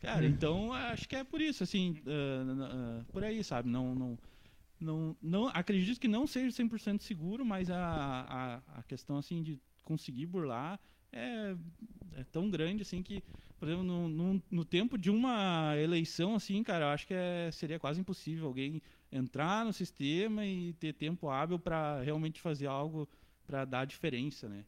Cara, 0.00 0.26
então 0.26 0.72
acho 0.72 1.08
que 1.08 1.16
é 1.16 1.24
por 1.24 1.40
isso, 1.40 1.62
assim, 1.62 1.96
n- 2.06 2.62
ah, 2.64 3.04
por 3.12 3.24
aí, 3.24 3.42
sabe? 3.42 3.68
Não, 3.68 3.94
não, 3.94 4.18
não, 4.80 5.16
não, 5.22 5.48
acredito 5.48 6.00
que 6.00 6.08
não 6.08 6.26
seja 6.26 6.54
100% 6.54 7.02
seguro, 7.02 7.44
mas 7.44 7.70
a, 7.70 8.62
a, 8.68 8.78
a 8.80 8.82
questão, 8.84 9.16
assim, 9.18 9.42
de 9.42 9.58
conseguir 9.84 10.26
burlar 10.26 10.78
é, 11.12 11.54
é 12.16 12.24
tão 12.32 12.50
grande, 12.50 12.82
assim, 12.82 13.02
que, 13.02 13.22
por 13.58 13.68
exemplo, 13.68 13.84
no, 13.84 14.08
no, 14.08 14.42
no 14.50 14.64
tempo 14.64 14.98
de 14.98 15.10
uma 15.10 15.74
eleição, 15.78 16.34
assim, 16.34 16.62
cara, 16.62 16.86
eu 16.86 16.90
acho 16.90 17.06
que 17.06 17.14
é, 17.14 17.50
seria 17.52 17.78
quase 17.78 18.00
impossível 18.00 18.46
alguém 18.46 18.82
entrar 19.10 19.64
no 19.64 19.72
sistema 19.72 20.44
e 20.44 20.72
ter 20.74 20.92
tempo 20.92 21.28
hábil 21.28 21.58
para 21.58 22.00
realmente 22.02 22.40
fazer 22.40 22.66
algo 22.66 23.08
para 23.46 23.64
dar 23.64 23.84
diferença, 23.84 24.48
né? 24.48 24.64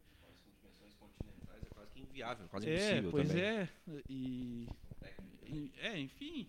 É 1.65 1.71
quase 1.75 1.91
que 1.93 2.01
inviável, 2.01 2.49
quase 2.49 2.69
É, 2.69 2.73
impossível 2.99 3.11
pois 3.11 3.29
também. 3.29 3.45
é. 3.45 3.69
E, 4.09 4.69
e- 5.47 5.73
É, 5.79 5.99
enfim. 5.99 6.49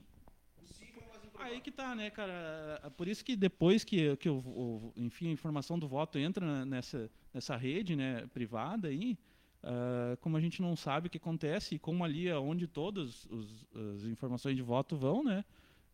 Aí 1.39 1.61
que 1.61 1.71
tá, 1.71 1.95
né, 1.95 2.09
cara? 2.09 2.91
Por 2.97 3.07
isso 3.07 3.23
que 3.23 3.35
depois 3.35 3.83
que, 3.83 4.15
que 4.17 4.29
o- 4.29 4.91
enfim, 4.95 5.29
a 5.29 5.31
informação 5.31 5.79
do 5.79 5.87
voto 5.87 6.17
entra 6.19 6.65
nessa, 6.65 7.09
nessa 7.33 7.55
rede 7.55 7.95
né, 7.95 8.27
privada 8.27 8.89
aí, 8.89 9.17
ah, 9.63 10.17
como 10.19 10.35
a 10.35 10.41
gente 10.41 10.61
não 10.61 10.75
sabe 10.75 11.07
o 11.07 11.09
que 11.09 11.17
acontece 11.17 11.75
e 11.75 11.79
como 11.79 12.03
ali 12.03 12.27
é 12.27 12.37
onde 12.37 12.67
todas 12.67 13.25
as 13.95 14.03
informações 14.03 14.55
de 14.55 14.61
voto 14.61 14.97
vão, 14.97 15.23
né? 15.23 15.45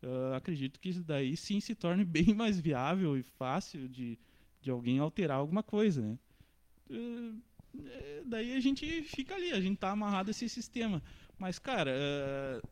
Eu 0.02 0.34
acredito 0.34 0.78
que 0.80 0.88
isso 0.88 1.02
daí 1.02 1.36
sim 1.36 1.60
se 1.60 1.74
torne 1.74 2.04
bem 2.06 2.34
mais 2.34 2.60
viável 2.60 3.16
e 3.16 3.22
fácil 3.22 3.88
de, 3.88 4.18
de 4.60 4.70
alguém 4.70 4.98
alterar 4.98 5.38
alguma 5.38 5.62
coisa, 5.62 6.02
né? 6.02 6.18
Eh, 6.90 8.22
daí 8.24 8.54
a 8.54 8.60
gente 8.60 9.02
fica 9.02 9.34
ali, 9.34 9.52
a 9.52 9.60
gente 9.60 9.78
tá 9.78 9.90
amarrado 9.90 10.28
a 10.28 10.32
esse 10.32 10.48
sistema. 10.48 11.02
Mas, 11.38 11.58
cara, 11.58 11.90
eh, 11.94 12.62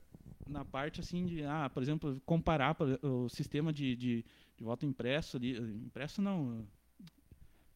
na 0.47 0.65
parte 0.65 1.01
assim 1.01 1.25
de, 1.27 1.43
ah, 1.45 1.71
por 1.73 1.83
exemplo, 1.83 2.21
comparar 2.27 2.77
o 3.03 3.29
sistema 3.29 3.73
de, 3.73 3.97
de, 3.97 4.25
de 4.57 4.65
voto 4.65 4.87
impresso 4.87 5.37
ali, 5.37 5.57
impresso 5.59 6.21
não, 6.23 6.67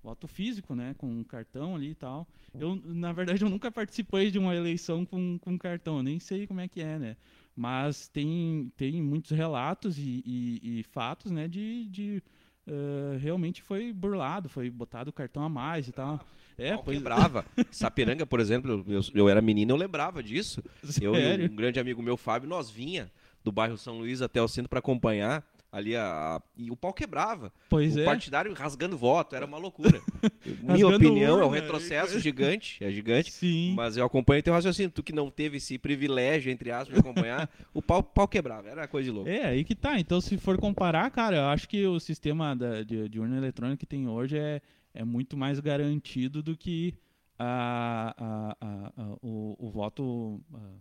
voto 0.02 0.26
físico, 0.28 0.74
né, 0.74 0.94
com 0.94 1.22
cartão 1.24 1.74
ali 1.76 1.90
e 1.90 1.94
tal. 1.94 2.28
Eu, 2.58 2.76
na 2.76 3.12
verdade, 3.12 3.42
eu 3.42 3.48
nunca 3.50 3.70
participei 3.70 4.30
de 4.30 4.38
uma 4.38 4.54
eleição 4.54 5.04
com, 5.04 5.38
com 5.38 5.58
cartão, 5.58 6.02
nem 6.02 6.18
sei 6.18 6.46
como 6.46 6.60
é 6.60 6.68
que 6.68 6.80
é, 6.80 6.98
né. 6.98 7.16
Mas 7.58 8.06
tem, 8.06 8.70
tem 8.76 9.02
muitos 9.02 9.32
relatos 9.32 9.98
e, 9.98 10.22
e- 10.24 10.78
e 10.78 10.82
fatos, 10.84 11.32
né, 11.32 11.48
de, 11.48 11.88
de 11.88 12.22
eh, 12.64 13.18
realmente 13.20 13.60
foi 13.62 13.92
burlado, 13.92 14.48
foi 14.48 14.70
botado 14.70 15.10
o 15.10 15.12
cartão 15.12 15.42
a 15.42 15.48
mais 15.48 15.88
e 15.88 15.92
tal. 15.92 16.20
É, 16.56 16.74
Pau 16.74 16.84
pois 16.84 16.96
quebrava. 16.98 17.44
Sapiranga, 17.72 18.24
por 18.24 18.38
exemplo, 18.38 18.84
eu, 18.86 19.00
eu 19.12 19.28
era 19.28 19.42
menino, 19.42 19.72
eu 19.72 19.76
lembrava 19.76 20.22
disso. 20.22 20.62
Eu 21.00 21.16
sério. 21.16 21.50
um 21.50 21.56
grande 21.56 21.80
amigo 21.80 22.00
meu, 22.00 22.16
Fábio, 22.16 22.48
nós 22.48 22.70
vinha 22.70 23.10
do 23.42 23.50
bairro 23.50 23.76
São 23.76 23.98
Luís 23.98 24.22
até 24.22 24.40
o 24.40 24.46
centro 24.46 24.68
para 24.68 24.78
acompanhar 24.78 25.44
ali 25.70 25.94
a, 25.94 26.36
a- 26.36 26.42
e 26.56 26.70
o 26.70 26.76
pau 26.76 26.92
quebrava. 26.92 27.52
Pois 27.68 27.94
o 27.96 28.00
é. 28.00 28.04
partidário 28.04 28.52
rasgando 28.54 28.96
voto, 28.96 29.36
era 29.36 29.44
uma 29.44 29.58
loucura. 29.58 30.00
Minha 30.62 30.88
opinião 30.88 31.38
é 31.38 31.44
um 31.44 31.48
urna, 31.48 31.60
retrocesso 31.60 32.18
gigante, 32.20 32.82
é 32.82 32.90
gigante. 32.90 33.30
Sim. 33.30 33.74
Mas 33.76 33.96
eu 33.96 34.04
acompanho 34.04 34.42
teu 34.42 34.52
raciocínio. 34.54 34.90
Tu 34.90 35.02
que 35.02 35.12
não 35.12 35.30
teve 35.30 35.58
esse 35.58 35.76
privilégio, 35.78 36.50
entre 36.50 36.70
aspas, 36.70 36.94
de 36.94 37.00
acompanhar, 37.00 37.50
o 37.74 37.82
pau, 37.82 38.02
pau 38.02 38.26
quebrava. 38.26 38.68
Era 38.68 38.88
coisa 38.88 39.04
de 39.04 39.10
louco. 39.10 39.28
É, 39.28 39.44
aí 39.44 39.62
que 39.64 39.74
tá. 39.74 39.98
Então, 40.00 40.20
se 40.20 40.36
for 40.38 40.56
comparar, 40.58 41.10
cara, 41.10 41.36
eu 41.36 41.44
acho 41.46 41.68
que 41.68 41.86
o 41.86 42.00
sistema 42.00 42.56
da- 42.56 42.82
de, 42.82 43.08
de 43.08 43.20
urna 43.20 43.36
eletrônica 43.36 43.78
que 43.80 43.86
tem 43.86 44.08
hoje 44.08 44.38
é, 44.38 44.60
é 44.94 45.04
muito 45.04 45.36
mais 45.36 45.60
garantido 45.60 46.42
do 46.42 46.56
que 46.56 46.94
a, 47.38 48.14
a- 48.18 48.56
a- 48.60 48.92
a- 49.02 49.16
o, 49.22 49.54
o 49.58 49.70
voto 49.70 50.40
ah, 50.54 50.72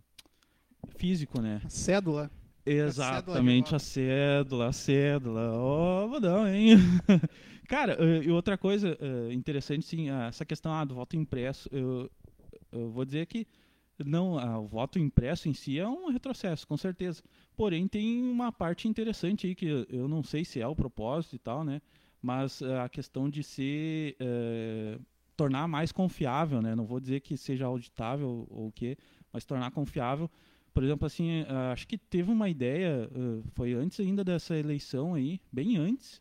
físico, 0.96 1.40
né? 1.40 1.60
Cédula. 1.68 2.30
Exatamente, 2.66 3.74
a 3.74 3.78
cédula, 3.78 4.68
a 4.68 4.72
cédula. 4.72 5.52
Ó, 5.54 6.08
bodão, 6.08 6.46
hein? 6.46 6.76
Cara, 7.68 7.96
eh, 7.98 8.24
e 8.24 8.30
outra 8.30 8.56
coisa 8.58 8.96
eh, 9.00 9.32
interessante, 9.32 9.84
sim, 9.86 10.10
ah, 10.10 10.26
essa 10.26 10.44
questão 10.44 10.72
ah, 10.72 10.84
do 10.84 10.94
voto 10.94 11.16
impresso, 11.16 11.68
eu, 11.72 12.10
eu 12.72 12.90
vou 12.90 13.04
dizer 13.04 13.26
que 13.26 13.46
não, 14.04 14.38
ah, 14.38 14.58
o 14.58 14.66
voto 14.66 14.98
impresso 14.98 15.48
em 15.48 15.54
si 15.54 15.78
é 15.78 15.86
um 15.88 16.10
retrocesso, 16.10 16.66
com 16.66 16.76
certeza. 16.76 17.22
Porém, 17.56 17.88
tem 17.88 18.22
uma 18.22 18.52
parte 18.52 18.86
interessante 18.88 19.46
aí 19.46 19.54
que 19.54 19.66
eu- 19.66 19.86
eu 19.88 20.08
não 20.08 20.22
sei 20.22 20.44
se 20.44 20.60
é 20.60 20.66
o 20.66 20.76
propósito 20.76 21.36
e 21.36 21.38
tal, 21.38 21.64
né? 21.64 21.80
Mas 22.20 22.62
a 22.62 22.88
questão 22.88 23.28
de 23.30 23.42
ser 23.42 24.16
eh, 24.20 24.98
tornar 25.36 25.68
mais 25.68 25.92
confiável, 25.92 26.60
né? 26.60 26.74
Não 26.74 26.84
vou 26.84 27.00
dizer 27.00 27.20
que 27.20 27.36
seja 27.36 27.66
auditável 27.66 28.46
ou 28.50 28.68
o 28.68 28.72
quê, 28.72 28.96
mas 29.32 29.44
tornar 29.44 29.70
confiável 29.70 30.30
por 30.72 30.82
exemplo, 30.84 31.06
assim, 31.06 31.44
ah, 31.48 31.72
acho 31.72 31.86
que 31.86 31.98
teve 31.98 32.30
uma 32.30 32.48
ideia, 32.48 33.08
ah, 33.12 33.42
foi 33.54 33.72
antes 33.74 33.98
ainda 34.00 34.22
dessa 34.24 34.56
eleição 34.56 35.14
aí, 35.14 35.40
bem 35.52 35.76
antes, 35.76 36.20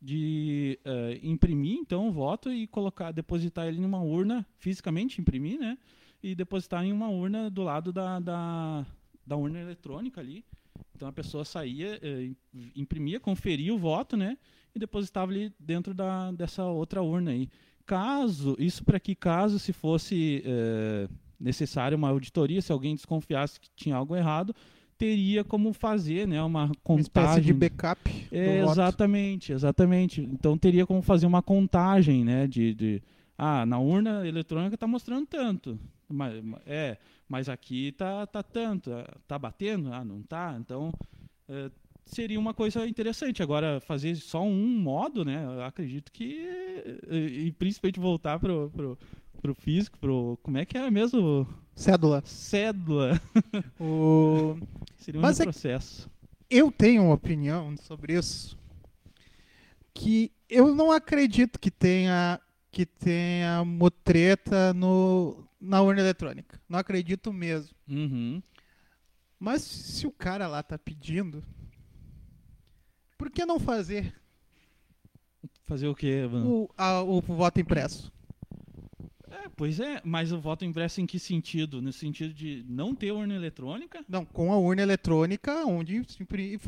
de 0.00 0.78
ah, 0.84 1.18
imprimir 1.22 1.78
então 1.78 2.08
o 2.08 2.12
voto 2.12 2.52
e 2.52 2.66
colocar, 2.66 3.12
depositar 3.12 3.66
ele 3.66 3.80
numa 3.80 4.00
urna, 4.02 4.46
fisicamente 4.58 5.20
imprimir, 5.20 5.58
né? 5.58 5.76
E 6.22 6.34
depositar 6.34 6.84
em 6.84 6.92
uma 6.92 7.08
urna 7.08 7.50
do 7.50 7.62
lado 7.62 7.92
da, 7.92 8.20
da, 8.20 8.86
da 9.26 9.36
urna 9.36 9.58
eletrônica 9.58 10.20
ali. 10.20 10.44
Então 10.94 11.08
a 11.08 11.12
pessoa 11.12 11.44
saía, 11.46 11.98
eh, 12.02 12.24
im- 12.52 12.72
imprimia, 12.76 13.18
conferia 13.18 13.74
o 13.74 13.78
voto, 13.78 14.16
né? 14.16 14.36
E 14.74 14.78
depositava 14.78 15.32
ali 15.32 15.52
dentro 15.58 15.94
da, 15.94 16.30
dessa 16.30 16.64
outra 16.64 17.02
urna 17.02 17.30
aí. 17.30 17.48
Caso, 17.86 18.54
isso 18.58 18.84
para 18.84 19.00
que 19.00 19.14
caso 19.14 19.58
se 19.58 19.72
fosse 19.72 20.42
eh, 20.44 21.08
necessária 21.40 21.96
uma 21.96 22.08
auditoria, 22.10 22.60
se 22.60 22.70
alguém 22.70 22.94
desconfiasse 22.94 23.58
que 23.58 23.68
tinha 23.74 23.96
algo 23.96 24.14
errado, 24.14 24.54
teria 24.98 25.42
como 25.42 25.72
fazer, 25.72 26.28
né, 26.28 26.42
uma 26.42 26.64
Uma 26.66 26.74
contagem. 26.84 27.00
espécie 27.00 27.40
de 27.40 27.52
backup. 27.54 28.28
É, 28.30 28.60
voto. 28.60 28.72
exatamente, 28.72 29.52
exatamente. 29.52 30.20
Então 30.20 30.58
teria 30.58 30.86
como 30.86 31.00
fazer 31.00 31.24
uma 31.26 31.40
contagem, 31.42 32.22
né, 32.24 32.46
de, 32.46 32.74
de 32.74 33.02
ah, 33.38 33.64
na 33.64 33.78
urna 33.78 34.26
eletrônica 34.28 34.74
está 34.74 34.86
mostrando 34.86 35.26
tanto, 35.26 35.78
mas, 36.06 36.34
é, 36.66 36.98
mas 37.26 37.48
aqui 37.48 37.92
tá 37.92 38.26
tá 38.26 38.42
tanto, 38.42 38.92
ah, 38.92 39.06
tá 39.26 39.38
batendo, 39.38 39.90
ah, 39.94 40.04
não 40.04 40.20
tá, 40.22 40.54
então 40.60 40.92
eh, 41.48 41.70
seria 42.04 42.38
uma 42.38 42.52
coisa 42.52 42.86
interessante. 42.86 43.42
Agora 43.42 43.80
fazer 43.80 44.14
só 44.16 44.42
um 44.44 44.66
modo, 44.78 45.24
né, 45.24 45.42
eu 45.46 45.62
acredito 45.62 46.12
que 46.12 46.44
eh, 47.08 47.16
e 47.46 47.52
principalmente 47.52 47.98
voltar 47.98 48.38
pro, 48.38 48.68
pro 48.70 48.98
pro 49.40 49.54
físico, 49.54 49.98
pro 49.98 50.38
como 50.42 50.58
é 50.58 50.64
que 50.64 50.76
é 50.76 50.90
mesmo 50.90 51.46
Cédula. 51.74 52.22
cédula, 52.24 53.20
O... 53.78 54.56
seria 54.98 55.18
um 55.18 55.22
Mas 55.22 55.40
é 55.40 55.44
processo. 55.44 56.10
Eu 56.48 56.70
tenho 56.70 57.04
uma 57.04 57.14
opinião 57.14 57.76
sobre 57.76 58.18
isso. 58.18 58.58
Que 59.94 60.30
eu 60.48 60.74
não 60.74 60.90
acredito 60.92 61.58
que 61.58 61.70
tenha 61.70 62.40
que 62.72 62.86
tenha 62.86 63.64
mutreta 63.64 64.72
no, 64.74 65.44
na 65.60 65.80
urna 65.82 66.00
eletrônica. 66.00 66.60
Não 66.68 66.78
acredito 66.78 67.32
mesmo. 67.32 67.74
Uhum. 67.88 68.40
Mas 69.38 69.62
se 69.62 70.06
o 70.06 70.12
cara 70.12 70.46
lá 70.46 70.62
tá 70.62 70.78
pedindo, 70.78 71.42
por 73.18 73.28
que 73.30 73.44
não 73.44 73.58
fazer 73.58 74.14
Fazer 75.64 75.88
o 75.88 75.94
quê, 75.94 76.26
mano? 76.30 76.48
o, 76.64 76.70
a- 76.76 77.02
o 77.02 77.20
voto 77.20 77.60
impresso? 77.60 78.12
É, 79.30 79.48
pois 79.56 79.78
é, 79.78 80.00
mas 80.04 80.32
o 80.32 80.40
voto 80.40 80.64
impresso 80.64 81.00
em 81.00 81.06
que 81.06 81.18
sentido? 81.18 81.80
No 81.80 81.92
sentido 81.92 82.34
de 82.34 82.64
não 82.68 82.94
ter 82.94 83.12
urna 83.12 83.34
eletrônica? 83.34 84.04
Não, 84.08 84.24
com 84.24 84.52
a 84.52 84.58
urna 84.58 84.82
eletrônica, 84.82 85.64
onde 85.64 86.02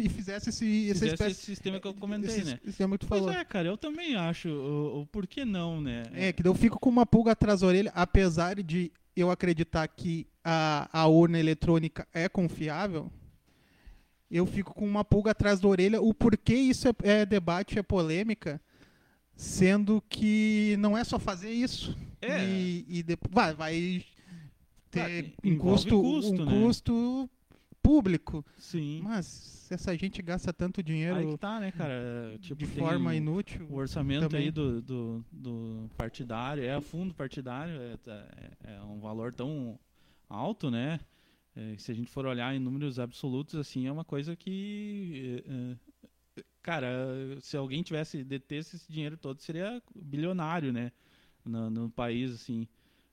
fizesse 0.09 0.51
esse, 0.51 0.91
essa 0.91 1.01
Fizesse 1.01 1.07
espécie 1.07 1.31
esse 1.33 1.45
sistema 1.45 1.81
que 1.81 1.87
eu 1.89 1.95
comentei, 1.95 2.31
esse 2.31 2.45
né? 2.45 2.61
sistema 2.65 2.97
que 2.97 3.05
tu 3.05 3.09
Pois 3.09 3.21
falou. 3.21 3.35
é, 3.35 3.45
cara, 3.45 3.69
eu 3.69 3.77
também 3.77 4.15
acho. 4.15 4.49
O, 4.49 5.01
o 5.01 5.07
por 5.07 5.27
que 5.27 5.45
não, 5.45 5.81
né? 5.81 6.05
É, 6.13 6.33
que 6.33 6.47
eu 6.47 6.55
fico 6.55 6.79
com 6.79 6.89
uma 6.89 7.05
pulga 7.05 7.33
atrás 7.33 7.61
da 7.61 7.67
orelha, 7.67 7.93
apesar 7.95 8.63
de 8.63 8.93
eu 9.17 9.31
acreditar 9.31 9.87
que 9.89 10.27
a, 10.45 10.89
a 10.93 11.07
urna 11.07 11.39
eletrônica 11.39 12.07
é 12.15 12.29
confiável, 12.29 13.11
eu 14.31 14.47
fico 14.47 14.73
com 14.73 14.87
uma 14.87 15.05
pulga 15.05 15.33
atrás 15.33 15.61
da 15.61 15.69
orelha 15.69 16.01
o 16.01 16.15
porquê 16.15 16.55
isso 16.55 16.89
é, 16.89 16.95
é 17.03 17.27
debate, 17.27 17.79
é 17.79 17.83
polêmica, 17.83 18.61
sendo 19.35 20.03
que 20.09 20.77
não 20.79 20.97
é 20.97 21.05
só 21.05 21.19
fazer 21.19 21.51
isso. 21.51 21.97
É. 22.23 22.45
E, 22.45 22.85
e 22.89 23.03
depois 23.03 23.33
vai, 23.33 23.55
vai 23.55 24.05
ter 24.91 25.01
Vai, 25.01 25.35
um 25.45 25.59
custo, 25.59 26.01
custo, 26.01 26.43
um 26.43 26.45
né? 26.47 26.61
custo 26.67 27.31
público. 27.83 28.45
Sim. 28.59 29.01
Mas 29.03 29.27
se 29.27 29.75
essa 29.75 29.97
gente 29.97 30.23
gasta 30.23 30.53
tanto 30.53 30.83
dinheiro 30.83 31.17
Aí 31.17 31.37
tá, 31.39 31.59
né, 31.59 31.73
cara? 31.73 32.37
Tipo, 32.41 32.55
de 32.57 32.67
forma 32.67 33.15
inútil, 33.15 33.67
O 33.69 33.75
orçamento 33.77 34.29
também. 34.29 34.45
aí 34.45 34.51
do, 34.51 34.81
do, 34.81 35.25
do 35.33 35.91
partidário, 35.97 36.63
é 36.63 36.81
fundo 36.81 37.13
partidário, 37.15 37.75
é, 37.81 37.97
tá- 37.97 38.29
é- 38.65 38.75
é 38.77 38.83
um 38.83 39.01
valor 39.01 39.33
tão 39.35 39.79
alto, 40.29 40.71
né? 40.71 41.01
É, 41.57 41.75
se 41.77 41.91
a 41.91 41.95
gente 41.95 42.09
for 42.09 42.25
olhar 42.25 42.55
em 42.55 42.59
números 42.59 42.99
absolutos, 42.99 43.57
assim, 43.57 43.87
é 43.87 43.93
uma 43.93 44.05
coisa 44.05 44.35
que. 44.37 45.43
é, 45.47 46.41
é, 46.41 46.45
cara, 46.63 46.89
se 47.41 47.57
alguém 47.57 47.83
tivesse 47.83 48.23
detesse 48.25 48.77
esse 48.77 48.91
dinheiro 48.93 49.17
todo, 49.19 49.41
seria 49.41 49.83
bilionário, 49.95 50.73
né? 50.73 50.93
No, 51.45 51.71
no 51.71 51.91
país, 51.91 52.33
assim. 52.33 52.67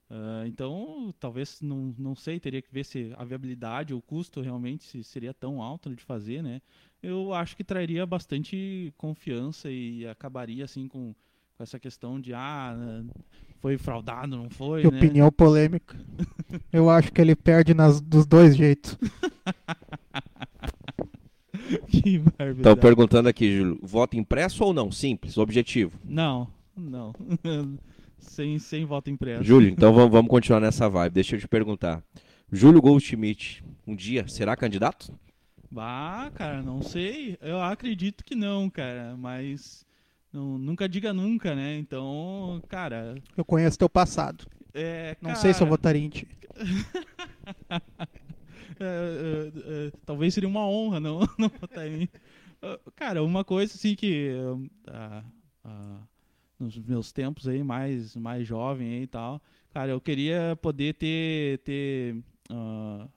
Ah, 0.09 0.43
então, 0.47 1.13
talvez, 1.19 1.61
não, 1.61 1.93
não 1.97 2.15
sei, 2.15 2.39
teria 2.39 2.61
que 2.61 2.73
ver 2.73 2.83
se 2.83 3.13
a 3.15 3.23
viabilidade, 3.23 3.93
o 3.93 4.01
custo 4.01 4.41
realmente 4.41 4.83
se 4.83 5.03
seria 5.03 5.33
tão 5.33 5.61
alto 5.61 5.95
de 5.95 6.03
fazer, 6.03 6.41
né? 6.41 6.61
Eu 7.01 7.33
acho 7.33 7.55
que 7.55 7.63
traria 7.63 8.05
bastante 8.05 8.93
confiança 8.97 9.71
e 9.71 10.05
acabaria, 10.07 10.65
assim, 10.65 10.87
com, 10.87 11.13
com 11.55 11.63
essa 11.63 11.79
questão 11.79 12.19
de, 12.19 12.33
ah, 12.33 12.75
foi 13.59 13.77
fraudado, 13.77 14.35
não 14.35 14.49
foi, 14.49 14.81
Que 14.81 14.91
né? 14.91 14.97
opinião 14.97 15.31
polêmica. 15.31 15.97
Eu 16.73 16.89
acho 16.89 17.11
que 17.11 17.21
ele 17.21 17.35
perde 17.35 17.75
nas, 17.75 18.01
dos 18.01 18.25
dois 18.25 18.55
jeitos. 18.55 18.97
que 21.87 22.23
Estão 22.57 22.75
perguntando 22.75 23.29
aqui, 23.29 23.57
Júlio, 23.57 23.79
voto 23.83 24.17
impresso 24.17 24.63
ou 24.63 24.73
não? 24.73 24.91
Simples, 24.91 25.37
objetivo. 25.37 25.99
Não, 26.03 26.47
não. 26.75 27.13
sem, 28.19 28.57
sem 28.59 28.85
voto 28.85 29.09
impresso. 29.09 29.43
Júlio, 29.43 29.69
então 29.69 29.93
vamos, 29.93 30.11
vamos 30.11 30.29
continuar 30.29 30.59
nessa 30.59 30.87
vibe. 30.89 31.13
Deixa 31.13 31.35
eu 31.35 31.39
te 31.39 31.47
perguntar. 31.47 32.03
Júlio 32.51 32.81
Goldschmidt, 32.81 33.63
um 33.85 33.95
dia 33.95 34.27
será 34.27 34.55
candidato? 34.55 35.13
Bah, 35.71 36.31
cara, 36.33 36.61
não 36.63 36.81
sei. 36.81 37.37
Eu 37.41 37.61
acredito 37.61 38.23
que 38.23 38.33
não, 38.35 38.69
cara, 38.69 39.15
mas 39.17 39.85
não- 40.33 40.57
nunca 40.57 40.89
diga 40.89 41.13
nunca, 41.13 41.53
né? 41.53 41.77
Então, 41.77 42.61
cara, 42.67 43.15
Eu 43.37 43.45
conheço 43.45 43.77
teu 43.77 43.89
passado. 43.89 44.45
é. 44.73 45.15
Não 45.21 45.35
sei 45.35 45.53
se 45.53 45.61
eu 45.61 45.67
cara, 45.67 45.69
votaria 45.69 46.01
em 46.03 46.09
ti. 46.09 46.27
é, 48.79 49.51
é, 49.55 49.91
talvez 50.05 50.33
seria 50.33 50.49
uma 50.49 50.65
honra 50.67 50.99
não, 50.99 51.19
não 51.37 51.49
votar 51.49 51.87
em 51.87 51.97
mim. 51.99 52.09
Cara, 52.95 53.23
uma 53.23 53.43
coisa 53.43 53.73
assim 53.75 53.95
que 53.95 54.31
ah, 54.87 55.23
ah, 55.63 55.99
nos 56.59 56.77
meus 56.77 57.11
tempos 57.11 57.47
aí 57.47 57.63
mais 57.63 58.15
mais 58.15 58.45
jovem 58.47 58.93
aí 58.95 59.03
e 59.03 59.07
tal, 59.07 59.41
cara, 59.73 59.91
eu 59.91 60.01
queria 60.01 60.57
poder 60.61 60.93
ter 60.95 61.59
ter 61.59 62.17
ah, 62.49 63.07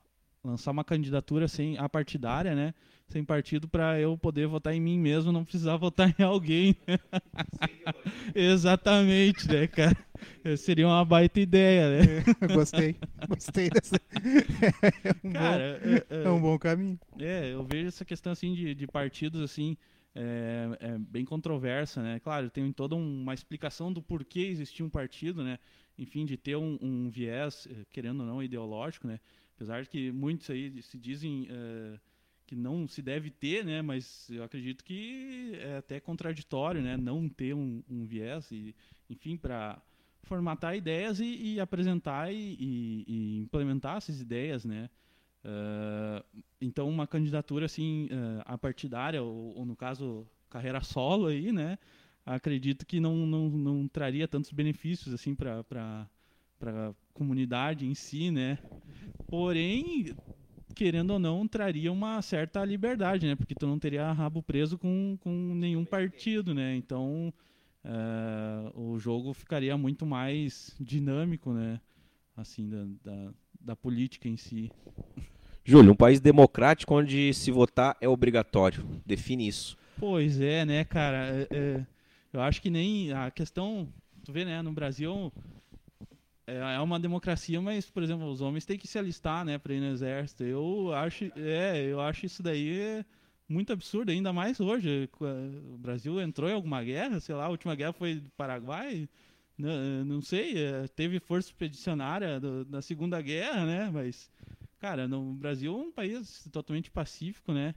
lançar 0.44 0.70
uma 0.70 0.85
candidatura 0.85 1.48
sem 1.48 1.76
a 1.78 1.88
partidária, 1.88 2.55
né? 2.55 2.74
Sem 3.09 3.22
partido 3.24 3.68
para 3.68 4.00
eu 4.00 4.16
poder 4.16 4.46
votar 4.46 4.74
em 4.74 4.81
mim 4.81 4.98
mesmo, 4.98 5.31
não 5.33 5.44
precisar 5.44 5.76
votar 5.76 6.14
em 6.18 6.22
alguém. 6.22 6.74
Exatamente, 8.35 9.46
né, 9.48 9.66
cara? 9.66 9.96
Seria 10.57 10.87
uma 10.87 11.05
baita 11.05 11.40
ideia, 11.40 11.90
né? 11.90 12.05
gostei. 12.55 12.96
Gostei 13.28 13.68
dessa. 13.70 13.96
É 15.05 15.28
um, 15.28 15.33
Cara, 15.33 15.81
bom, 15.83 15.88
é- 15.90 15.96
é- 15.96 16.24
é 16.24 16.31
um 16.31 16.40
bom 16.40 16.59
caminho. 16.59 16.98
É, 17.18 17.52
eu 17.52 17.64
vejo 17.64 17.88
essa 17.88 18.05
questão 18.05 18.33
assim 18.33 18.55
de, 18.55 18.74
de 18.74 18.87
partidos 18.87 19.42
assim 19.42 19.76
é, 20.14 20.68
é 20.81 20.98
bem 20.98 21.25
controversa, 21.25 22.03
né? 22.03 22.20
Claro, 22.20 22.51
tem 22.51 22.72
toda 22.72 22.94
um- 22.94 23.22
uma 23.22 23.35
explicação 23.35 23.92
do 23.92 24.03
porquê 24.03 24.40
existir 24.40 24.83
um 24.83 24.90
partido, 24.90 25.42
né? 25.44 25.59
Enfim, 25.98 26.25
de 26.25 26.37
ter 26.37 26.57
um, 26.57 26.79
um 26.81 27.11
viés, 27.11 27.66
eh, 27.70 27.85
querendo 27.90 28.20
ou 28.20 28.27
não, 28.27 28.42
ideológico, 28.42 29.07
né? 29.07 29.20
Apesar 29.57 29.83
de 29.83 29.88
que 29.90 30.11
muitos 30.12 30.48
aí 30.51 30.83
se 30.83 30.98
dizem 30.98 31.46
eh, 31.51 31.98
que 32.46 32.55
não 32.57 32.87
se 32.88 33.01
deve 33.03 33.31
ter, 33.31 33.64
né? 33.64 33.83
Mas 33.83 34.29
eu 34.31 34.42
acredito 34.44 34.85
que 34.85 35.53
é 35.61 35.77
até 35.79 36.01
contraditório, 36.01 36.83
né? 36.83 36.96
Não 36.96 37.29
ter 37.29 37.55
um, 37.55 37.83
um 37.88 38.05
viés 38.05 38.51
e, 38.53 38.75
enfim, 39.09 39.37
para 39.37 39.81
formatar 40.25 40.77
ideias 40.77 41.20
e, 41.20 41.55
e 41.55 41.61
apresentar 41.61 42.33
e, 42.33 42.57
e- 42.59 43.05
e 43.07 43.37
implementar 43.38 43.96
essas 43.96 44.20
ideias, 44.20 44.64
né? 44.64 44.88
Ah, 45.44 46.24
então 46.61 46.88
uma 46.88 47.05
candidatura 47.05 47.66
assim 47.66 48.09
ah, 48.12 48.55
a 48.55 48.59
partidária 48.59 49.20
ou, 49.22 49.57
ou 49.59 49.66
no 49.66 49.74
caso 49.74 50.24
carreira 50.48 50.81
solo 50.83 51.26
aí 51.26 51.50
né 51.50 51.78
acredito 52.24 52.87
que 52.87 53.00
não, 53.00 53.26
não, 53.26 53.50
não 53.50 53.88
traria 53.88 54.28
tantos 54.28 54.52
benefícios 54.52 55.12
assim 55.12 55.35
para 55.35 55.64
para 55.64 56.09
para 56.61 56.94
comunidade 57.12 57.85
em 57.85 57.94
si 57.94 58.31
né. 58.31 58.57
Porém 59.28 60.14
querendo 60.76 61.11
ou 61.11 61.18
não 61.18 61.48
traria 61.48 61.90
uma 61.90 62.22
certa 62.22 62.64
liberdade 62.64 63.26
né 63.26 63.35
porque 63.35 63.55
tu 63.57 63.66
não 63.66 63.81
teria 63.81 64.12
rabo 64.12 64.44
preso 64.44 64.78
com, 64.78 65.18
com 65.20 65.31
nenhum 65.57 65.85
partido 65.85 66.55
né. 66.55 66.76
Então 66.76 67.35
ah, 67.85 68.70
o 68.76 68.96
jogo 68.96 69.35
ficaria 69.35 69.76
muito 69.76 70.07
mais 70.07 70.76
dinâmico 70.78 71.52
né 71.52 71.81
assim 72.37 72.68
da, 72.68 72.85
da, 73.02 73.35
da 73.64 73.77
política 73.77 74.29
em 74.29 74.37
si 74.37 74.70
Júlio, 75.64 75.92
um 75.92 75.96
país 75.96 76.20
democrático 76.20 76.94
onde 76.94 77.33
se 77.33 77.51
votar 77.51 77.96
é 78.01 78.09
obrigatório. 78.09 78.85
Define 79.07 79.46
isso. 79.46 79.77
Pois 79.96 80.40
é, 80.40 80.64
né, 80.64 80.85
cara? 80.85 81.29
É, 81.29 81.46
é, 81.51 81.87
eu 82.33 82.40
acho 82.40 82.61
que 82.61 82.68
nem 82.68 83.12
a 83.12 83.31
questão, 83.31 83.88
tu 84.25 84.33
vê, 84.33 84.44
né, 84.44 84.61
no 84.61 84.72
Brasil 84.72 85.33
é, 86.46 86.57
é 86.57 86.81
uma 86.81 86.98
democracia, 86.98 87.61
mas, 87.61 87.88
por 87.88 88.03
exemplo, 88.03 88.27
os 88.27 88.40
homens 88.40 88.64
têm 88.64 88.77
que 88.77 88.88
se 88.88 88.98
alistar, 88.98 89.44
né, 89.44 89.57
para 89.57 89.75
ir 89.75 89.81
no 89.81 89.92
exército. 89.92 90.42
Eu 90.42 90.92
acho, 90.92 91.31
é, 91.37 91.85
eu 91.85 92.01
acho 92.01 92.27
isso 92.27 92.42
daí 92.42 92.81
é 92.81 93.05
muito 93.48 93.72
absurdo, 93.72 94.11
ainda 94.11 94.33
mais 94.33 94.59
hoje. 94.59 95.09
O 95.72 95.79
Brasil 95.79 96.20
entrou 96.20 96.51
em 96.51 96.55
alguma 96.55 96.83
guerra, 96.83 97.20
sei 97.20 97.37
lá, 97.37 97.44
a 97.44 97.51
última 97.51 97.77
guerra 97.77 97.92
foi 97.92 98.16
do 98.16 98.31
Paraguai, 98.31 99.09
não, 99.62 100.05
não 100.05 100.22
sei, 100.22 100.59
é, 100.59 100.88
teve 100.88 101.18
força 101.20 101.48
expedicionária 101.48 102.40
do, 102.40 102.64
da 102.64 102.83
Segunda 102.83 103.20
Guerra, 103.20 103.64
né, 103.66 103.90
mas 103.92 104.31
cara, 104.81 105.07
no 105.09 105.35
Brasil 105.35 105.72
é 105.75 105.77
um 105.77 105.92
país 105.92 106.48
totalmente 106.53 106.90
pacífico, 106.90 107.53
né? 107.53 107.75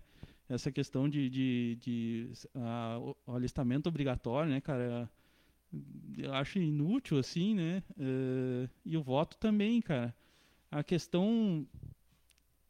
Essa 0.50 0.72
questão 0.72 1.10
de, 1.10 1.30
de, 1.30 1.78
de 1.82 2.32
ah, 2.56 2.98
o- 3.00 3.34
alistamento 3.36 3.90
obrigatório, 3.90 4.50
né, 4.52 4.62
cara? 4.62 5.10
Eu 6.18 6.34
acho 6.34 6.60
inútil, 6.60 7.18
assim, 7.20 7.56
né? 7.56 7.84
Eh, 8.00 8.70
e 8.86 8.98
o 8.98 9.04
voto 9.04 9.38
também, 9.38 9.82
cara. 9.82 10.16
A 10.72 10.84
questão, 10.84 11.68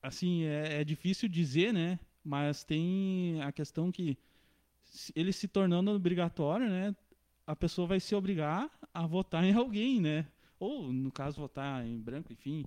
assim, 0.02 0.44
é, 0.44 0.82
é 0.82 0.84
difícil 0.84 1.28
dizer, 1.30 1.74
né? 1.74 2.00
Mas 2.24 2.64
tem 2.64 3.42
a 3.42 3.52
questão 3.52 3.92
que 3.92 4.18
ele 5.16 5.32
se 5.32 5.48
tornando 5.48 5.92
obrigatório, 5.92 6.70
né? 6.70 6.96
A 7.46 7.56
pessoa 7.56 7.88
vai 7.88 8.00
se 8.00 8.16
obrigar 8.16 8.70
a 8.96 9.08
votar 9.08 9.44
em 9.44 9.54
alguém, 9.54 10.02
né? 10.02 10.28
Ou, 10.60 10.92
no 10.94 11.12
caso, 11.12 11.42
votar 11.42 11.86
em 11.86 12.00
branco, 12.00 12.32
enfim 12.34 12.66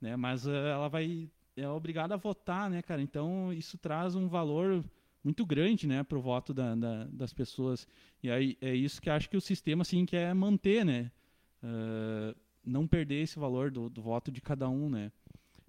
né? 0.00 0.16
Mas 0.16 0.46
eh, 0.46 0.70
ela 0.70 0.88
vai 0.88 1.30
é 1.56 1.68
obrigada 1.68 2.14
a 2.14 2.16
votar, 2.16 2.68
né, 2.70 2.82
cara? 2.82 3.00
Então 3.02 3.52
isso 3.52 3.78
traz 3.78 4.14
um 4.14 4.28
valor 4.28 4.84
muito 5.22 5.46
grande, 5.46 5.86
né, 5.86 6.02
pro 6.02 6.20
voto 6.20 6.52
da, 6.52 6.74
da- 6.74 7.04
das 7.06 7.32
pessoas. 7.32 7.86
E 8.22 8.30
aí 8.30 8.58
é 8.60 8.74
isso 8.74 9.00
que 9.00 9.08
acho 9.10 9.30
que 9.30 9.36
o 9.36 9.40
sistema 9.40 9.82
assim 9.82 10.04
quer 10.06 10.34
manter, 10.34 10.84
né? 10.84 11.10
Eh, 11.62 12.34
não 12.64 12.86
perder 12.86 13.22
esse 13.22 13.38
valor 13.38 13.70
do, 13.70 13.88
do 13.90 14.02
voto 14.02 14.30
de 14.32 14.40
cada 14.40 14.68
um, 14.68 14.88
né? 14.90 15.12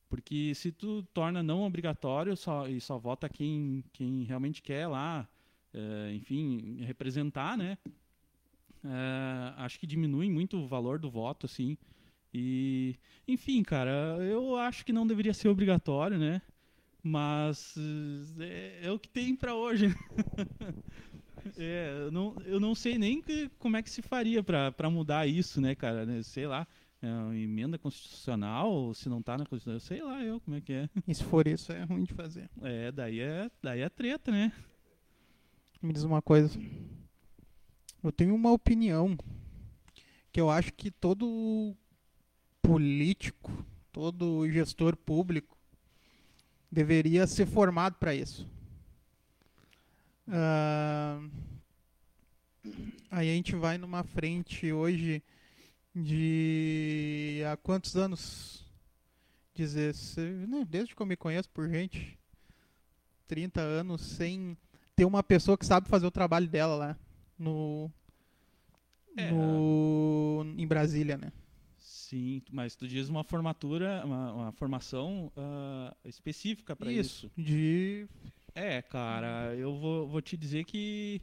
Porque 0.10 0.54
se 0.56 0.72
tu 0.72 1.04
torna 1.14 1.44
não 1.44 1.64
obrigatório 1.64 2.36
só, 2.38 2.68
e 2.68 2.80
só 2.80 2.98
vota 2.98 3.28
quem, 3.30 3.84
quem 3.94 4.24
realmente 4.24 4.62
quer 4.62 4.88
lá, 4.88 5.28
eh, 5.74 6.14
enfim, 6.16 6.78
representar, 6.84 7.58
né? 7.58 7.78
Eh, 8.86 9.54
acho 9.58 9.80
que 9.80 9.88
diminui 9.88 10.30
muito 10.30 10.58
o 10.58 10.68
valor 10.68 11.00
do 11.00 11.10
voto, 11.10 11.46
assim. 11.46 11.78
E, 12.34 12.96
enfim, 13.28 13.64
cara, 13.64 14.18
eu 14.22 14.58
acho 14.58 14.86
que 14.86 14.94
não 14.94 15.08
deveria 15.08 15.34
ser 15.34 15.48
obrigatório, 15.50 16.18
né? 16.18 16.42
Mas 17.04 17.76
é, 18.40 18.82
é 18.88 18.92
o 18.92 19.00
que 19.00 19.10
tem 19.10 19.36
pra 19.36 19.56
hoje. 19.56 19.88
É, 21.58 21.94
eu 22.06 22.12
não, 22.12 22.36
eu 22.46 22.60
não 22.60 22.74
sei 22.74 22.98
nem 22.98 23.22
que- 23.22 23.50
como 23.60 23.78
é 23.78 23.84
que 23.84 23.90
se 23.90 24.02
faria 24.02 24.42
pra 24.44 24.72
pra 24.72 24.90
mudar 24.90 25.28
isso, 25.28 25.62
né, 25.62 25.76
cara? 25.76 26.06
né? 26.06 26.24
Sei 26.24 26.48
lá, 26.48 26.68
é 27.02 27.08
emenda 27.38 27.78
constitucional, 27.78 28.94
se 28.96 29.08
não 29.08 29.22
tá 29.22 29.38
na 29.38 29.46
Constituição, 29.46 29.80
sei 29.80 30.02
lá 30.04 30.24
eu 30.24 30.40
como 30.42 30.58
é 30.58 30.62
que 30.62 30.74
é. 30.74 30.90
E 31.08 31.14
se 31.14 31.24
for 31.24 31.48
isso, 31.48 31.72
é 31.72 31.84
ruim 31.84 32.04
de 32.04 32.14
fazer. 32.16 32.50
É, 32.64 32.92
daí 32.92 33.20
é, 33.20 33.50
daí 33.62 33.82
é 33.82 33.90
treta, 33.90 34.32
né? 34.32 34.52
Me 35.82 35.94
diz 35.94 36.04
uma 36.04 36.22
coisa. 36.22 36.50
Eu 38.06 38.12
tenho 38.12 38.36
uma 38.36 38.52
opinião 38.52 39.18
que 40.32 40.40
eu 40.40 40.48
acho 40.48 40.72
que 40.74 40.92
todo 40.92 41.76
político, 42.62 43.66
todo 43.92 44.48
gestor 44.48 44.96
público 44.96 45.58
deveria 46.72 47.26
ser 47.26 47.48
formado 47.48 47.96
para 47.96 48.14
isso. 48.14 48.48
Ah, 50.28 51.20
aí 53.10 53.28
a 53.28 53.34
gente 53.34 53.56
vai 53.56 53.80
numa 53.80 54.04
frente 54.04 54.72
hoje 54.72 55.24
de 55.96 57.42
há 57.52 57.58
quantos 57.58 57.98
anos? 57.98 58.64
Dizer, 59.56 59.96
né, 60.48 60.64
desde 60.70 60.96
que 60.96 61.02
eu 61.02 61.08
me 61.08 61.18
conheço 61.18 61.50
por 61.50 61.68
gente, 61.68 62.20
30 63.28 63.62
anos 63.62 64.02
sem 64.02 64.56
ter 64.96 65.06
uma 65.06 65.24
pessoa 65.24 65.58
que 65.58 65.66
sabe 65.66 65.90
fazer 65.90 66.06
o 66.06 66.12
trabalho 66.12 66.48
dela 66.48 66.76
lá 66.76 66.98
no, 67.38 67.92
É. 69.18 69.32
no 69.32 70.46
em 70.58 70.68
Brasília, 70.68 71.18
né? 71.18 71.32
Sim, 71.78 72.42
mas 72.52 72.76
tu 72.76 72.88
diz 72.88 73.10
uma 73.10 73.24
formatura, 73.24 74.04
uma, 74.06 74.34
uma 74.34 74.52
formação 74.52 75.32
ah, 75.36 75.96
específica 76.06 76.76
para 76.76 76.92
isso. 76.92 77.32
De 77.38 78.08
É, 78.54 78.82
cara, 78.82 79.56
eu 79.56 79.76
vou, 79.76 80.08
vou 80.08 80.22
te 80.22 80.38
dizer 80.38 80.66
que 80.66 81.22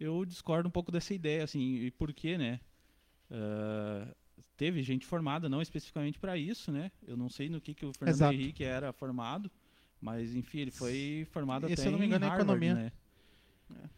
eu 0.00 0.24
discordo 0.24 0.68
um 0.68 0.72
pouco 0.72 0.90
dessa 0.90 1.14
ideia, 1.14 1.44
assim, 1.44 1.76
e 1.76 1.90
por 1.90 2.12
quê, 2.12 2.36
né? 2.36 2.60
Ah, 3.30 4.14
teve 4.56 4.82
gente 4.82 5.06
formada 5.06 5.48
não 5.48 5.60
especificamente 5.62 6.18
para 6.18 6.36
isso, 6.36 6.70
né? 6.70 6.90
Eu 7.06 7.16
não 7.16 7.28
sei 7.28 7.48
no 7.48 7.60
que, 7.60 7.74
que 7.74 7.86
o 7.86 7.92
Fernando 7.92 8.14
Exato. 8.14 8.34
Henrique 8.34 8.64
era 8.64 8.92
formado, 8.92 9.50
mas 10.00 10.34
enfim, 10.34 10.58
ele 10.60 10.70
foi 10.70 11.26
formado 11.30 11.68
E, 11.68 11.72
até 11.72 11.82
se 11.82 11.88
eu 11.88 11.92
não 11.92 11.98
me 11.98 12.04
em 12.04 12.08
engano, 12.08 12.24
é 12.24 12.28
Harvard, 12.28 12.52
economia. 12.64 12.74
né? 12.74 12.92
É, 13.70 13.88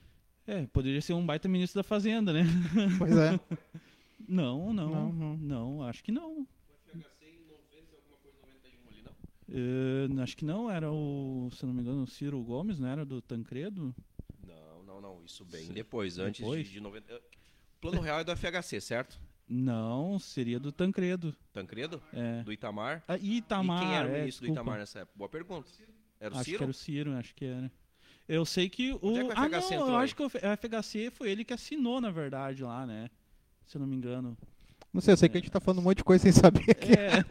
poderia 0.72 1.00
ser 1.00 1.12
um 1.14 1.24
baita 1.24 1.48
ministro 1.48 1.78
da 1.78 1.84
Fazenda, 1.84 2.32
né? 2.32 2.42
pois 2.98 3.16
é. 3.16 3.38
Não, 4.26 4.72
não, 4.72 4.88
Não, 4.88 5.12
não, 5.12 5.36
não. 5.36 5.82
acho 5.82 6.02
que 6.02 6.10
não. 6.10 6.46
Eh, 9.48 10.08
acho 10.22 10.36
que 10.36 10.44
não, 10.44 10.70
era 10.70 10.90
o, 10.90 11.50
se 11.52 11.66
não 11.66 11.74
me 11.74 11.82
engano, 11.82 12.02
o 12.02 12.06
Ciro 12.06 12.42
Gomes, 12.42 12.78
não 12.78 12.88
era 12.88 13.04
do 13.04 13.20
Tancredo? 13.20 13.94
Não, 14.46 14.82
não, 14.82 15.00
não. 15.00 15.24
Isso 15.24 15.44
bem 15.44 15.66
Sim. 15.66 15.72
depois, 15.74 16.18
antes 16.18 16.40
Depois? 16.40 16.66
de, 16.66 16.72
de 16.74 16.80
90. 16.80 17.14
O 17.14 17.20
plano 17.80 18.00
real 18.00 18.20
é 18.20 18.24
do 18.24 18.34
FHC, 18.34 18.80
certo? 18.80 19.20
Não, 19.46 20.18
seria 20.18 20.58
do 20.58 20.72
Tancredo. 20.72 21.36
Tancredo? 21.52 22.02
É. 22.12 22.42
Do 22.42 22.52
Itamar? 22.52 23.04
Ah, 23.06 23.18
Itamar, 23.18 23.82
e 23.82 23.86
quem 23.86 23.94
era 23.94 24.08
o 24.08 24.10
é, 24.10 24.18
ministro 24.20 24.46
desculpa. 24.46 24.46
do 24.46 24.64
Itamar 24.64 24.78
nessa 24.78 25.00
época? 25.00 25.18
Boa 25.18 25.28
pergunta. 25.28 25.70
Era 26.18 26.34
o 26.34 26.38
Acho 26.38 26.44
Ciro? 26.46 26.56
que 26.58 26.64
era 26.64 26.70
o 26.70 26.74
Ciro, 26.74 27.12
acho 27.12 27.34
que 27.34 27.44
era. 27.44 27.72
Eu 28.28 28.44
sei 28.44 28.68
que 28.68 28.92
o. 28.92 28.98
Onde 29.02 29.20
é 29.20 29.24
que 29.24 29.28
o 29.30 29.32
ah, 29.36 29.48
não, 29.48 29.58
entrou 29.58 29.88
eu 29.88 29.96
aí? 29.96 30.04
acho 30.04 30.16
que 30.16 30.22
o 30.22 30.28
FHC 30.30 31.10
foi 31.10 31.30
ele 31.30 31.44
que 31.44 31.52
assinou, 31.52 32.00
na 32.00 32.10
verdade, 32.10 32.62
lá, 32.62 32.86
né? 32.86 33.10
Se 33.66 33.76
eu 33.76 33.80
não 33.80 33.86
me 33.86 33.94
engano. 33.96 34.36
Não 34.92 35.00
sei, 35.00 35.12
eu 35.12 35.16
sei 35.16 35.28
que 35.28 35.36
a 35.36 35.40
gente 35.40 35.50
tá 35.50 35.58
falando 35.60 35.80
um 35.80 35.82
monte 35.82 35.98
de 35.98 36.04
coisa 36.04 36.22
sem 36.22 36.30
saber. 36.32 36.64
É. 36.70 37.24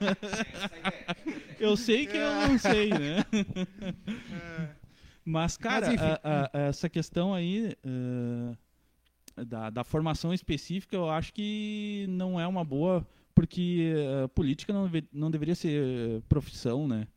Eu 1.60 1.78
sei 1.78 2.06
que 2.06 2.18
eu 2.18 2.30
não 2.48 2.60
sei, 2.60 2.90
né? 2.90 3.26
É, 4.34 4.70
Mas, 5.24 5.56
cara, 5.56 5.88
enfim. 5.94 6.04
a- 6.04 6.50
a- 6.54 6.60
essa 6.68 6.90
questão 6.90 7.34
aí 7.34 7.74
eh, 7.86 9.44
da, 9.46 9.70
da 9.70 9.84
formação 9.86 10.34
específica, 10.34 10.94
eu 10.96 11.10
acho 11.10 11.34
que 11.34 12.06
não 12.10 12.38
é 12.38 12.46
uma 12.46 12.66
boa, 12.66 13.08
porque 13.34 13.94
a 14.26 14.28
política 14.28 14.74
não, 14.74 14.84
deve- 14.88 15.08
não 15.14 15.32
deveria 15.32 15.56
ser 15.56 16.22
profissão, 16.28 16.86
né? 16.86 17.08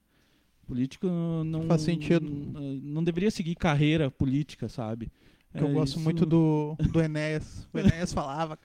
Político 0.66 1.06
não. 1.06 1.66
Faz 1.66 1.82
sentido. 1.82 2.28
Não, 2.28 2.60
não 2.60 3.04
deveria 3.04 3.30
seguir 3.30 3.54
carreira 3.54 4.10
política, 4.10 4.68
sabe? 4.68 5.10
que 5.56 5.62
eu 5.62 5.68
É, 5.68 5.72
gosto 5.72 5.92
isso- 5.94 6.00
muito 6.00 6.26
do, 6.26 6.76
do 6.92 7.00
Enéas. 7.00 7.66
O 7.72 7.78
Enéas 7.78 8.12
falava. 8.12 8.58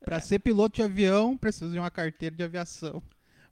Pra 0.00 0.20
ser 0.20 0.38
piloto 0.40 0.76
de 0.76 0.82
avião, 0.82 1.36
precisa 1.36 1.70
de 1.70 1.78
uma 1.78 1.90
carteira 1.90 2.34
de 2.34 2.42
aviação. 2.42 3.02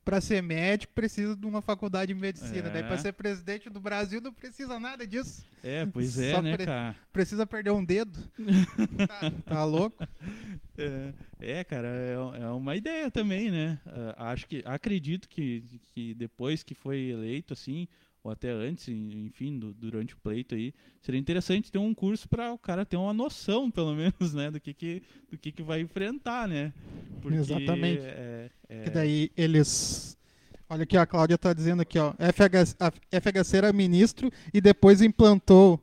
Pra 0.04 0.20
ser 0.20 0.42
médico, 0.42 0.92
precisa 0.92 1.36
de 1.36 1.46
uma 1.46 1.62
faculdade 1.62 2.12
de 2.12 2.20
medicina. 2.20 2.68
Daí, 2.68 2.82
pra 2.82 2.94
É. 2.94 2.98
ser 2.98 3.12
presidente 3.12 3.70
do 3.70 3.80
Brasil, 3.80 4.20
não 4.20 4.32
precisa 4.32 4.80
nada 4.80 5.06
disso. 5.06 5.44
É, 5.62 5.86
pois 5.86 6.18
é, 6.18 6.32
Só 6.34 6.42
né, 6.42 6.56
pre- 6.56 6.66
cara? 6.66 6.96
Precisa 7.12 7.46
perder 7.46 7.70
um 7.70 7.84
dedo. 7.84 8.18
tá, 9.08 9.30
tá 9.46 9.64
louco? 9.64 10.02
É, 10.76 11.12
é, 11.38 11.64
cara, 11.64 11.86
é, 11.88 12.42
é 12.42 12.48
uma 12.48 12.74
ideia 12.74 13.10
também, 13.12 13.50
né? 13.50 13.78
Ah, 14.16 14.32
acho 14.32 14.46
que 14.48 14.62
acredito 14.66 15.28
que, 15.28 15.62
que 15.94 16.14
depois 16.14 16.64
que 16.64 16.74
foi 16.74 17.10
eleito, 17.10 17.52
assim, 17.52 17.86
ou 18.24 18.30
até 18.30 18.50
antes, 18.50 18.88
en- 18.88 19.26
enfim, 19.26 19.58
do- 19.58 19.72
durante 19.74 20.14
o 20.14 20.16
pleito 20.18 20.54
aí, 20.54 20.72
seria 21.00 21.18
interessante 21.20 21.72
ter 21.72 21.78
um 21.78 21.92
curso 21.94 22.28
para 22.28 22.52
o 22.52 22.58
cara 22.58 22.84
ter 22.86 22.96
uma 22.96 23.12
noção, 23.12 23.70
pelo 23.70 23.94
menos, 23.96 24.32
né, 24.34 24.50
do 24.50 24.60
que 24.60 24.72
que, 24.72 25.02
do 25.30 25.36
que, 25.38 25.50
que 25.52 25.62
vai 25.62 25.80
enfrentar, 25.80 26.46
né? 26.48 26.72
Porque, 27.20 27.38
Exatamente. 27.38 28.02
É, 28.02 28.50
é- 28.68 28.82
Que 28.84 28.90
daí 28.90 29.30
eles. 29.36 30.16
Olha 30.68 30.84
aqui, 30.84 30.96
a 30.96 31.04
Cláudia 31.04 31.36
tá 31.36 31.52
dizendo 31.52 31.82
aqui, 31.82 31.98
ó. 31.98 32.14
FH, 32.18 32.76
a 32.80 32.90
FHC 33.20 33.56
era 33.58 33.72
ministro 33.72 34.32
e 34.54 34.60
depois 34.60 35.02
implantou. 35.02 35.78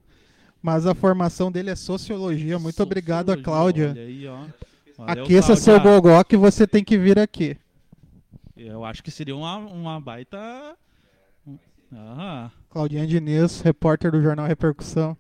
Mas 0.62 0.86
a 0.86 0.94
formação 0.96 1.50
dele 1.52 1.70
é 1.70 1.76
sociologia. 1.76 2.58
Muito 2.60 2.82
obrigado 2.84 3.30
a 3.30 3.36
Sociologia, 3.38 3.44
Cláudia. 3.44 3.90
Olha 3.92 4.02
aí, 4.02 4.28
ó. 4.28 4.46
Valeu, 4.98 5.24
Aqueça 5.24 5.56
seu 5.56 5.80
gogó 5.80 6.22
que 6.24 6.36
você 6.36 6.68
tem 6.68 6.84
que 6.84 6.98
vir 6.98 7.18
aqui. 7.20 7.56
Eu 8.58 8.84
acho 8.84 9.02
que 9.02 9.10
seria 9.12 9.36
uma, 9.36 9.56
uma 9.58 10.02
baita. 10.02 10.76
Ah, 11.92 12.52
Claudinha 12.70 13.06
Diniz, 13.08 13.62
repórter 13.62 14.12
do 14.12 14.22
jornal 14.22 14.48
Repercussão. 14.48 15.18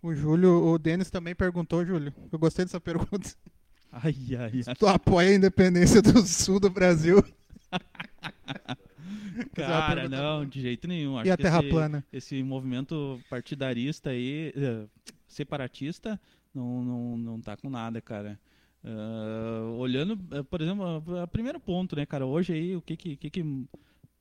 O 0.00 0.14
Júlio, 0.14 0.64
o 0.66 0.78
Denis 0.78 1.10
também 1.10 1.34
perguntou, 1.34 1.84
Júlio. 1.84 2.14
Eu 2.30 2.38
gostei 2.38 2.64
dessa 2.64 2.80
pergunta. 2.80 3.28
ai, 3.90 4.14
ai, 4.38 4.62
ai. 4.66 4.74
Tu 4.76 4.86
apoia 4.86 5.30
a 5.30 5.34
independência 5.34 6.00
do 6.00 6.20
sul 6.22 6.60
do 6.60 6.70
Brasil 6.70 7.24
Cara, 9.54 10.08
não, 10.08 10.46
de 10.46 10.60
jeito 10.60 10.86
nenhum. 10.88 11.18
Acho 11.18 11.28
e 11.28 11.30
a 11.30 11.36
Terra 11.36 11.60
esse, 11.60 11.68
plana? 11.68 12.04
esse 12.12 12.42
movimento 12.42 13.20
partidarista 13.28 14.10
aí, 14.10 14.52
eh, 14.56 14.86
separatista, 15.26 16.20
não, 16.54 16.82
não, 16.82 17.18
não 17.18 17.40
tá 17.40 17.56
com 17.56 17.68
nada, 17.68 18.00
cara. 18.00 18.38
Ah, 18.84 19.74
olhando, 19.78 20.18
eh, 20.32 20.42
por 20.42 20.60
exemplo, 20.62 21.02
o 21.22 21.28
primeiro 21.28 21.60
ponto, 21.60 21.96
né, 21.96 22.06
cara, 22.06 22.24
hoje 22.24 22.52
aí, 22.52 22.76
o 22.76 22.80
que 22.80 22.96
que, 22.96 23.16
que, 23.16 23.30
que 23.30 23.66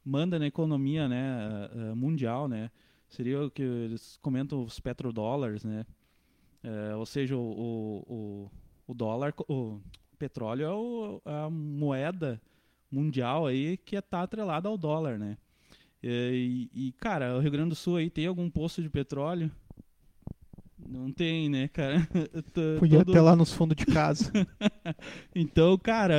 manda 0.06 0.38
na 0.40 0.48
economia, 0.48 1.08
né, 1.10 1.32
ah, 1.32 1.72
ah, 1.92 1.96
mundial, 1.96 2.48
né, 2.48 2.70
seria 3.10 3.44
o 3.44 3.52
que 3.52 3.64
eles 3.64 4.18
comentam 4.22 4.64
os 4.64 4.80
petrodólares, 4.80 5.64
né, 5.64 5.86
Eh, 6.64 6.96
ou 6.96 7.06
seja, 7.06 7.38
o, 7.38 8.04
o, 8.08 8.52
o, 8.88 8.94
dólar, 8.96 9.34
o 9.48 9.80
petróleo 10.18 10.66
é 10.66 10.72
o- 10.74 11.22
a 11.26 11.50
moeda 11.50 12.42
mundial 12.92 13.46
aí 13.48 13.78
que 13.78 13.96
está 13.96 14.24
atrelada 14.24 14.68
ao 14.70 14.78
dólar, 14.78 15.20
né? 15.20 15.38
E, 16.04 16.70
e, 16.74 16.92
cara, 16.94 17.36
o 17.38 17.40
Rio 17.40 17.52
Grande 17.52 17.70
do 17.70 17.76
Sul 17.76 17.98
aí 17.98 18.10
tem 18.10 18.28
algum 18.28 18.50
poço 18.50 18.82
de 18.82 18.90
petróleo? 18.90 19.52
Não 20.88 21.12
tem, 21.12 21.50
né, 21.50 21.68
cara? 21.68 22.08
Podia 22.80 23.00
todo- 23.00 23.14
ter 23.14 23.22
lá 23.22 23.36
nos 23.36 23.52
fundos 23.54 23.76
de 23.76 23.86
casa. 23.86 24.32
Então, 25.36 25.78
cara, 25.78 26.16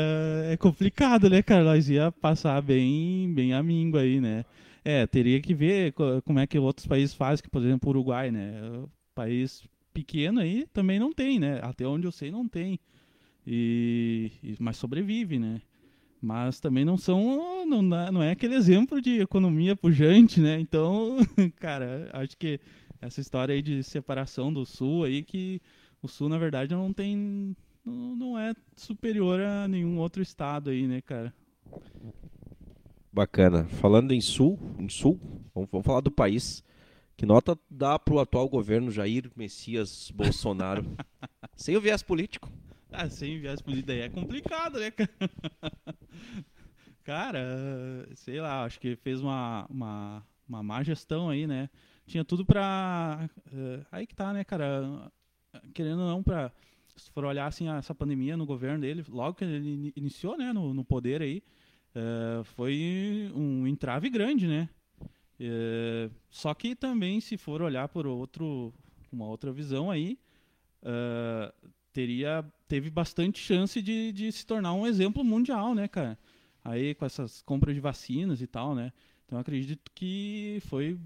é 0.50 0.56
complicado, 0.56 1.30
né, 1.30 1.42
cara? 1.42 1.64
Nós 1.64 1.88
ia 1.88 2.12
passar 2.12 2.60
bem, 2.60 3.32
bem 3.32 3.54
a 3.54 3.62
míngua 3.62 4.00
aí, 4.00 4.20
né? 4.20 4.44
É, 4.84 5.06
teria 5.06 5.40
que 5.40 5.54
ver 5.54 5.92
co- 5.92 6.20
como 6.22 6.38
é 6.38 6.46
que 6.46 6.58
outros 6.58 6.86
países 6.86 7.14
fazem, 7.14 7.42
que, 7.42 7.48
por 7.50 7.62
exemplo, 7.62 7.88
o 7.88 7.90
Uruguai, 7.90 8.30
né? 8.30 8.60
Um 8.62 8.88
país 9.14 9.62
pequeno 9.94 10.40
aí 10.40 10.66
também 10.72 10.98
não 10.98 11.12
tem, 11.12 11.38
né? 11.38 11.60
Até 11.62 11.86
onde 11.86 12.06
eu 12.06 12.12
sei 12.12 12.30
não 12.30 12.46
tem. 12.46 12.78
E, 13.46 14.30
mas 14.58 14.76
sobrevive, 14.76 15.38
né? 15.38 15.60
Mas 16.20 16.58
também 16.60 16.84
não 16.84 16.96
são, 16.96 17.64
não, 17.66 17.82
não 17.82 18.22
é 18.22 18.32
aquele 18.32 18.54
exemplo 18.54 19.00
de 19.00 19.20
economia 19.20 19.76
pujante, 19.76 20.40
né? 20.40 20.58
Então, 20.60 21.16
cara, 21.56 22.10
acho 22.12 22.36
que 22.36 22.58
essa 23.07 23.20
história 23.20 23.54
aí 23.54 23.62
de 23.62 23.82
separação 23.82 24.52
do 24.52 24.66
Sul 24.66 25.04
aí, 25.04 25.22
que 25.22 25.61
o 26.02 26.09
Sul, 26.09 26.28
na 26.28 26.38
verdade, 26.38 26.74
não 26.74 26.92
tem, 26.92 27.57
não, 27.84 28.16
não 28.16 28.38
é 28.38 28.54
superior 28.76 29.40
a 29.40 29.68
nenhum 29.68 29.98
outro 29.98 30.22
estado 30.22 30.70
aí, 30.70 30.86
né, 30.86 31.00
cara? 31.00 31.32
Bacana. 33.12 33.64
Falando 33.64 34.12
em 34.12 34.20
sul, 34.20 34.59
em 34.78 34.88
sul, 34.88 35.18
vamos, 35.54 35.70
vamos 35.70 35.86
falar 35.86 36.00
do 36.00 36.11
país. 36.11 36.62
Que 37.16 37.24
nota 37.24 37.59
dá 37.70 37.98
pro 37.98 38.18
atual 38.18 38.46
governo 38.48 38.90
Jair 38.90 39.30
Messias 39.34 40.11
Bolsonaro? 40.14 40.84
Sem 41.57 41.76
o 41.76 41.80
viés 41.80 42.02
político. 42.02 42.52
Ah, 42.92 43.09
sem 43.09 43.40
viés 43.40 43.62
político 43.62 43.88
daí 43.88 44.00
é 44.00 44.09
complicado, 44.09 44.78
né, 44.78 44.90
cara? 44.90 45.11
Cara, 47.02 48.09
sei 48.14 48.40
lá, 48.40 48.64
acho 48.64 48.80
que 48.80 48.96
fez 48.96 49.20
uma, 49.20 49.64
uma, 49.70 50.26
uma 50.48 50.62
má 50.62 50.82
gestão 50.82 51.30
aí, 51.30 51.46
né? 51.46 51.70
Tinha 52.07 52.24
tudo 52.24 52.44
pra. 52.44 53.28
eh, 53.52 53.84
aí 53.90 54.07
que 54.07 54.14
tá, 54.14 54.32
né, 54.32 54.44
cara? 54.44 55.11
Querendo 55.74 56.00
ou 56.02 56.09
não, 56.09 56.22
pra. 56.22 56.52
Se 56.96 57.11
for 57.11 57.24
olhar 57.24 57.46
assim, 57.46 57.68
essa 57.68 57.94
pandemia 57.94 58.36
no 58.36 58.46
governo 58.46 58.80
dele, 58.80 59.04
logo 59.09 59.34
que 59.34 59.44
ele 59.44 59.68
ini- 59.70 59.92
iniciou, 59.96 60.36
né, 60.38 60.50
no, 60.52 60.72
no 60.72 60.82
poder 60.84 61.20
aí, 61.20 61.42
eh, 61.94 62.42
foi 62.44 63.30
um 63.34 63.66
entrave 63.66 64.09
grande, 64.09 64.46
né? 64.46 64.68
Eh, 65.40 66.11
só 66.30 66.54
que 66.54 66.74
também, 66.76 67.20
se 67.20 67.36
for 67.36 67.62
olhar 67.62 67.88
por 67.88 68.07
outro, 68.07 68.72
uma 69.12 69.26
outra 69.26 69.52
visão 69.52 69.90
aí, 69.90 70.18
teria 71.92 72.44
teve 72.68 72.90
bastante 72.90 73.38
chance 73.38 73.80
de, 73.80 74.12
de 74.12 74.32
se 74.32 74.44
tornar 74.46 74.72
um 74.74 74.86
exemplo 74.86 75.22
mundial, 75.24 75.74
né, 75.74 75.86
cara? 75.88 76.18
Aí 76.64 76.94
com 76.94 77.04
essas 77.07 77.42
compras 77.42 77.74
de 77.74 77.80
vacinas 77.80 78.42
e 78.42 78.46
tal, 78.46 78.74
né? 78.74 78.92
Então 79.24 79.38
acredito 79.38 79.90
que 79.94 80.59
foi 80.66 80.98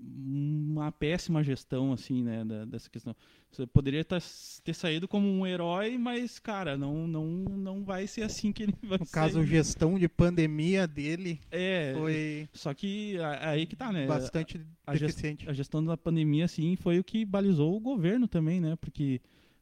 uma 0.00 0.92
péssima 0.92 1.42
gestão, 1.42 1.92
assim, 1.92 2.22
né, 2.22 2.44
da- 2.44 2.64
dessa 2.64 2.88
questão. 2.90 3.14
Você 3.50 3.66
poderia 3.66 4.04
tá- 4.04 4.18
ter 4.62 4.74
saído 4.74 5.08
como 5.08 5.26
um 5.26 5.46
herói, 5.46 5.96
mas, 5.96 6.38
cara, 6.38 6.76
não, 6.76 7.06
não, 7.08 7.26
não 7.26 7.84
vai 7.84 8.06
ser 8.06 8.22
assim 8.22 8.52
que 8.52 8.64
ele 8.64 8.74
vai 8.82 8.98
No 8.98 9.06
caso, 9.06 9.44
gestão 9.44 9.98
de 9.98 10.08
pandemia 10.08 10.86
dele 10.86 11.40
é, 11.50 11.94
foi 11.96 12.48
só 12.52 12.74
que 12.74 13.16
aí 13.40 13.66
que 13.66 13.74
tá, 13.76 13.90
né? 13.92 14.06
bastante 14.06 14.60
a 14.86 14.92
deficiente. 14.92 15.48
a 15.48 15.52
gestão 15.52 15.84
da 15.84 15.96
pandemia, 15.96 16.44
assim, 16.44 16.76
foi 16.76 16.98
o 16.98 17.04
que 17.04 17.24
balizou 17.24 17.74
o 17.76 17.80
governo 17.80 18.28
também, 18.28 18.60
né? 18.60 18.76
Porque 18.76 19.20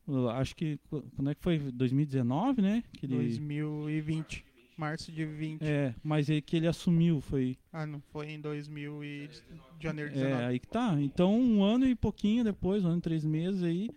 eu 0.08 0.28
acho 0.30 0.54
que 0.56 0.78
qu- 0.90 1.02
quando 1.14 1.30
é 1.30 1.34
que 1.34 1.42
foi? 1.42 1.58
2019, 1.58 2.62
né? 2.62 2.82
Que 2.92 3.06
ele, 3.06 3.16
2020. 3.16 4.44
Março 4.76 5.10
de 5.10 5.24
20. 5.24 5.62
é, 5.62 5.94
mas 6.02 6.28
é 6.28 6.40
que 6.40 6.56
ele 6.56 6.66
assumiu, 6.66 7.20
foi. 7.20 7.56
Ah, 7.72 7.86
não 7.86 8.00
foi 8.00 8.30
em 8.30 8.40
2000 8.40 9.02
e 9.02 9.30
janeiro 9.80 10.10
de 10.10 10.18
É, 10.18 10.22
19. 10.22 10.44
aí 10.44 10.58
que 10.58 10.68
tá. 10.68 10.96
Então, 11.00 11.38
um 11.38 11.64
ano 11.64 11.86
e 11.86 11.94
pouquinho 11.94 12.44
depois, 12.44 12.84
um 12.84 12.88
ano 12.88 12.98
e 12.98 13.02
três 13.02 13.24
meses 13.24 13.62
aí, 13.62 13.88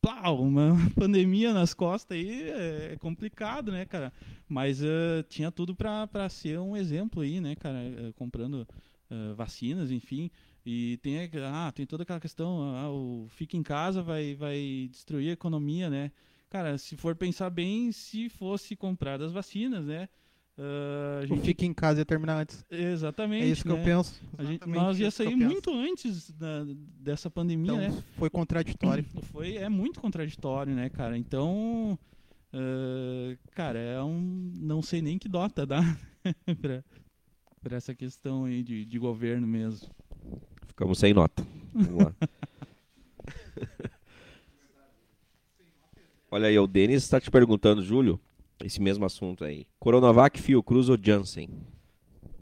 plau, 0.00 0.42
uma 0.42 0.74
pandemia 0.96 1.52
nas 1.52 1.74
costas 1.74 2.16
aí 2.16 2.50
é 2.50 2.96
complicado, 3.00 3.70
né, 3.72 3.84
cara? 3.84 4.12
Mas 4.48 4.82
ah, 4.82 5.24
tinha 5.28 5.50
tudo 5.50 5.74
pra, 5.74 6.06
pra 6.06 6.28
ser 6.28 6.58
um 6.58 6.76
exemplo 6.76 7.22
aí, 7.22 7.40
né, 7.40 7.54
cara? 7.56 7.78
Ah, 7.78 8.12
comprando 8.14 8.66
ah, 9.10 9.34
vacinas, 9.34 9.90
enfim. 9.90 10.30
E 10.64 10.98
tem, 11.02 11.18
ah, 11.52 11.72
tem 11.74 11.84
toda 11.86 12.04
aquela 12.04 12.20
questão, 12.20 12.62
ah, 12.76 12.90
o 12.90 13.26
fica 13.30 13.56
em 13.56 13.62
casa 13.62 14.02
vai, 14.02 14.34
vai 14.34 14.88
destruir 14.90 15.30
a 15.30 15.32
economia, 15.32 15.90
né? 15.90 16.12
Cara, 16.52 16.76
se 16.76 16.98
for 16.98 17.16
pensar 17.16 17.48
bem, 17.48 17.90
se 17.92 18.28
fosse 18.28 18.76
comprar 18.76 19.22
as 19.22 19.32
vacinas, 19.32 19.86
né? 19.86 20.06
a 20.58 21.22
O 21.24 21.26
gente, 21.26 21.40
fica 21.46 21.64
em 21.64 21.72
casa 21.72 22.00
ia 22.00 22.04
terminar 22.04 22.36
antes. 22.42 22.62
exatamente. 22.70 23.44
É 23.44 23.48
isso 23.48 23.62
que 23.64 23.70
eu 23.70 23.76
né? 23.78 23.84
penso. 23.84 24.20
A 24.36 24.44
gente- 24.44 24.68
nós 24.68 25.00
ia 25.00 25.10
sair 25.10 25.34
muito 25.34 25.70
antes 25.72 26.30
da- 26.32 26.62
dessa 27.00 27.30
pandemia, 27.30 27.72
Então, 27.72 27.78
né? 27.78 28.02
foi 28.18 28.28
contraditório. 28.28 29.02
Foi, 29.32 29.56
é 29.56 29.66
muito 29.70 29.98
contraditório, 29.98 30.74
né, 30.74 30.90
cara? 30.90 31.16
Então, 31.16 31.98
ah, 32.52 33.34
cara, 33.52 33.78
é 33.78 34.02
um. 34.02 34.52
Não 34.56 34.82
sei 34.82 35.00
nem 35.00 35.18
que 35.18 35.30
dota 35.30 35.64
dá 35.64 35.80
pra, 36.60 36.84
pra 37.62 37.76
essa 37.78 37.94
questão 37.94 38.44
aí 38.44 38.62
de, 38.62 38.84
de 38.84 38.98
governo 38.98 39.46
mesmo. 39.46 39.88
Ficamos 40.66 40.98
sem 40.98 41.14
nota. 41.14 41.46
Vamos 41.72 42.04
lá. 42.04 42.14
Olha 46.34 46.48
aí, 46.48 46.58
o 46.58 46.66
Denis 46.66 47.02
está 47.02 47.20
te 47.20 47.30
perguntando, 47.30 47.82
Júlio, 47.82 48.18
esse 48.64 48.80
mesmo 48.80 49.04
assunto 49.04 49.44
aí. 49.44 49.66
Coronavac, 49.78 50.40
Fiocruz 50.40 50.88
ou 50.88 50.96
Janssen? 50.98 51.46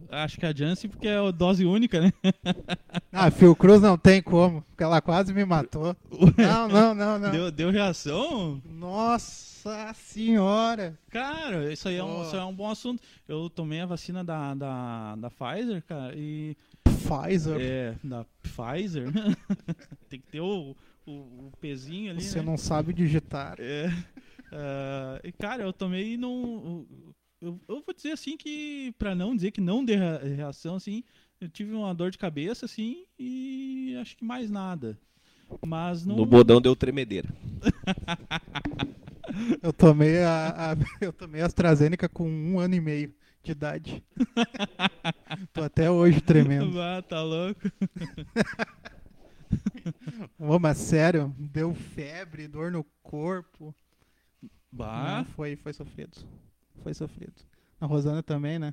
Acho 0.09 0.39
que 0.39 0.47
a 0.47 0.53
Janssen 0.55 0.89
porque 0.89 1.09
é 1.09 1.33
dose 1.33 1.65
única, 1.65 2.01
né? 2.01 2.13
Ah, 3.13 3.33
Fiocruz 3.33 3.83
não 3.83 3.99
tem 3.99 4.23
como, 4.23 4.63
porque 4.63 4.85
ela 4.85 5.01
quase 5.01 5.35
me 5.35 5.45
matou. 5.45 5.97
Não, 6.39 6.69
não, 6.69 6.95
não, 6.95 7.19
não. 7.19 7.31
Deu, 7.33 7.51
deu 7.51 7.71
reação? 7.71 8.63
Nossa 8.65 9.93
senhora! 9.95 10.97
Cara, 11.11 11.73
isso 11.73 11.89
aí, 11.89 11.97
é 11.97 12.05
um, 12.05 12.21
Oh. 12.21 12.23
isso 12.23 12.37
aí 12.37 12.43
é 12.43 12.45
um 12.45 12.55
bom 12.55 12.71
assunto. 12.71 13.03
Eu 13.27 13.51
tomei 13.51 13.81
a 13.81 13.87
vacina 13.87 14.23
da, 14.23 14.55
da, 14.55 15.17
da 15.17 15.31
Pfizer, 15.31 15.83
cara, 15.83 16.15
e. 16.17 16.57
Pfizer. 16.85 17.57
É, 17.61 17.95
da 18.05 18.25
Pfizer. 18.43 19.09
Tem 20.09 20.21
que 20.21 20.27
ter 20.29 20.41
o, 20.41 20.77
o, 21.11 21.49
o 21.49 21.53
pezinho 21.61 22.11
ali. 22.11 22.23
Você 22.23 22.39
né? 22.39 22.45
não 22.45 22.57
sabe 22.57 22.93
digitar. 22.93 23.57
É. 23.59 23.89
Ah, 24.53 25.21
e, 25.25 25.33
cara, 25.33 25.63
eu 25.63 25.73
tomei 25.73 26.15
e 26.15 26.17
não. 26.17 26.87
Eu, 27.41 27.59
eu 27.69 27.83
vou 27.85 27.95
dizer 27.95 28.13
assim 28.13 28.37
que, 28.37 28.95
pra 28.99 29.15
não 29.15 29.35
dizer 29.35 29.51
que 29.51 29.61
não 29.61 29.85
deu 29.85 29.99
rea- 29.99 30.19
reação, 30.19 30.77
assim, 30.77 31.03
eu 31.41 31.49
tive 31.49 31.73
uma 31.73 31.95
dor 31.95 32.11
de 32.11 32.19
cabeça, 32.19 32.67
assim, 32.67 33.05
e 33.19 33.97
acho 34.01 34.17
que 34.17 34.25
mais 34.25 34.51
nada. 34.51 34.99
Mas 35.67 36.05
não. 36.05 36.17
No 36.17 36.27
bodão 36.27 36.61
deu 36.61 36.77
tremedeira. 36.77 37.29
Eu 39.63 39.73
tomei 39.73 40.23
a, 40.23 40.73
a- 40.73 40.77
eu 41.01 41.13
tomei 41.13 41.41
a 41.41 41.47
AstraZeneca 41.47 42.09
com 42.09 42.29
um 42.29 42.59
ano 42.59 42.75
e 42.75 42.81
meio 42.81 43.15
de 43.43 43.53
idade. 43.53 44.05
Tô 45.53 45.63
até 45.63 45.91
hoje 45.91 46.21
tremendo. 46.21 46.81
Ah, 46.81 47.01
tá 47.01 47.23
louco. 47.23 47.61
Ô, 50.39 50.59
mas 50.59 50.79
sério, 50.79 51.35
deu 51.39 51.75
febre, 51.75 52.49
dor 52.49 52.71
no 52.71 52.85
corpo. 53.03 53.75
Bah, 54.73 55.19
Não, 55.19 55.25
foi, 55.25 55.57
foi 55.57 55.73
sofrido. 55.73 56.19
Foi 56.83 56.95
sofrido. 56.95 57.35
A 57.81 57.87
Rosana 57.87 58.23
também, 58.23 58.59
né? 58.59 58.73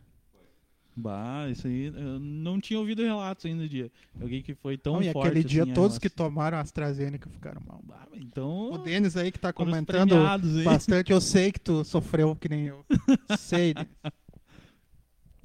bah, 0.95 1.47
isso 1.49 1.67
aí. 1.67 1.85
Eu 1.87 2.19
não 2.19 2.59
tinha 2.59 2.79
ouvido 2.79 3.03
relatos 3.03 3.45
ainda 3.45 3.63
do 3.63 3.69
dia. 3.69 3.91
Alguém 4.19 4.41
que 4.41 4.55
foi 4.55 4.77
tão 4.77 4.93
Não, 4.93 5.03
e 5.03 5.11
forte. 5.11 5.27
aquele 5.29 5.43
dia 5.43 5.63
assim, 5.63 5.73
todos 5.73 5.99
que 5.99 6.09
tomaram 6.09 6.57
AstraZeneca 6.57 7.29
ficaram 7.29 7.61
mal. 7.65 7.83
Ah, 7.91 8.07
Então. 8.13 8.71
O 8.71 8.77
Denis 8.79 9.15
aí 9.15 9.31
que 9.31 9.39
tá 9.39 9.53
comentando 9.53 10.15
bastante, 10.63 11.11
eu 11.11 11.21
sei 11.21 11.51
que 11.51 11.59
tu 11.59 11.83
sofreu 11.83 12.35
que 12.35 12.49
nem 12.49 12.65
eu. 12.65 12.83
sei. 13.37 13.73
Denis. 13.75 13.89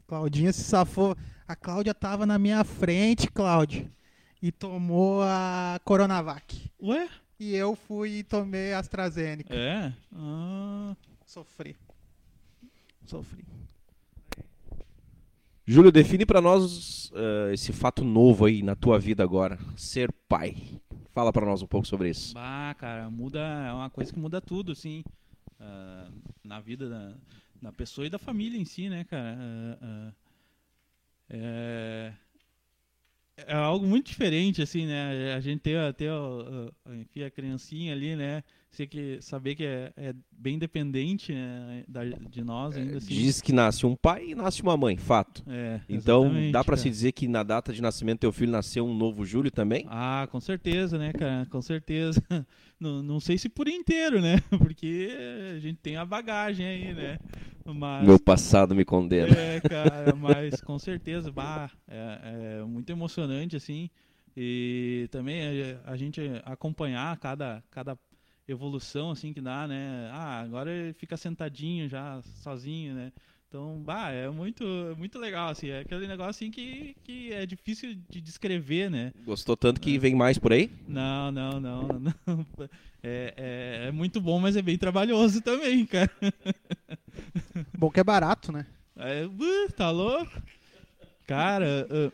Claudinha 0.07 0.53
se 0.53 0.65
safou. 0.65 1.17
A 1.47 1.55
Cláudia 1.57 1.93
tava 1.95 2.25
na 2.27 2.39
minha 2.39 2.65
frente, 2.65 3.31
Cláudia. 3.31 3.91
E 4.43 4.51
tomou 4.51 5.23
a 5.23 5.81
Coronavac. 5.85 6.71
Ué? 6.83 7.09
E 7.39 7.55
eu 7.55 7.77
fui 7.77 8.19
e 8.19 8.23
tomei 8.25 8.73
a 8.73 8.79
AstraZeneca. 8.81 9.55
É? 9.55 9.93
Ah, 10.15 10.95
Sofri. 11.25 11.77
Sofri. 13.07 13.45
Júlio, 15.65 15.93
define 15.93 16.27
pra 16.27 16.41
nós 16.41 17.11
eh, 17.15 17.53
esse 17.55 17.73
fato 17.73 18.05
novo 18.05 18.45
aí 18.47 18.63
na 18.63 18.75
tua 18.75 18.99
vida 18.99 19.23
agora, 19.23 19.59
ser 19.77 20.13
pai. 20.29 20.57
Fala 21.15 21.33
pra 21.33 21.47
nós 21.47 21.63
um 21.63 21.67
pouco 21.67 21.87
sobre 21.87 22.11
isso. 22.11 22.35
bah, 22.35 22.75
cara, 22.79 23.09
muda. 23.11 23.39
É 23.39 23.73
uma 23.73 23.89
coisa 23.91 24.13
que 24.13 24.19
muda 24.19 24.41
tudo, 24.41 24.73
assim. 24.73 25.05
ah, 25.61 26.09
na 26.43 26.59
vida 26.61 26.89
da, 26.89 27.15
da 27.61 27.73
pessoa 27.73 28.07
e 28.07 28.11
da 28.11 28.19
família 28.19 28.59
em 28.59 28.65
si, 28.65 28.89
né, 28.89 29.05
cara? 29.05 29.37
Ah, 29.39 29.79
ah, 29.83 30.13
é, 31.31 32.13
é 33.47 33.55
algo 33.55 33.87
muito 33.87 34.07
diferente, 34.09 34.63
assim, 34.63 34.87
né? 34.87 35.35
A 35.35 35.41
gente 35.41 35.61
ter, 35.61 35.95
ter 35.95 36.11
enfim, 37.01 37.23
a 37.23 37.31
criancinha 37.31 37.93
ali, 37.93 38.17
né? 38.17 38.43
Sei 38.75 38.87
que, 38.87 39.19
saber 39.21 39.55
que 39.55 39.65
é, 39.65 39.93
é 39.99 40.15
bem 40.31 40.59
dependente 40.59 41.31
né, 41.31 41.85
da- 41.87 42.05
de 42.07 42.43
nós 42.43 42.75
ainda, 42.75 42.97
assim. 42.97 43.13
Diz 43.13 43.39
que 43.43 43.53
nasce 43.53 43.85
um 43.85 43.95
pai 43.95 44.31
e 44.31 44.35
nasce 44.35 44.63
uma 44.63 44.79
mãe, 44.79 44.97
fato. 44.97 45.45
É, 45.47 45.79
Então, 45.91 46.33
dá 46.51 46.65
pra 46.65 46.75
cara. 46.75 46.77
se 46.79 46.89
dizer 46.89 47.13
que 47.13 47.29
na 47.29 47.43
data 47.43 47.71
de 47.71 47.83
nascimento 47.83 48.21
teu 48.21 48.33
filho 48.33 48.51
nasceu 48.51 48.87
um 48.87 48.95
novo 48.97 49.27
Júlio 49.27 49.51
também? 49.51 49.85
Ah, 49.91 50.27
com 50.33 50.41
certeza, 50.41 50.97
né, 50.97 51.13
cara? 51.13 51.45
Com 51.51 51.61
certeza. 51.61 52.19
Não, 52.81 53.01
não 53.01 53.21
sei 53.21 53.39
se 53.39 53.49
por 53.49 53.69
inteiro, 53.69 54.21
né? 54.21 54.39
Porque 54.59 55.09
a 55.55 55.59
gente 55.61 55.79
tem 55.79 55.97
a 55.97 56.05
bagagem 56.05 56.67
aí, 56.67 56.93
né? 56.93 57.17
Mas. 57.65 58.05
Meu 58.05 58.19
passado 58.19 58.75
me 58.75 58.85
condena. 58.85 59.29
É, 59.39 59.61
cara, 59.61 60.17
mas 60.17 60.61
com 60.61 60.77
certeza, 60.81 61.31
bah, 61.31 61.71
é, 61.87 62.59
é 62.61 62.65
muito 62.65 62.91
emocionante, 62.91 63.55
assim. 63.55 63.89
E 64.37 65.07
também 65.13 65.43
a, 65.87 65.93
a 65.93 65.97
gente 65.97 66.21
acompanhar 66.45 67.17
cada, 67.19 67.63
cada 67.71 67.97
evolução, 68.49 69.11
assim, 69.11 69.33
que 69.33 69.41
dá, 69.41 69.67
né? 69.67 70.11
Ah, 70.13 70.41
agora 70.41 70.71
ele 70.71 70.93
fica 70.93 71.17
sentadinho 71.17 71.89
já, 71.89 72.21
sozinho, 72.43 72.95
né? 72.95 73.13
Então, 73.49 73.83
bah, 73.83 74.11
é 74.11 74.31
muito, 74.31 74.65
muito 74.97 75.19
legal, 75.19 75.51
assim. 75.51 75.69
É 75.69 75.81
aquele 75.81 76.07
negócio, 76.07 76.31
assim, 76.31 76.51
que, 76.51 76.97
que 77.05 77.33
é 77.35 77.45
difícil 77.45 77.95
de 78.09 78.19
descrever, 78.19 78.91
né? 78.91 79.13
Gostou 79.27 79.55
tanto 79.57 79.79
que 79.79 79.99
vem 79.99 80.15
mais 80.15 80.39
por 80.39 80.55
aí? 80.55 80.71
Não, 80.89 81.31
não, 81.31 81.61
não, 81.61 81.83
não. 82.01 82.47
É, 83.03 83.35
é, 83.37 83.89
é 83.89 83.93
muito 83.93 84.23
bom, 84.23 84.41
mas 84.41 84.57
é 84.57 84.63
bem 84.63 84.79
trabalhoso 84.79 85.43
também, 85.43 85.85
cara. 85.85 86.11
Bom 87.77 87.91
que 87.91 88.01
é 88.01 88.05
barato, 88.05 88.51
né? 88.51 88.65
É, 88.97 89.27
uh, 89.27 89.73
tá 89.77 89.91
louco? 89.91 90.33
Cara, 91.27 91.87
uh, 91.91 92.13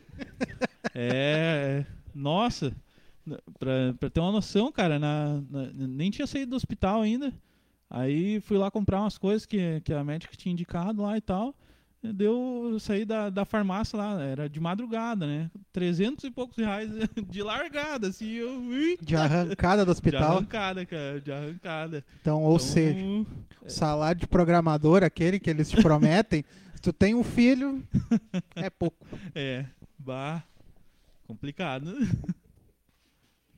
é. 0.95 1.85
Nossa, 2.12 2.74
pra, 3.59 3.95
pra 3.99 4.11
ter 4.11 4.20
uma 4.20 4.33
noção, 4.33 4.70
cara, 4.72 4.99
na, 4.99 5.41
na- 5.51 5.70
nem 5.74 6.11
tinha 6.11 6.26
saído 6.26 6.51
do 6.51 6.57
hospital 6.57 7.03
ainda. 7.03 7.33
Aí 7.91 8.41
fui 8.41 8.59
lá 8.59 8.70
comprar 8.70 9.01
umas 9.01 9.16
coisas 9.16 9.47
que, 9.47 9.81
que 9.83 9.93
a 9.93 10.05
médica 10.05 10.37
tinha 10.37 10.53
indicado 10.53 11.03
lá 11.03 11.16
e 11.16 11.20
tal. 11.20 11.55
Deu, 12.01 12.68
eu 12.72 12.79
saí 12.79 13.05
da, 13.05 13.29
da 13.29 13.45
farmácia 13.45 13.97
lá, 13.99 14.22
era 14.22 14.49
de 14.49 14.61
madrugada, 14.61 15.26
né? 15.26 15.51
300 15.72 16.24
e 16.26 16.31
poucos 16.31 16.57
reais 16.57 16.89
de 17.29 17.43
largada, 17.43 18.07
assim, 18.09 18.31
eu. 18.35 18.61
De 19.01 19.16
arrancada 19.16 19.85
do 19.85 19.87
De 19.87 19.93
hospital. 19.93 20.37
arrancada, 20.37 20.87
cara, 20.87 21.20
de 21.20 21.33
arrancada. 21.33 22.05
Então, 22.20 22.43
ou 22.45 22.55
Então, 22.55 22.59
seja, 22.66 23.05
o 23.05 23.26
salário 23.68 24.20
de 24.20 24.29
programador, 24.29 25.03
aquele 25.03 25.41
que 25.41 25.51
eles 25.51 25.68
te 25.68 25.83
prometem, 25.83 26.45
se 26.76 26.81
tu 26.83 26.93
tem 26.93 27.16
um 27.16 27.24
filho, 27.24 27.83
é 28.55 28.70
pouco. 28.70 29.05
É, 29.35 29.64
bah, 29.99 30.45
complicado. 31.26 31.93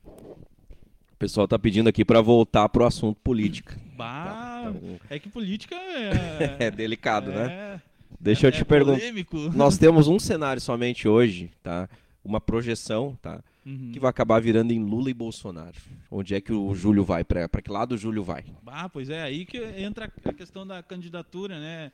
O 0.05 1.17
pessoal 1.19 1.47
tá 1.47 1.57
pedindo 1.59 1.87
aqui 1.87 2.03
pra 2.03 2.21
voltar 2.21 2.67
pro 2.69 2.85
assunto 2.85 3.17
política. 3.23 3.77
Bah, 3.95 4.63
Então, 4.73 4.99
é 5.09 5.19
que 5.19 5.29
política 5.29 5.75
é. 5.75 6.57
é 6.67 6.71
delicado, 6.71 7.31
né? 7.31 7.51
é- 7.51 7.81
Deixa 8.19 8.45
eu 8.47 8.49
é 8.49 8.51
te 8.51 8.63
perguntar. 8.65 8.99
polêmico. 8.99 9.37
Nós 9.55 9.77
temos 9.77 10.07
um 10.07 10.19
cenário 10.19 10.61
somente 10.61 11.07
hoje, 11.07 11.49
tá? 11.63 11.89
Uma 12.23 12.39
projeção, 12.41 13.17
tá? 13.21 13.39
Uhum. 13.65 13.91
Que 13.91 13.99
vai 13.99 14.09
acabar 14.09 14.41
virando 14.41 14.71
em 14.71 14.83
Lula 14.83 15.09
e 15.09 15.13
Bolsonaro. 15.13 15.77
Onde 16.09 16.33
é 16.33 16.41
que 16.41 16.51
o 16.51 16.73
Júlio 16.73 17.03
vai? 17.03 17.23
Pra, 17.23 17.47
pra 17.47 17.61
que 17.61 17.71
lado 17.71 17.93
o 17.93 17.97
Júlio 17.97 18.23
vai? 18.23 18.43
Ah, 18.65 18.89
pois 18.89 19.09
é, 19.09 19.21
aí 19.21 19.45
que 19.45 19.57
entra 19.57 20.11
a 20.25 20.33
questão 20.33 20.65
da 20.65 20.81
candidatura, 20.81 21.59
né? 21.59 21.91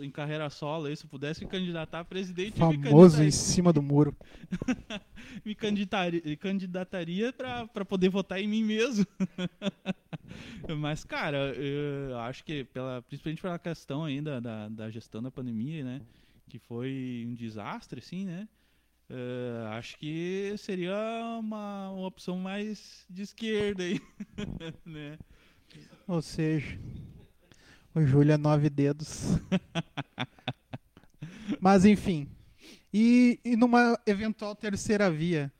Em 0.00 0.10
carreira 0.10 0.50
solo, 0.50 0.86
aí, 0.86 0.94
se 0.94 1.04
eu 1.04 1.08
pudesse 1.08 1.42
me 1.42 1.50
candidatar 1.50 2.00
a 2.00 2.04
presidente, 2.04 2.58
Famoso 2.58 3.22
em 3.22 3.30
cima 3.30 3.72
do 3.72 3.80
muro. 3.80 4.14
me 5.44 5.54
candidataria, 5.54 6.36
candidataria 6.36 7.32
pra, 7.32 7.66
pra 7.66 7.84
poder 7.86 8.10
votar 8.10 8.38
em 8.38 8.46
mim 8.46 8.62
mesmo. 8.62 9.06
Mas, 10.78 11.04
cara, 11.04 11.54
eu 11.54 12.18
acho 12.18 12.44
que, 12.44 12.64
pela, 12.64 13.00
principalmente 13.00 13.40
pela 13.40 13.58
questão 13.58 14.04
ainda 14.04 14.40
da, 14.42 14.68
da 14.68 14.90
gestão 14.90 15.22
da 15.22 15.30
pandemia, 15.30 15.82
né? 15.82 16.02
Que 16.50 16.58
foi 16.58 17.24
um 17.26 17.32
desastre, 17.32 18.00
assim, 18.00 18.26
né? 18.26 18.46
Eh, 19.10 19.66
acho 19.72 19.98
que 19.98 20.54
seria 20.58 20.94
uma, 21.38 21.90
uma 21.90 22.06
opção 22.06 22.38
mais 22.38 23.04
de 23.08 23.22
esquerda 23.22 23.82
aí, 23.82 24.00
né? 24.84 25.18
Ou 26.06 26.22
seja, 26.22 26.78
o 27.94 28.04
Júlio 28.04 28.32
é 28.32 28.36
nove 28.36 28.70
dedos. 28.70 29.38
Mas 31.60 31.84
enfim. 31.84 32.28
E, 32.92 33.40
e 33.44 33.56
numa 33.56 33.98
eventual 34.06 34.54
terceira 34.54 35.10
via, 35.10 35.52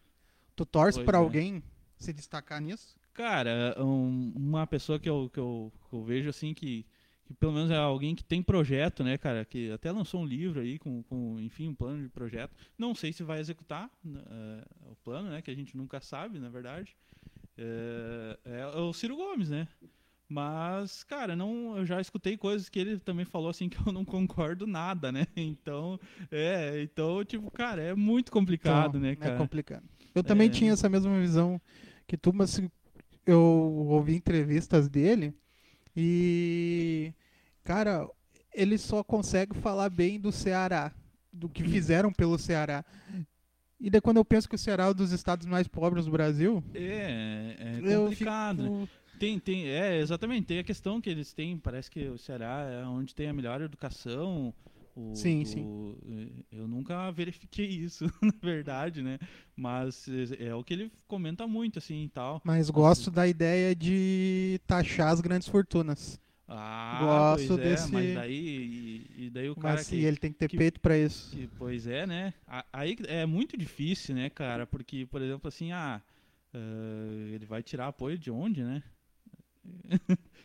tu 0.56 0.64
torce 0.64 1.00
pra 1.00 1.18
é. 1.18 1.20
alguém 1.20 1.62
se 1.98 2.12
destacar 2.12 2.60
nisso? 2.60 2.96
Cara, 3.12 3.74
um- 3.78 4.32
uma 4.36 4.66
pessoa 4.66 4.98
que 4.98 5.08
eu, 5.08 5.28
que 5.32 5.40
eu, 5.40 5.72
que 5.88 5.96
eu 5.96 6.04
vejo 6.04 6.30
assim 6.30 6.54
que, 6.54 6.86
que 7.28 7.34
pelo 7.34 7.52
menos 7.52 7.70
é 7.70 7.76
alguém 7.76 8.14
que 8.14 8.24
tem 8.24 8.42
projeto, 8.42 9.04
né, 9.04 9.18
cara, 9.18 9.44
que 9.44 9.70
até 9.70 9.92
lançou 9.92 10.22
um 10.22 10.26
livro 10.26 10.60
aí 10.60 10.78
com, 10.78 11.02
com 11.02 11.38
enfim, 11.38 11.68
um 11.68 11.74
plano 11.74 12.02
de 12.02 12.08
projeto. 12.08 12.56
Não 12.78 12.94
sei 12.94 13.12
se 13.12 13.22
vai 13.22 13.38
executar 13.38 13.90
eh, 14.06 14.64
o 14.90 14.96
plano, 15.04 15.28
né, 15.28 15.42
que 15.42 15.50
a 15.50 15.54
gente 15.54 15.76
nunca 15.76 16.00
sabe, 16.00 16.38
na 16.38 16.48
verdade. 16.48 16.96
É, 17.58 18.38
é 18.44 18.66
o 18.78 18.92
Ciro 18.94 19.14
Gomes, 19.16 19.50
né? 19.50 19.68
Mas, 20.26 21.04
cara, 21.04 21.36
não, 21.36 21.76
eu 21.76 21.84
já 21.84 22.00
escutei 22.00 22.36
coisas 22.36 22.68
que 22.70 22.78
ele 22.78 22.98
também 22.98 23.24
falou 23.26 23.50
assim 23.50 23.68
que 23.70 23.78
eu 23.86 23.92
não 23.92 24.06
concordo 24.06 24.66
nada, 24.66 25.12
né? 25.12 25.26
Então, 25.36 26.00
é, 26.30 26.80
então, 26.82 27.22
tipo, 27.26 27.50
cara, 27.50 27.82
é 27.82 27.94
muito 27.94 28.32
complicado, 28.32 28.96
Então, 28.96 29.00
né, 29.02 29.16
cara? 29.16 29.34
É 29.34 29.38
complicado. 29.38 29.84
Eu 30.14 30.24
também 30.24 30.48
É. 30.48 30.50
tinha 30.50 30.72
essa 30.72 30.88
mesma 30.88 31.18
visão 31.20 31.60
que 32.06 32.16
tu, 32.16 32.32
mas 32.32 32.58
eu 33.26 33.40
ouvi 33.40 34.14
entrevistas 34.14 34.88
dele 34.88 35.34
e, 36.00 37.12
cara, 37.64 38.08
ele 38.54 38.78
só 38.78 39.02
consegue 39.02 39.56
falar 39.56 39.90
bem 39.90 40.20
do 40.20 40.30
Ceará, 40.30 40.92
do 41.32 41.48
que 41.48 41.64
fizeram 41.64 42.12
pelo 42.12 42.38
Ceará. 42.38 42.84
E 43.80 43.90
daí 43.90 44.00
quando 44.00 44.18
eu 44.18 44.24
penso 44.24 44.48
que 44.48 44.54
o 44.54 44.58
Ceará 44.58 44.84
é 44.84 44.90
um 44.90 44.94
dos 44.94 45.10
estados 45.10 45.44
mais 45.46 45.66
pobres 45.66 46.04
do 46.04 46.12
Brasil, 46.12 46.62
É, 46.72 47.56
é 47.58 47.96
complicado, 47.96 48.62
fico... 48.62 48.88
Tem, 49.18 49.38
tem, 49.40 49.66
é, 49.66 49.98
exatamente, 49.98 50.46
tem 50.46 50.60
a 50.60 50.64
questão 50.64 51.00
que 51.00 51.10
eles 51.10 51.32
têm, 51.32 51.58
parece 51.58 51.90
que 51.90 52.06
o 52.06 52.16
Ceará 52.16 52.68
é 52.70 52.84
onde 52.86 53.12
tem 53.12 53.28
a 53.28 53.32
melhor 53.32 53.60
educação. 53.60 54.54
O- 54.98 55.14
Sim, 55.14 55.42
o- 55.42 55.46
sim. 55.46 56.44
Eu 56.50 56.66
nunca 56.66 57.10
verifiquei 57.12 57.66
isso, 57.66 58.04
na 58.22 58.32
verdade, 58.42 59.02
né? 59.02 59.18
Mas 59.56 60.06
é, 60.08 60.48
é 60.48 60.54
o 60.54 60.64
que 60.64 60.74
ele 60.74 60.92
comenta 61.06 61.46
muito, 61.46 61.78
assim, 61.78 62.04
e 62.04 62.08
tal. 62.08 62.40
Mas 62.44 62.68
gosto 62.70 63.10
da 63.10 63.26
ideia 63.26 63.74
de 63.74 64.60
taxar 64.66 65.08
as 65.12 65.20
grandes 65.20 65.48
fortunas. 65.48 66.20
Ah, 66.50 66.98
Gosto 67.34 67.52
é, 67.54 67.56
desse- 67.56 67.92
mas 67.92 68.14
daí, 68.14 69.06
e, 69.18 69.24
e 69.26 69.30
daí 69.30 69.50
o 69.50 69.54
cara 69.54 69.74
Mas 69.74 69.88
que, 69.88 69.96
ele 69.96 70.16
tem 70.16 70.32
que 70.32 70.38
ter 70.38 70.48
que- 70.48 70.56
peito 70.56 70.80
pra 70.80 70.96
isso. 70.98 71.30
que- 71.30 71.46
Pois 71.58 71.86
é, 71.86 72.06
né? 72.06 72.32
Aí 72.72 72.96
é 73.06 73.26
muito 73.26 73.54
difícil, 73.56 74.14
né, 74.14 74.30
cara? 74.30 74.66
Porque, 74.66 75.04
por 75.06 75.20
exemplo, 75.20 75.46
assim, 75.46 75.72
ah, 75.72 76.00
ah, 76.54 76.58
ele 77.34 77.44
vai 77.44 77.62
tirar 77.62 77.88
apoio 77.88 78.16
de 78.18 78.30
onde, 78.30 78.62
né? 78.64 78.82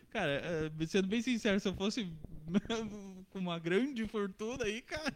Cara, 0.10 0.42
ah, 0.72 0.86
sendo 0.88 1.08
bem 1.08 1.22
sincero, 1.22 1.60
se 1.60 1.68
eu 1.68 1.74
fosse 1.74 2.08
com 3.32 3.40
uma 3.40 3.58
grande 3.58 4.06
fortuna 4.08 4.66
aí, 4.66 4.82
cara, 4.82 5.14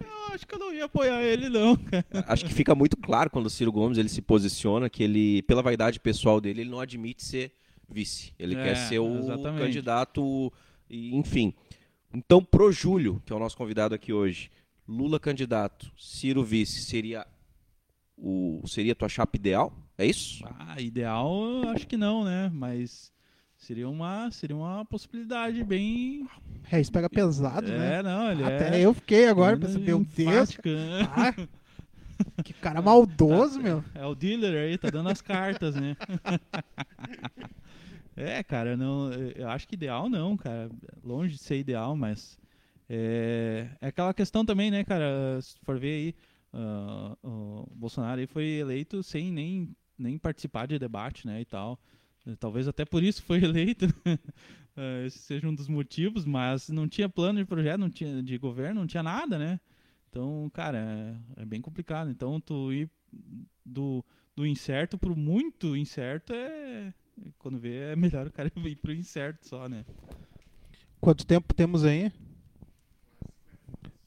eu 0.00 0.34
acho 0.34 0.46
que 0.46 0.54
eu 0.54 0.58
não 0.58 0.72
ia 0.72 0.84
apoiar 0.84 1.22
ele, 1.22 1.48
não, 1.48 1.76
cara. 1.76 2.04
Acho 2.26 2.44
que 2.44 2.52
fica 2.52 2.74
muito 2.74 2.96
claro 2.96 3.30
quando 3.30 3.46
o 3.46 3.50
Ciro 3.50 3.72
Gomes 3.72 3.96
ele 3.98 4.08
se 4.08 4.20
posiciona 4.20 4.90
que 4.90 5.02
ele, 5.02 5.42
pela 5.42 5.62
vaidade 5.62 5.98
pessoal 6.00 6.40
dele, 6.40 6.62
ele 6.62 6.70
não 6.70 6.80
admite 6.80 7.24
ser 7.24 7.52
vice. 7.88 8.34
Ele 8.38 8.54
É, 8.54 8.62
quer 8.64 8.76
ser 8.76 8.98
o 8.98 9.18
exatamente. 9.18 9.62
candidato, 9.64 10.52
enfim. 10.90 11.54
Então, 12.12 12.42
pro 12.42 12.70
Júlio, 12.72 13.22
que 13.24 13.32
é 13.32 13.36
o 13.36 13.38
nosso 13.38 13.56
convidado 13.56 13.94
aqui 13.94 14.12
hoje, 14.12 14.50
Lula 14.86 15.20
candidato, 15.20 15.90
Ciro 15.96 16.42
vice, 16.42 16.82
seria 16.82 17.26
o 18.16 18.62
seria 18.66 18.92
a 18.92 18.96
tua 18.96 19.08
chapa 19.08 19.36
ideal? 19.36 19.72
É 19.96 20.04
isso? 20.06 20.44
Ah, 20.58 20.80
ideal, 20.80 21.30
eu 21.62 21.68
acho 21.70 21.86
que 21.86 21.96
não, 21.96 22.24
né? 22.24 22.50
Mas 22.52 23.12
seria 23.58 23.88
uma, 23.88 24.30
seria 24.30 24.56
uma 24.56 24.84
possibilidade 24.84 25.62
bem. 25.64 26.26
É, 26.70 26.80
isso 26.80 26.92
pega 26.92 27.10
pesado, 27.10 27.70
é, 27.70 27.78
né? 27.78 28.02
não, 28.02 28.30
ele 28.30 28.42
é. 28.42 28.46
Até 28.46 28.80
eu 28.80 28.94
fiquei 28.94 29.28
agora 29.28 29.56
é 29.56 29.58
pensando, 29.58 29.84
meu 29.84 30.04
Deus, 30.04 30.56
né? 30.64 31.08
ah, 31.12 32.42
que 32.42 32.52
cara 32.54 32.80
maldoso, 32.80 33.60
meu. 33.60 33.84
É 33.94 34.06
o 34.06 34.14
dealer 34.14 34.54
aí, 34.54 34.78
tá 34.78 34.88
dando 34.90 35.08
as 35.10 35.20
cartas, 35.20 35.74
né? 35.74 35.96
é, 38.16 38.42
cara, 38.42 38.76
não, 38.76 39.12
eu 39.12 39.48
acho 39.48 39.66
que 39.66 39.74
ideal 39.74 40.08
não, 40.08 40.36
cara. 40.36 40.70
Longe 41.04 41.34
de 41.34 41.38
ser 41.38 41.58
ideal, 41.58 41.96
mas 41.96 42.38
é, 42.88 43.68
é 43.80 43.88
aquela 43.88 44.14
questão 44.14 44.44
também, 44.44 44.70
né, 44.70 44.84
cara? 44.84 45.38
Se 45.42 45.58
for 45.64 45.78
ver 45.78 45.88
aí, 45.88 46.14
ah, 46.52 47.16
o 47.22 47.68
Bolsonaro 47.74 48.20
aí 48.20 48.26
foi 48.26 48.44
eleito 48.44 49.02
sem 49.02 49.30
nem, 49.32 49.76
nem 49.98 50.16
participar 50.16 50.66
de 50.66 50.78
debate, 50.78 51.26
né, 51.26 51.40
e 51.40 51.44
tal. 51.44 51.78
Talvez 52.36 52.68
até 52.68 52.84
por 52.84 53.02
isso 53.02 53.22
foi 53.22 53.38
eleito, 53.44 53.86
né? 54.04 54.18
Ah, 54.76 55.04
esse 55.04 55.18
seja 55.18 55.48
um 55.48 55.54
dos 55.54 55.68
motivos, 55.68 56.24
mas 56.24 56.68
não 56.68 56.88
tinha 56.88 57.08
plano 57.08 57.40
de 57.40 57.44
projeto, 57.44 57.80
não 57.80 57.90
tinha 57.90 58.22
de 58.22 58.38
governo, 58.38 58.80
não 58.80 58.86
tinha 58.86 59.02
nada, 59.02 59.38
né? 59.38 59.60
Então, 60.08 60.50
cara, 60.54 60.78
é, 61.36 61.42
é 61.42 61.44
bem 61.44 61.60
complicado. 61.60 62.10
Então, 62.10 62.40
tu 62.40 62.72
ir 62.72 62.88
do, 63.64 64.04
do 64.36 64.46
incerto 64.46 64.96
pro 64.96 65.16
muito 65.16 65.76
incerto 65.76 66.32
é. 66.32 66.94
Quando 67.38 67.58
vê, 67.58 67.92
é 67.92 67.96
melhor 67.96 68.28
o 68.28 68.32
cara 68.32 68.50
ir 68.64 68.76
pro 68.76 68.92
incerto 68.92 69.48
só, 69.48 69.68
né? 69.68 69.84
Quanto 71.00 71.26
tempo 71.26 71.52
temos 71.52 71.84
aí? 71.84 72.12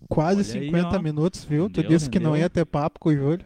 Quase 0.07 0.51
Olha 0.51 0.61
aí, 0.61 0.67
50 0.67 0.97
ó. 0.97 1.01
minutos, 1.01 1.43
viu? 1.43 1.69
tu 1.69 1.81
Rendeu, 1.81 1.97
disse 1.97 2.09
que 2.09 2.19
não 2.19 2.35
ia 2.35 2.49
ter 2.49 2.65
papo 2.65 2.99
com 2.99 3.09
o 3.09 3.15
Júlio. 3.15 3.45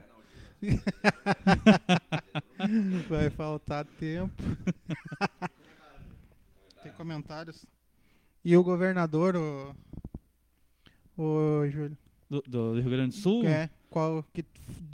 Vai 3.09 3.29
faltar 3.29 3.85
tempo. 3.85 4.33
Tem 6.83 6.91
comentários? 6.93 7.65
E 8.43 8.55
o 8.55 8.63
governador, 8.63 9.35
o. 9.35 9.75
O 11.17 11.67
Júlio. 11.69 11.97
Do, 12.29 12.41
do 12.47 12.73
Rio 12.79 12.89
Grande 12.89 13.15
do 13.15 13.21
Sul, 13.21 13.45
É, 13.47 13.69
qual 13.89 14.23
que 14.33 14.43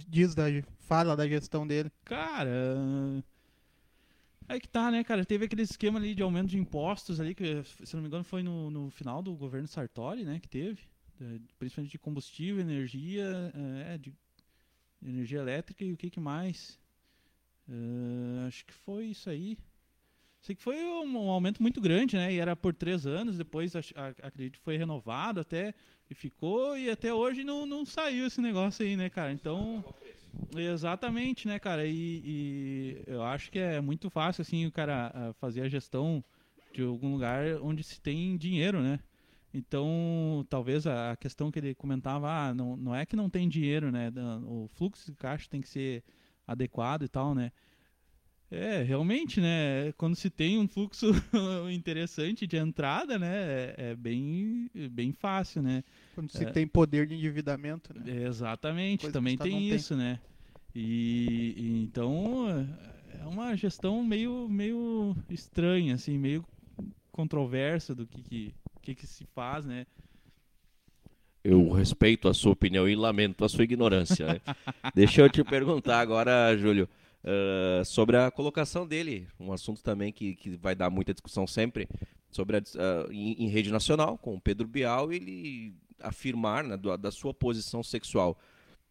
diz 0.07 0.36
da 0.36 0.43
fala 0.80 1.16
da 1.16 1.28
gestão 1.28 1.66
dele? 1.66 1.91
cara. 2.03 3.24
Aí 4.47 4.59
que 4.59 4.68
tá, 4.68 4.91
né, 4.91 5.03
cara? 5.03 5.24
Teve 5.26 5.45
aquele 5.45 5.62
esquema 5.62 5.97
ali 5.97 6.14
de 6.14 6.22
aumento 6.22 6.49
de 6.49 6.57
impostos 6.57 7.22
ali, 7.22 7.34
que, 7.34 7.64
se 7.64 7.95
não 7.95 8.01
me 8.01 8.07
engano, 8.09 8.24
foi 8.24 8.43
no, 8.43 8.70
no 8.70 8.89
final 8.89 9.22
do 9.24 9.34
governo 9.34 9.68
Sartori, 9.68 10.26
né, 10.26 10.39
que 10.41 10.49
teve. 10.49 10.82
eh, 11.22 11.39
Principalmente 11.57 11.91
de 11.91 11.97
combustível, 11.97 12.59
energia, 12.59 13.24
é, 13.88 13.97
de 13.97 14.14
energia 15.06 15.39
elétrica 15.39 15.84
e 15.84 15.93
o 15.93 15.97
que 15.97 16.10
que 16.10 16.20
mais? 16.20 16.80
Eh, 17.70 18.45
acho 18.47 18.66
que 18.66 18.74
foi 18.74 19.06
isso 19.08 19.30
aí. 19.30 19.58
Sei 20.41 20.56
que 20.56 20.62
foi 20.62 20.76
um, 20.84 21.18
um 21.26 21.30
aumento 21.30 21.62
muito 21.62 21.80
grande, 21.80 22.16
né? 22.16 22.34
E 22.34 22.39
era 22.39 22.56
por 22.56 22.74
três 22.74 23.06
anos, 23.06 23.38
depois 23.38 23.76
ach- 23.76 23.93
a- 23.95 24.28
acredito 24.28 24.58
que 24.58 24.64
foi 24.64 24.76
renovado 24.78 25.39
até, 25.39 25.74
e 26.10 26.16
ficou, 26.16 26.76
e 26.78 26.89
até 26.89 27.14
hoje 27.14 27.43
não, 27.43 27.66
não 27.66 27.86
saiu 27.86 28.26
esse 28.26 28.41
negócio 28.41 28.84
aí, 28.86 28.95
né, 28.97 29.10
cara? 29.10 29.32
Então. 29.32 29.84
Exatamente, 30.56 31.47
né, 31.47 31.60
cara? 31.60 31.86
E, 31.86 32.22
e 32.26 33.04
eu 33.08 33.24
acho 33.24 33.52
que 33.52 33.60
é 33.60 33.80
muito 33.80 34.10
fácil, 34.10 34.41
assim, 34.41 34.66
o 34.66 34.72
cara 34.72 35.12
ah, 35.14 35.34
fazer 35.34 35.62
a 35.62 35.70
gestão 35.70 36.24
de 36.74 36.82
algum 36.82 37.12
lugar 37.14 37.45
onde 37.62 37.84
se 37.84 38.02
tem 38.02 38.36
dinheiro, 38.38 38.82
né? 38.82 38.99
Então, 39.54 40.45
talvez 40.49 40.88
a 40.88 41.16
questão 41.18 41.52
que 41.52 41.60
ele 41.60 41.76
comentava, 41.76 42.30
ah, 42.32 42.54
não, 42.54 42.78
não 42.78 42.95
é 42.95 43.06
que 43.06 43.16
não 43.16 43.30
tem 43.30 43.49
dinheiro, 43.49 43.91
né? 43.91 44.10
O 44.45 44.68
fluxo 44.70 45.12
de 45.12 45.18
caixa 45.18 45.47
tem 45.49 45.60
que 45.60 45.68
ser 45.68 46.04
adequado 46.47 47.04
e 47.04 47.10
tal, 47.10 47.36
né? 47.36 47.52
É, 48.49 48.82
realmente, 48.84 49.39
né? 49.39 49.93
Quando 49.97 50.16
se 50.16 50.30
tem 50.30 50.58
um 50.58 50.68
fluxo 50.68 51.08
interessante 51.72 52.45
de 52.45 52.58
entrada, 52.58 53.18
né? 53.18 53.30
É, 53.34 53.76
é 53.78 53.95
bem, 53.95 54.70
bem 54.91 55.12
fácil, 55.14 55.62
né? 55.62 55.84
Quando 56.16 56.30
se 56.30 56.43
É. 56.43 56.52
tem 56.52 56.68
poder 56.68 57.08
de 57.08 57.16
endividamento, 57.16 57.93
né? 57.97 58.26
Exatamente, 58.26 59.02
Coisa 59.02 59.14
também 59.14 59.38
tem 59.38 59.52
não 59.54 59.60
tem. 59.60 59.76
isso, 59.76 59.95
né? 59.95 60.20
E, 60.76 61.54
e 61.58 61.84
então 61.84 62.47
é 63.22 63.26
uma 63.26 63.56
gestão 63.56 64.04
meio, 64.04 64.47
meio 64.49 65.16
estranha, 65.30 65.95
assim, 65.95 66.18
meio 66.18 66.45
controversa 67.12 67.93
do 67.93 68.06
que, 68.08 68.22
que, 68.22 68.54
que, 68.82 68.96
que 68.96 69.08
se 69.08 69.26
faz, 69.26 69.66
né? 69.66 69.86
Eu 71.44 71.72
respeito 71.72 72.28
a 72.28 72.34
sua 72.34 72.52
opinião 72.52 72.88
e 72.88 72.96
lamento 72.96 73.44
a 73.44 73.50
sua 73.50 73.64
ignorância. 73.64 74.28
né? 74.28 74.42
Deixa 74.94 75.22
eu 75.22 75.30
te 75.30 75.44
perguntar 75.44 76.00
agora, 76.00 76.56
Júlio, 76.58 76.88
ah, 77.24 77.84
sobre 77.84 78.18
a 78.18 78.30
colocação 78.30 78.86
dele, 78.86 79.28
um 79.40 79.52
assunto 79.52 79.82
também 79.84 80.12
que, 80.12 80.36
que 80.36 80.52
vai 80.58 80.76
dar 80.76 80.90
muita 80.90 81.14
discussão 81.14 81.48
sempre, 81.48 81.88
sobre 82.30 82.58
a, 82.58 82.62
ah, 82.78 83.08
em, 83.12 83.46
em 83.46 83.48
rede 83.48 83.72
nacional, 83.72 84.18
com 84.18 84.36
o 84.36 84.42
Pedro 84.42 84.68
Bial, 84.68 85.12
ele 85.12 85.74
afirmar 86.00 86.64
né, 86.64 86.78
do- 86.78 86.96
da 86.98 87.12
sua 87.12 87.34
posição 87.34 87.82
sexual. 87.84 88.38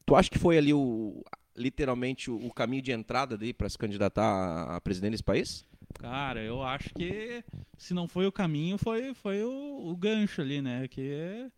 Tu 0.07 0.14
acha 0.16 0.30
que 0.30 0.38
foi 0.38 0.59
ali 0.59 0.72
o 0.74 1.22
literalmente 1.57 2.30
o, 2.30 2.47
o 2.47 2.53
caminho 2.53 2.82
de 2.82 2.91
entrada 2.93 3.36
dele 3.36 3.53
para 3.53 3.68
se 3.68 3.76
candidatar 3.76 4.24
a, 4.24 4.76
a 4.76 4.80
presidente 4.80 5.12
desse 5.12 5.22
país? 5.22 5.64
Cara, 5.99 6.43
eu 6.43 6.62
acho 6.62 6.93
que 6.95 7.45
se 7.76 7.95
não 7.95 8.09
foi 8.09 8.26
o 8.26 8.32
caminho, 8.32 8.78
foi, 8.78 9.14
foi 9.14 9.43
o, 9.43 9.91
o 9.91 9.97
gancho 9.97 10.41
ali, 10.41 10.62
né? 10.62 10.86
Que, 10.88 11.51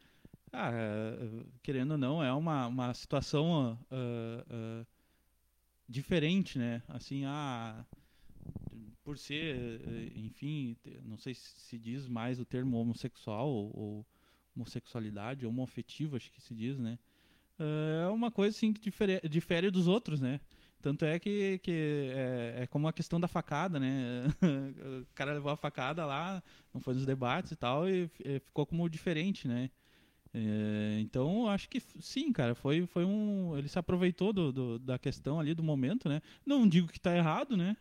ah, 0.52 0.70
querendo 1.62 1.92
ou 1.92 1.98
não, 1.98 2.22
é 2.22 2.32
uma, 2.32 2.66
uma 2.66 2.94
situação 2.94 3.78
ah, 3.90 4.44
ah, 4.50 4.86
diferente, 5.88 6.58
né? 6.58 6.82
Assim, 6.88 7.24
ah, 7.24 7.84
por 9.04 9.18
ser, 9.18 9.80
enfim, 10.16 10.76
não 11.04 11.16
sei 11.18 11.34
se 11.34 11.60
se 11.60 11.78
diz 11.78 12.06
mais 12.06 12.38
o 12.38 12.44
termo 12.44 12.76
homossexual 12.78 13.48
ou, 13.48 13.72
ou 13.74 14.06
homossexualidade, 14.54 15.46
homoafetivo, 15.46 16.16
acho 16.16 16.30
que 16.30 16.40
se 16.40 16.54
diz, 16.54 16.78
né? 16.78 16.98
É 17.58 18.08
uma 18.08 18.30
coisa 18.30 18.56
assim 18.56 18.72
que 18.72 18.80
difere, 18.80 19.20
difere 19.28 19.70
dos 19.70 19.86
outros, 19.86 20.20
né? 20.20 20.40
Tanto 20.82 21.04
é 21.04 21.18
que, 21.18 21.58
que 21.60 21.72
é, 22.14 22.62
é 22.64 22.66
como 22.66 22.88
a 22.88 22.92
questão 22.92 23.20
da 23.20 23.28
facada, 23.28 23.80
né? 23.80 24.24
o 25.02 25.06
cara 25.14 25.32
levou 25.34 25.52
a 25.52 25.56
facada 25.56 26.04
lá, 26.06 26.42
não 26.74 26.80
foi 26.80 26.94
nos 26.94 27.06
debates 27.06 27.52
e 27.52 27.56
tal, 27.56 27.88
e, 27.88 28.10
eh, 28.24 28.40
ficou 28.40 28.66
como 28.66 28.88
diferente, 28.90 29.48
né? 29.48 29.70
É, 30.34 30.98
então, 31.00 31.48
acho 31.48 31.68
que 31.68 31.80
sim, 32.00 32.32
cara, 32.32 32.54
foi, 32.54 32.86
foi 32.86 33.04
um. 33.04 33.56
Ele 33.58 33.68
se 33.68 33.78
aproveitou 33.78 34.32
do, 34.32 34.52
do- 34.52 34.78
da 34.78 34.98
questão 34.98 35.40
ali, 35.40 35.54
do 35.54 35.62
momento, 35.62 36.08
né? 36.08 36.22
Não 36.46 36.68
digo 36.68 36.88
que 36.88 37.00
tá 37.00 37.16
errado, 37.16 37.56
né? 37.56 37.76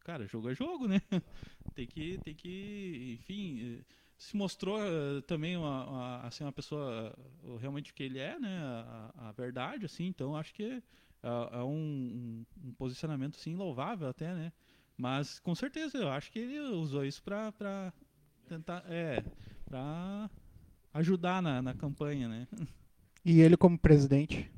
Cara, 0.00 0.26
jogo 0.26 0.48
é 0.50 0.54
jogo, 0.54 0.86
né? 0.88 1.00
tem 1.74 1.86
que, 1.86 2.18
tem 2.18 2.34
que, 2.34 3.18
enfim, 3.20 3.82
se 4.16 4.36
mostrou 4.36 4.78
eh, 4.80 5.20
também 5.26 5.56
uma, 5.56 5.84
uma- 5.86 6.20
assim, 6.26 6.44
uma 6.44 6.52
pessoa 6.52 7.14
eh, 7.44 7.56
realmente 7.60 7.92
o 7.92 7.94
que 7.94 8.02
ele 8.02 8.18
é, 8.18 8.38
né? 8.38 8.58
A, 8.62 9.28
a 9.28 9.32
verdade, 9.32 9.84
assim, 9.86 10.06
então 10.06 10.34
acho 10.36 10.54
que 10.54 10.82
é, 11.22 11.28
é 11.58 11.62
um, 11.62 12.44
um- 12.64 12.72
posicionamento, 12.74 13.36
assim, 13.36 13.54
louvável 13.54 14.08
até, 14.08 14.34
né? 14.34 14.52
Mas, 14.96 15.38
com 15.38 15.54
certeza, 15.54 15.96
eu 15.98 16.10
acho 16.10 16.30
que 16.30 16.38
ele 16.38 16.58
usou 16.60 17.04
isso 17.04 17.22
pra 17.22 17.52
tentar, 18.48 18.84
é, 18.88 19.22
para 19.64 20.30
ajudar 20.94 21.40
na, 21.40 21.62
na 21.62 21.74
campanha, 21.74 22.28
né? 22.28 22.48
E 23.24 23.40
ele 23.40 23.56
como 23.56 23.78
presidente? 23.78 24.50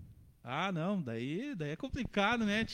Ah, 0.42 0.72
não, 0.72 1.00
daí, 1.02 1.54
daí 1.54 1.70
é 1.70 1.76
complicado, 1.76 2.44
né? 2.46 2.64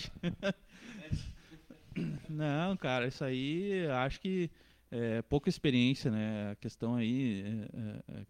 não, 2.28 2.76
cara, 2.76 3.09
isso 3.09 3.24
aí 3.24 3.87
acho 3.89 4.20
que 4.20 4.51
é 4.91 5.22
pouca 5.22 5.49
experiência, 5.49 6.11
né? 6.11 6.51
A 6.53 6.57
questão 6.57 6.95
aí 6.95 7.43
é, 7.43 8.12
é, 8.12 8.20
é, 8.20 8.26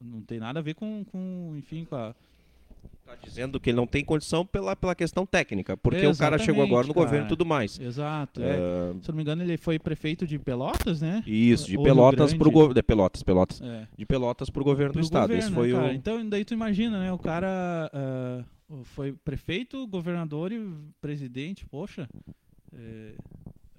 não 0.00 0.22
tem 0.22 0.40
nada 0.40 0.58
a 0.58 0.62
ver 0.62 0.74
com, 0.74 1.04
com 1.04 1.54
enfim, 1.56 1.84
com 1.84 1.94
a, 1.96 2.14
Tá 3.04 3.16
dizendo 3.22 3.60
que 3.60 3.70
ele 3.70 3.76
não 3.76 3.86
tem 3.86 4.04
condição 4.04 4.46
pela, 4.46 4.74
pela 4.74 4.94
questão 4.94 5.26
técnica, 5.26 5.76
porque 5.76 6.06
o 6.06 6.16
cara 6.16 6.38
chegou 6.38 6.62
agora 6.62 6.86
no 6.86 6.92
Exatamente, 6.92 6.94
governo 6.94 7.16
e 7.16 7.20
cara. 7.20 7.28
tudo 7.28 7.44
mais. 7.44 7.78
Exato. 7.78 8.42
é. 8.42 8.54
Ah, 8.56 8.94
Se 9.02 9.10
eu 9.10 9.12
não 9.12 9.16
me 9.16 9.22
engano, 9.22 9.42
ele 9.42 9.56
foi 9.56 9.78
prefeito 9.78 10.26
de 10.26 10.38
Pelotas, 10.38 11.00
né? 11.02 11.22
isso, 11.26 11.66
de 11.66 11.76
Ou 11.76 11.82
Pelotas 11.84 12.32
pro 12.32 12.44
Grande. 12.44 12.54
governo. 12.54 12.74
De 12.74 12.82
Pelotas, 12.82 13.22
Pelotas. 13.22 13.60
É. 13.60 13.88
De 13.98 14.06
Pelotas 14.06 14.48
pro 14.50 14.64
governo 14.64 14.92
do 14.92 14.96
Pro 14.96 15.02
estado. 15.02 15.22
governo, 15.22 15.40
Esse 15.42 15.50
né, 15.50 15.56
foi 15.56 15.72
cara? 15.72 15.86
o. 15.86 15.92
Então, 15.92 16.28
daí 16.28 16.44
tu 16.44 16.54
imagina, 16.54 17.00
né? 17.00 17.12
O 17.12 17.18
cara 17.18 17.90
ah, 17.92 18.44
foi 18.84 19.12
prefeito, 19.12 19.86
governador 19.86 20.52
e 20.52 20.60
presidente. 21.00 21.66
Poxa, 21.66 22.08
é, 22.74 23.12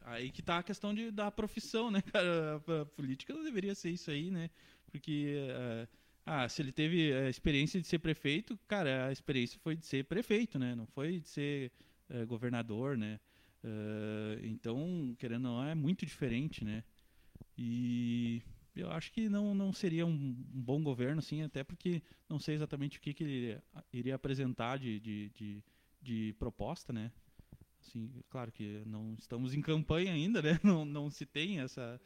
aí 0.06 0.30
que 0.32 0.42
tá 0.42 0.60
a 0.60 0.64
questão 0.64 0.94
de, 0.94 1.10
da 1.12 1.32
profissão, 1.32 1.90
né, 1.90 2.02
cara? 2.14 2.62
A, 2.68 2.82
a 2.82 2.86
política 2.86 3.34
não 3.34 3.44
deveria 3.44 3.74
ser 3.74 3.90
isso 3.90 4.12
aí, 4.12 4.30
né? 4.30 4.50
Porque, 4.92 5.48
ah, 5.50 5.88
ah, 6.26 6.48
se 6.48 6.62
ele 6.62 6.72
teve 6.72 7.14
a 7.14 7.30
experiência 7.30 7.82
de 7.82 7.88
ser 7.88 8.00
prefeito, 8.00 8.58
cara, 8.68 9.08
a 9.08 9.12
experiência 9.12 9.60
foi 9.60 9.76
de 9.76 9.86
ser 9.86 10.06
prefeito, 10.06 10.58
né? 10.58 10.76
Não 10.76 10.86
foi 10.88 11.20
de 11.20 11.28
ser 11.30 11.72
eh, 12.10 12.26
governador, 12.26 12.98
né? 12.98 13.20
Ah, 13.64 14.38
então, 14.44 15.16
querendo 15.18 15.48
ou 15.48 15.56
não, 15.56 15.64
é 15.64 15.76
muito 15.76 16.06
diferente, 16.06 16.64
né? 16.66 16.84
E 17.58 18.42
eu 18.76 18.92
acho 18.92 19.12
que 19.12 19.30
não, 19.30 19.54
não 19.54 19.72
seria 19.72 20.06
um, 20.06 20.12
um 20.12 20.62
bom 20.62 20.82
governo, 20.82 21.20
assim, 21.20 21.42
até 21.44 21.64
porque 21.64 22.02
não 22.30 22.40
sei 22.40 22.56
exatamente 22.56 22.98
o 22.98 23.02
que, 23.02 23.14
que 23.14 23.24
ele 23.24 23.62
iria 23.92 24.16
apresentar 24.16 24.78
de, 24.80 25.00
de, 25.00 25.30
de, 25.30 25.64
de 26.02 26.36
proposta, 26.40 26.92
né? 26.92 27.12
Assim, 27.82 28.10
claro 28.30 28.52
que 28.52 28.82
não 28.86 29.14
estamos 29.20 29.54
em 29.54 29.62
campanha 29.62 30.14
ainda, 30.14 30.42
né? 30.42 30.60
Não, 30.64 30.86
não 30.86 31.10
se 31.10 31.26
tem 31.26 31.60
essa... 31.60 32.00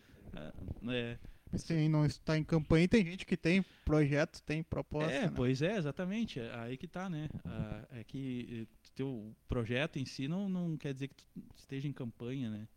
né? 0.81 1.19
Se 1.55 1.87
não 1.87 2.05
está 2.05 2.37
em 2.37 2.43
campanha, 2.43 2.87
tem 2.87 3.05
gente 3.05 3.25
que 3.25 3.37
tem 3.37 3.63
projeto, 3.85 4.41
tem 4.43 4.61
proposta. 4.63 5.11
É, 5.11 5.21
né? 5.23 5.33
pois 5.35 5.61
é, 5.61 5.77
exatamente. 5.77 6.39
é 6.39 6.53
Aí 6.55 6.77
que 6.77 6.87
tá, 6.87 7.09
né? 7.09 7.29
Ah, 7.45 7.83
é 7.91 8.03
que 8.03 8.67
eh, 8.67 8.89
teu 8.95 9.33
projeto 9.47 9.97
em 9.97 10.05
si 10.05 10.27
não, 10.27 10.49
não 10.49 10.75
quer 10.75 10.93
dizer 10.93 11.07
que 11.07 11.15
tu 11.15 11.41
esteja 11.55 11.87
em 11.87 11.93
campanha, 11.93 12.49
né? 12.49 12.67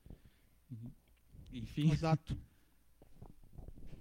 Uhum. 0.70 0.90
Enfim. 1.52 1.90
Exato. 1.90 2.36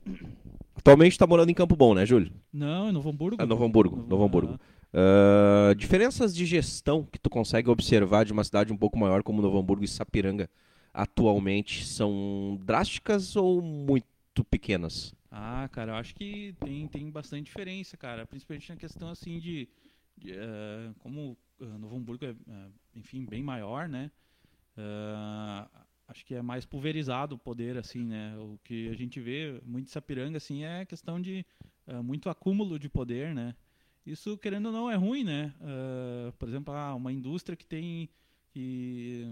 Atualmente 0.75 1.17
tá 1.17 1.27
morando 1.27 1.49
em 1.49 1.53
Campo 1.53 1.75
Bom, 1.75 1.93
né, 1.93 2.05
Júlio? 2.05 2.31
Não, 2.53 2.89
em 2.89 2.91
Novo 2.91 3.09
Hamburgo. 3.09 3.41
Ah, 3.41 3.45
Novo 3.45 3.65
Hamburgo, 3.65 4.05
Novo 4.07 4.23
Hamburgo. 4.23 4.59
Ah, 4.93 5.73
diferenças 5.75 6.35
de 6.35 6.45
gestão 6.45 7.03
que 7.03 7.19
tu 7.19 7.29
consegue 7.29 7.69
observar 7.69 8.25
de 8.25 8.33
uma 8.33 8.43
cidade 8.43 8.73
um 8.73 8.77
pouco 8.77 8.97
maior 8.97 9.23
como 9.23 9.41
Novo 9.41 9.57
Hamburgo 9.57 9.83
e 9.83 9.87
Sapiranga 9.87 10.49
atualmente 10.93 11.85
são 11.85 12.59
drásticas 12.63 13.35
ou 13.35 13.61
muito 13.61 14.07
pequenas? 14.43 15.13
Ah, 15.31 15.69
cara, 15.71 15.91
eu 15.91 15.95
acho 15.95 16.15
que 16.15 16.55
tem, 16.59 16.87
tem 16.87 17.09
bastante 17.11 17.45
diferença, 17.45 17.95
cara. 17.95 18.25
Principalmente 18.25 18.69
na 18.69 18.75
questão, 18.77 19.09
assim, 19.09 19.39
de... 19.39 19.69
de, 20.17 20.33
eh, 20.33 20.91
como 20.99 21.37
eh, 21.61 21.65
Novo 21.77 21.95
Hamburgo 21.95 22.25
é, 22.25 22.29
eh, 22.29 22.69
enfim, 22.95 23.25
bem 23.25 23.43
maior, 23.43 23.87
né? 23.87 24.11
Ah, 24.77 25.69
acho 26.07 26.25
que 26.25 26.33
é 26.33 26.41
mais 26.41 26.65
pulverizado 26.65 27.35
o 27.35 27.37
poder, 27.39 27.77
assim, 27.77 28.03
né? 28.05 28.35
O 28.37 28.57
que 28.63 28.89
a 28.89 28.95
gente 28.95 29.19
vê 29.19 29.61
muito 29.65 29.87
em 29.87 29.91
Sapiranga, 29.91 30.37
assim, 30.37 30.63
é 30.63 30.85
questão 30.85 31.21
de 31.21 31.45
eh, 31.87 32.01
muito 32.01 32.29
acúmulo 32.29 32.79
de 32.79 32.89
poder, 32.89 33.35
né? 33.35 33.55
Isso, 34.05 34.37
querendo 34.37 34.67
ou 34.67 34.71
não, 34.71 34.89
é 34.89 34.95
ruim, 34.95 35.23
né? 35.23 35.53
Ah, 35.61 36.33
por 36.39 36.49
exemplo, 36.49 36.73
ah, 36.73 36.95
uma 36.95 37.11
indústria 37.11 37.55
que 37.55 37.65
tem... 37.65 38.09
Que, 38.51 39.27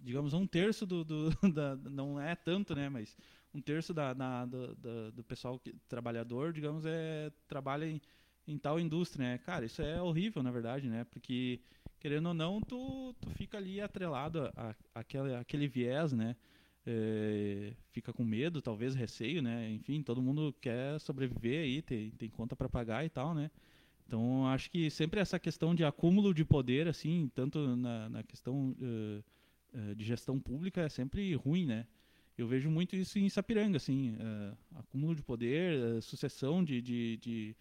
digamos, 0.00 0.32
um 0.34 0.46
terço 0.46 0.86
do... 0.86 1.04
do 1.04 1.30
da, 1.52 1.74
não 1.90 2.20
é 2.20 2.36
tanto, 2.36 2.76
né? 2.76 2.88
Mas 2.88 3.16
um 3.56 3.60
terço 3.62 3.94
da, 3.94 4.12
do, 4.46 5.12
do- 5.12 5.24
pessoal 5.24 5.58
que, 5.58 5.74
trabalhador, 5.88 6.52
digamos, 6.52 6.84
é, 6.86 7.30
trabalha 7.48 7.86
em, 7.86 8.00
em 8.46 8.58
tal 8.58 8.78
indústria, 8.80 9.24
né? 9.32 9.38
Cara, 9.38 9.64
isso 9.64 9.82
é 9.82 10.00
horrível, 10.00 10.42
na 10.42 10.50
verdade, 10.50 10.88
né? 10.88 11.04
Porque, 11.04 11.60
querendo 12.00 12.26
ou 12.28 12.34
não, 12.34 12.60
tu, 12.60 13.14
tu 13.20 13.30
fica 13.30 13.56
ali 13.58 13.80
atrelado 13.80 14.42
a, 14.56 14.70
a- 14.70 14.74
àquele, 15.00 15.34
àquele 15.34 15.68
viés, 15.68 16.12
né? 16.12 16.36
É, 16.88 17.72
fica 17.90 18.12
com 18.12 18.24
medo, 18.24 18.62
talvez 18.62 18.94
receio, 18.94 19.42
né? 19.42 19.70
Enfim, 19.72 20.02
todo 20.02 20.22
mundo 20.22 20.54
quer 20.60 21.00
sobreviver 21.00 21.62
aí, 21.64 21.82
tem, 21.82 22.10
tem 22.12 22.30
conta 22.30 22.54
para 22.54 22.68
pagar 22.68 23.04
e 23.04 23.08
tal, 23.08 23.34
né? 23.34 23.50
Então, 24.06 24.46
acho 24.48 24.70
que 24.70 24.90
sempre 24.90 25.20
essa 25.20 25.38
questão 25.38 25.74
de 25.74 25.84
acúmulo 25.84 26.32
de 26.32 26.44
poder, 26.44 26.86
assim, 26.88 27.30
tanto 27.34 27.76
na, 27.76 28.08
na 28.08 28.22
questão 28.22 28.76
eh, 28.80 29.22
eh, 29.74 29.94
de 29.94 30.04
gestão 30.04 30.38
pública, 30.40 30.82
é 30.82 30.88
sempre 30.88 31.34
ruim, 31.34 31.66
né? 31.66 31.86
Eu 32.38 32.46
vejo 32.46 32.70
muito 32.70 32.94
isso 32.94 33.18
em 33.18 33.28
Sapiranga, 33.30 33.78
assim, 33.78 34.14
eh, 34.20 34.52
acúmulo 34.74 35.14
de 35.14 35.22
poder, 35.22 35.96
eh, 35.96 36.00
sucessão 36.02 36.62
de, 36.62 36.82
de, 36.82 37.16
de, 37.16 37.56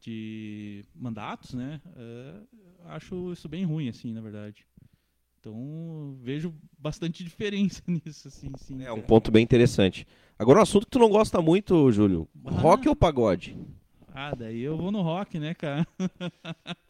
de 0.00 0.84
mandatos, 0.94 1.54
né? 1.54 1.80
Eh, 1.96 2.40
acho 2.86 3.32
isso 3.32 3.48
bem 3.48 3.64
ruim, 3.64 3.88
assim, 3.88 4.12
na 4.12 4.20
verdade. 4.20 4.66
Então, 5.40 6.14
vejo 6.20 6.54
bastante 6.78 7.24
diferença 7.24 7.82
nisso, 7.86 8.28
assim, 8.28 8.52
sim. 8.58 8.82
É 8.82 8.92
um 8.92 9.00
ponto 9.00 9.30
bem 9.30 9.42
interessante. 9.42 10.06
Agora, 10.38 10.58
um 10.58 10.62
assunto 10.62 10.84
que 10.84 10.90
tu 10.90 10.98
não 10.98 11.08
gosta 11.08 11.40
muito, 11.40 11.90
Júlio: 11.90 12.28
Ah. 12.44 12.50
rock 12.50 12.86
ou 12.86 12.94
pagode? 12.94 13.56
Ah, 14.12 14.34
daí 14.34 14.60
eu 14.60 14.76
vou 14.76 14.90
no 14.90 15.00
rock, 15.00 15.38
né, 15.38 15.54
cara? 15.54 15.86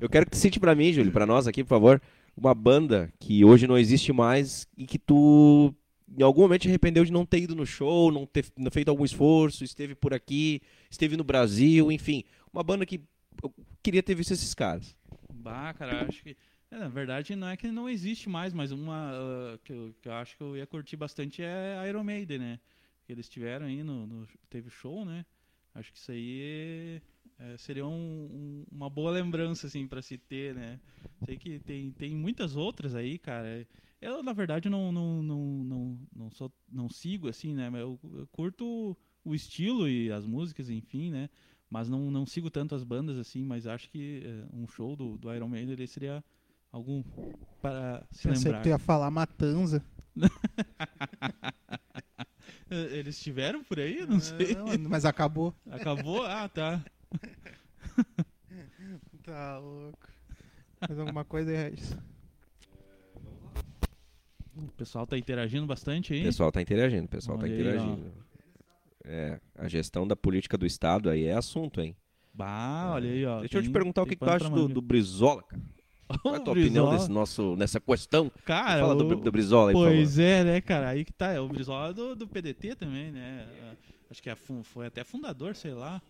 Eu 0.00 0.08
quero 0.08 0.26
que 0.26 0.32
tu 0.32 0.36
cite 0.36 0.60
pra 0.60 0.74
mim, 0.74 0.92
Júlio, 0.92 1.12
pra 1.12 1.26
nós 1.26 1.46
aqui, 1.46 1.64
por 1.64 1.70
favor, 1.70 2.02
uma 2.36 2.54
banda 2.54 3.12
que 3.18 3.44
hoje 3.44 3.66
não 3.66 3.78
existe 3.78 4.12
mais 4.12 4.66
e 4.76 4.86
que 4.86 4.98
tu 4.98 5.74
em 6.08 6.22
algum 6.22 6.42
momento 6.42 6.68
arrependeu 6.68 7.04
de 7.04 7.12
não 7.12 7.24
ter 7.26 7.40
ido 7.40 7.54
no 7.54 7.66
show, 7.66 8.12
não 8.12 8.26
ter 8.26 8.44
feito 8.72 8.88
algum 8.88 9.04
esforço, 9.04 9.64
esteve 9.64 9.94
por 9.94 10.12
aqui, 10.14 10.60
esteve 10.90 11.16
no 11.16 11.24
Brasil, 11.24 11.90
enfim, 11.90 12.24
uma 12.52 12.62
banda 12.62 12.84
que 12.86 13.00
eu 13.42 13.52
queria 13.82 14.02
ter 14.02 14.14
visto 14.14 14.32
esses 14.32 14.54
caras. 14.54 14.96
Bah, 15.32 15.72
cara, 15.74 16.06
acho 16.06 16.22
que. 16.22 16.36
é, 16.70 16.78
na 16.78 16.88
verdade, 16.88 17.34
não 17.36 17.48
é 17.48 17.56
que 17.56 17.68
não 17.68 17.88
existe 17.88 18.28
mais, 18.28 18.52
mas 18.52 18.70
uma 18.72 19.10
ah, 19.12 19.58
que, 19.64 19.72
eu, 19.72 19.94
que 20.00 20.08
eu 20.08 20.12
acho 20.12 20.36
que 20.36 20.42
eu 20.42 20.56
ia 20.56 20.66
curtir 20.66 20.96
bastante 20.96 21.42
é 21.42 21.82
Iron 21.88 22.04
Maiden, 22.04 22.38
né? 22.38 22.60
Que 23.04 23.12
eles 23.12 23.28
tiveram 23.28 23.66
aí 23.66 23.82
no, 23.82 24.06
no- 24.06 24.28
Teve 24.48 24.70
show, 24.70 25.04
né? 25.04 25.24
Acho 25.74 25.92
que 25.92 25.98
isso 25.98 26.12
aí 26.12 27.02
é, 27.38 27.56
seria 27.58 27.84
um- 27.86 27.90
um- 27.90 28.64
uma 28.70 28.88
boa 28.88 29.10
lembrança, 29.10 29.66
assim, 29.66 29.86
pra 29.86 30.00
se 30.02 30.16
ter, 30.16 30.54
né? 30.54 30.78
Sei 31.24 31.36
que 31.36 31.58
tem, 31.60 31.90
tem 31.92 32.14
muitas 32.14 32.56
outras 32.56 32.94
aí, 32.94 33.18
cara. 33.18 33.66
Eu, 34.04 34.22
na 34.22 34.32
verdade, 34.32 34.68
não, 34.68 34.92
não, 34.92 35.22
não, 35.22 35.40
não, 35.64 35.98
não, 36.14 36.30
sou, 36.30 36.52
não 36.70 36.88
sigo, 36.90 37.28
assim, 37.28 37.54
né? 37.54 37.70
Mas 37.70 37.80
eu, 37.80 37.98
eu 38.12 38.26
curto 38.30 38.96
o 39.24 39.34
estilo 39.34 39.88
e 39.88 40.10
as 40.12 40.26
músicas, 40.26 40.68
enfim, 40.68 41.10
né? 41.10 41.30
Mas 41.70 41.88
não, 41.88 42.10
não 42.10 42.26
sigo 42.26 42.50
tanto 42.50 42.74
as 42.74 42.84
bandas 42.84 43.16
assim, 43.18 43.42
mas 43.42 43.66
acho 43.66 43.88
que 43.90 44.22
eh, 44.24 44.44
um 44.52 44.68
show 44.68 44.94
do, 44.94 45.16
do 45.16 45.32
Iron 45.34 45.48
Maiden 45.48 45.72
ele 45.72 45.86
seria 45.86 46.22
algum 46.70 47.02
para 47.62 48.06
se 48.10 48.28
Pensei 48.28 48.44
lembrar. 48.44 48.58
que 48.58 48.62
tu 48.64 48.68
ia 48.68 48.78
falar 48.78 49.10
Matanza. 49.10 49.82
Eh, 52.70 52.98
Eles 52.98 53.16
estiveram 53.16 53.62
por 53.62 53.78
aí? 53.78 54.06
Não 54.06 54.18
sei. 54.20 54.54
Não, 54.54 54.88
mas 54.88 55.04
acabou. 55.04 55.54
Acabou? 55.70 56.24
Ah, 56.24 56.48
tá. 56.48 56.82
Tá 59.22 59.58
louco. 59.58 59.98
Mais 60.86 60.98
alguma 60.98 61.24
coisa 61.24 61.50
aí, 61.50 61.56
Regis? 61.56 61.96
O 64.56 64.68
pessoal 64.76 65.06
tá 65.06 65.18
interagindo 65.18 65.66
bastante 65.66 66.12
O 66.12 66.16
aí. 66.16 66.22
pessoal 66.22 66.52
tá 66.52 66.60
interagindo, 66.62 67.04
o 67.06 67.08
pessoal 67.08 67.38
tá 67.38 67.46
aí, 67.46 67.52
interagindo. 67.52 68.12
É, 69.04 69.38
a 69.56 69.68
gestão 69.68 70.06
da 70.06 70.16
política 70.16 70.56
do 70.56 70.64
estado 70.64 71.10
aí 71.10 71.24
é 71.24 71.34
assunto, 71.34 71.80
hein? 71.80 71.94
Bah, 72.32 72.92
olha 72.94 73.10
aí, 73.10 73.24
ó. 73.26 73.40
Deixa 73.40 73.58
eu 73.58 73.62
te 73.62 73.64
tem- 73.66 73.72
perguntar 73.72 74.02
o 74.02 74.04
tem 74.06 74.10
que, 74.12 74.16
que 74.18 74.24
tu 74.24 74.30
acha 74.30 74.48
do, 74.50 74.68
do 74.68 74.80
Brizola, 74.80 75.42
cara. 75.42 75.62
Qual 76.22 76.34
é 76.34 76.38
a 76.38 76.40
tua 76.40 76.54
O 76.54 76.58
opinião 76.58 76.90
desse 76.90 77.10
nosso, 77.10 77.56
nessa 77.56 77.80
questão? 77.80 78.30
Cara, 78.44 78.80
Fala 78.80 78.94
do, 78.94 79.06
o- 79.08 79.16
do 79.16 79.32
Brizola 79.32 79.70
aí. 79.70 79.74
Pois 79.74 80.18
é, 80.18 80.44
né, 80.44 80.60
cara? 80.60 80.88
Aí 80.88 81.04
que 81.04 81.12
tá. 81.12 81.32
É 81.32 81.40
o 81.40 81.48
Brizola 81.48 81.92
do, 81.92 82.14
do 82.14 82.26
PDT 82.28 82.74
também, 82.76 83.10
né? 83.10 83.46
Acho 84.10 84.22
que 84.22 84.30
é 84.30 84.34
foi 84.36 84.86
até 84.86 85.02
fundador, 85.02 85.54
sei 85.56 85.72
lá. 85.72 86.00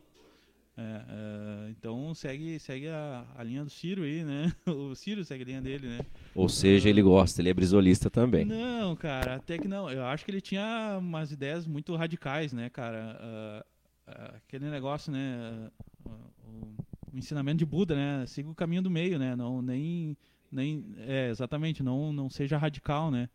É, 0.76 0.82
é, 0.82 1.70
então 1.70 2.12
segue, 2.14 2.58
segue 2.58 2.88
a, 2.88 3.24
a 3.36 3.44
linha 3.44 3.62
do 3.62 3.70
Ciro 3.70 4.02
aí, 4.02 4.24
né? 4.24 4.52
O 4.66 4.94
Ciro 4.94 5.24
segue 5.24 5.42
a 5.42 5.46
linha 5.46 5.62
dele, 5.62 5.86
né? 5.86 6.00
Ou 6.34 6.48
seja, 6.48 6.88
ele 6.88 7.00
gosta, 7.00 7.40
ele 7.40 7.50
é 7.50 7.54
brizolista 7.54 8.10
também. 8.10 8.44
Não, 8.44 8.96
cara, 8.96 9.36
até 9.36 9.56
que 9.56 9.68
não. 9.68 9.88
Eu 9.90 10.04
acho 10.04 10.24
que 10.24 10.30
ele 10.30 10.40
tinha 10.40 10.96
umas 10.98 11.30
ideias 11.30 11.66
muito 11.66 11.94
radicais, 11.94 12.52
né, 12.52 12.68
cara? 12.70 13.64
Ah, 14.06 14.34
aquele 14.36 14.68
negócio, 14.68 15.12
né? 15.12 15.70
o, 16.04 17.10
o 17.12 17.18
ensinamento 17.18 17.58
de 17.58 17.66
Buda, 17.66 17.94
né? 17.94 18.26
Siga 18.26 18.50
o 18.50 18.54
caminho 18.54 18.82
do 18.82 18.90
meio, 18.90 19.18
né? 19.18 19.34
Não, 19.36 19.62
nem, 19.62 20.16
nem, 20.50 20.84
é, 20.98 21.28
exatamente, 21.30 21.82
não, 21.82 22.12
não 22.12 22.28
seja 22.28 22.58
radical, 22.58 23.10
né? 23.10 23.28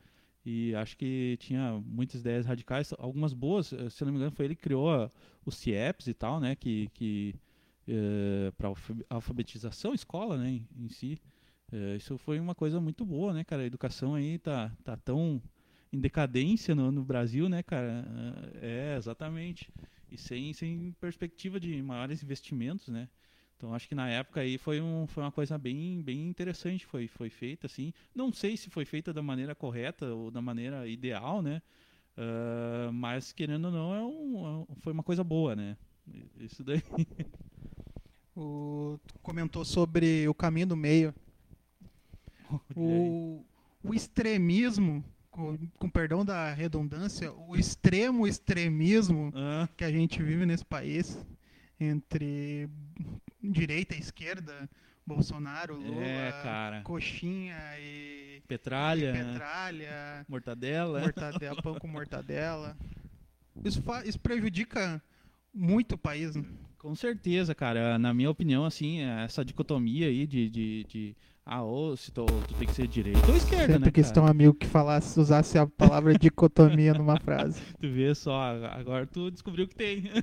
E 0.46 0.74
acho 0.76 0.98
que 0.98 1.38
tinha 1.40 1.82
muitas 1.86 2.22
ideias 2.22 2.46
radicais, 2.46 2.94
algumas 2.98 3.34
boas. 3.34 3.74
eh, 3.74 3.90
Se 3.90 4.04
não 4.06 4.12
me 4.12 4.18
engano, 4.18 4.32
foi 4.32 4.46
ele 4.46 4.56
que 4.56 4.62
criou 4.64 5.12
os 5.46 5.56
CIEPs 5.56 6.08
e 6.08 6.14
tal, 6.14 6.40
né? 6.40 6.56
Que, 6.56 6.90
que 6.94 7.36
para 8.58 8.70
alfabetização, 9.10 9.94
escola, 9.94 10.38
né? 10.38 10.62
Em, 10.78 10.90
si. 10.90 11.20
Eh, 11.72 11.96
isso 11.98 12.18
foi 12.18 12.40
uma 12.40 12.56
coisa 12.56 12.80
muito 12.80 13.06
boa, 13.06 13.34
né, 13.34 13.44
cara? 13.44 13.64
A 13.64 13.66
educação 13.66 14.16
aí 14.16 14.38
tá, 14.40 14.72
tá 14.84 14.98
tão 14.98 15.42
em 15.92 16.00
decadência 16.00 16.76
no, 16.76 16.92
no 16.92 17.04
Brasil, 17.04 17.50
né, 17.50 17.64
cara? 17.64 18.06
Eh, 18.62 18.94
É, 18.94 18.98
exatamente. 18.98 19.72
E 20.12 20.18
sem, 20.18 20.54
sem 20.54 20.92
perspectiva 21.00 21.60
de 21.60 21.82
maiores 21.84 22.24
investimentos, 22.24 22.88
né? 22.90 23.08
Então 23.60 23.76
acho 23.76 23.90
que 23.90 23.96
na 23.96 24.10
época 24.10 24.40
aí 24.40 24.58
foi, 24.58 24.80
um, 24.80 25.06
foi 25.06 25.22
uma 25.22 25.34
coisa 25.34 25.58
bem, 25.58 26.02
bem 26.02 26.30
interessante, 26.30 26.86
foi, 26.86 27.10
foi 27.10 27.30
feita 27.30 27.68
assim. 27.68 27.94
Não 28.16 28.32
sei 28.32 28.56
se 28.56 28.70
foi 28.70 28.86
feita 28.86 29.14
da 29.14 29.22
maneira 29.22 29.54
correta 29.54 30.06
ou 30.16 30.32
da 30.32 30.42
maneira 30.42 30.88
ideal, 30.88 31.42
né? 31.42 31.62
Ah, 32.18 32.90
mas 32.94 33.34
querendo 33.34 33.66
ou 33.66 33.72
não, 33.72 33.94
é 33.96 34.00
é 34.00 34.04
um- 34.04 34.68
foi 34.78 34.94
uma 34.94 35.04
coisa 35.04 35.24
boa, 35.24 35.56
né? 35.56 35.78
Isso 36.40 36.64
daí. 36.64 36.82
O, 38.36 38.98
tu 39.06 39.16
comentou 39.22 39.66
sobre 39.66 40.28
o 40.30 40.34
caminho 40.34 40.68
do 40.68 40.76
meio. 40.78 41.14
O, 42.76 43.44
o 43.84 43.94
extremismo, 43.94 45.04
com, 45.32 45.58
com 45.78 45.90
perdão 45.90 46.24
da 46.24 46.54
redundância, 46.54 47.34
o 47.34 47.56
extremo 47.56 48.28
extremismo 48.28 49.32
Ah, 49.36 49.68
que 49.76 49.84
a 49.84 49.92
gente 49.92 50.22
vive 50.22 50.46
nesse 50.46 50.66
país 50.66 51.18
entre 51.80 52.70
direita 53.42 53.96
e 53.96 54.00
esquerda, 54.00 54.70
Bolsonaro, 55.06 55.76
Lula, 55.76 56.04
é, 56.04 56.32
cara. 56.44 56.82
coxinha 56.82 57.58
e 57.80 58.42
Petralha, 58.48 59.10
e 59.10 59.14
né? 59.14 59.32
petralha, 59.34 60.26
mortadela. 60.28 61.00
mortadela, 61.02 61.62
pão 61.64 61.76
com 61.76 61.88
mortadela. 61.88 62.78
Isso, 63.64 63.84
isso 64.06 64.20
prejudica 64.20 65.02
muito 65.54 65.94
o 65.96 65.98
país. 65.98 66.36
né? 66.36 66.44
Com 66.78 66.96
certeza, 66.96 67.54
cara. 67.54 68.00
Na 68.00 68.14
minha 68.14 68.30
opinião, 68.30 68.66
assim, 68.66 69.02
essa 69.02 69.44
dicotomia 69.44 70.08
aí 70.08 70.26
de, 70.26 70.50
de, 70.50 70.84
de 70.86 71.18
ah, 71.52 71.64
ou 71.64 71.98
se 71.98 72.12
tu, 72.12 72.26
tu 72.26 72.54
tem 72.54 72.68
que 72.68 72.74
ser 72.76 72.88
direita 72.88 73.28
ou 73.28 73.36
esquerda, 73.36 73.74
Sempre 73.74 73.80
né, 73.86 73.92
que 73.92 74.02
cara? 74.04 74.14
tem 74.14 74.24
um 74.24 74.28
amigo 74.28 74.54
que 74.54 74.68
falasse, 74.68 75.20
usasse 75.20 75.58
a 75.58 75.66
palavra 75.66 76.14
dicotomia 76.18 76.94
numa 76.94 77.18
frase. 77.22 77.60
Tu 77.80 77.90
vê 77.90 78.14
só, 78.14 78.40
agora 78.68 79.08
tu 79.08 79.32
descobriu 79.32 79.68
que 79.68 79.76
tem. 79.76 80.04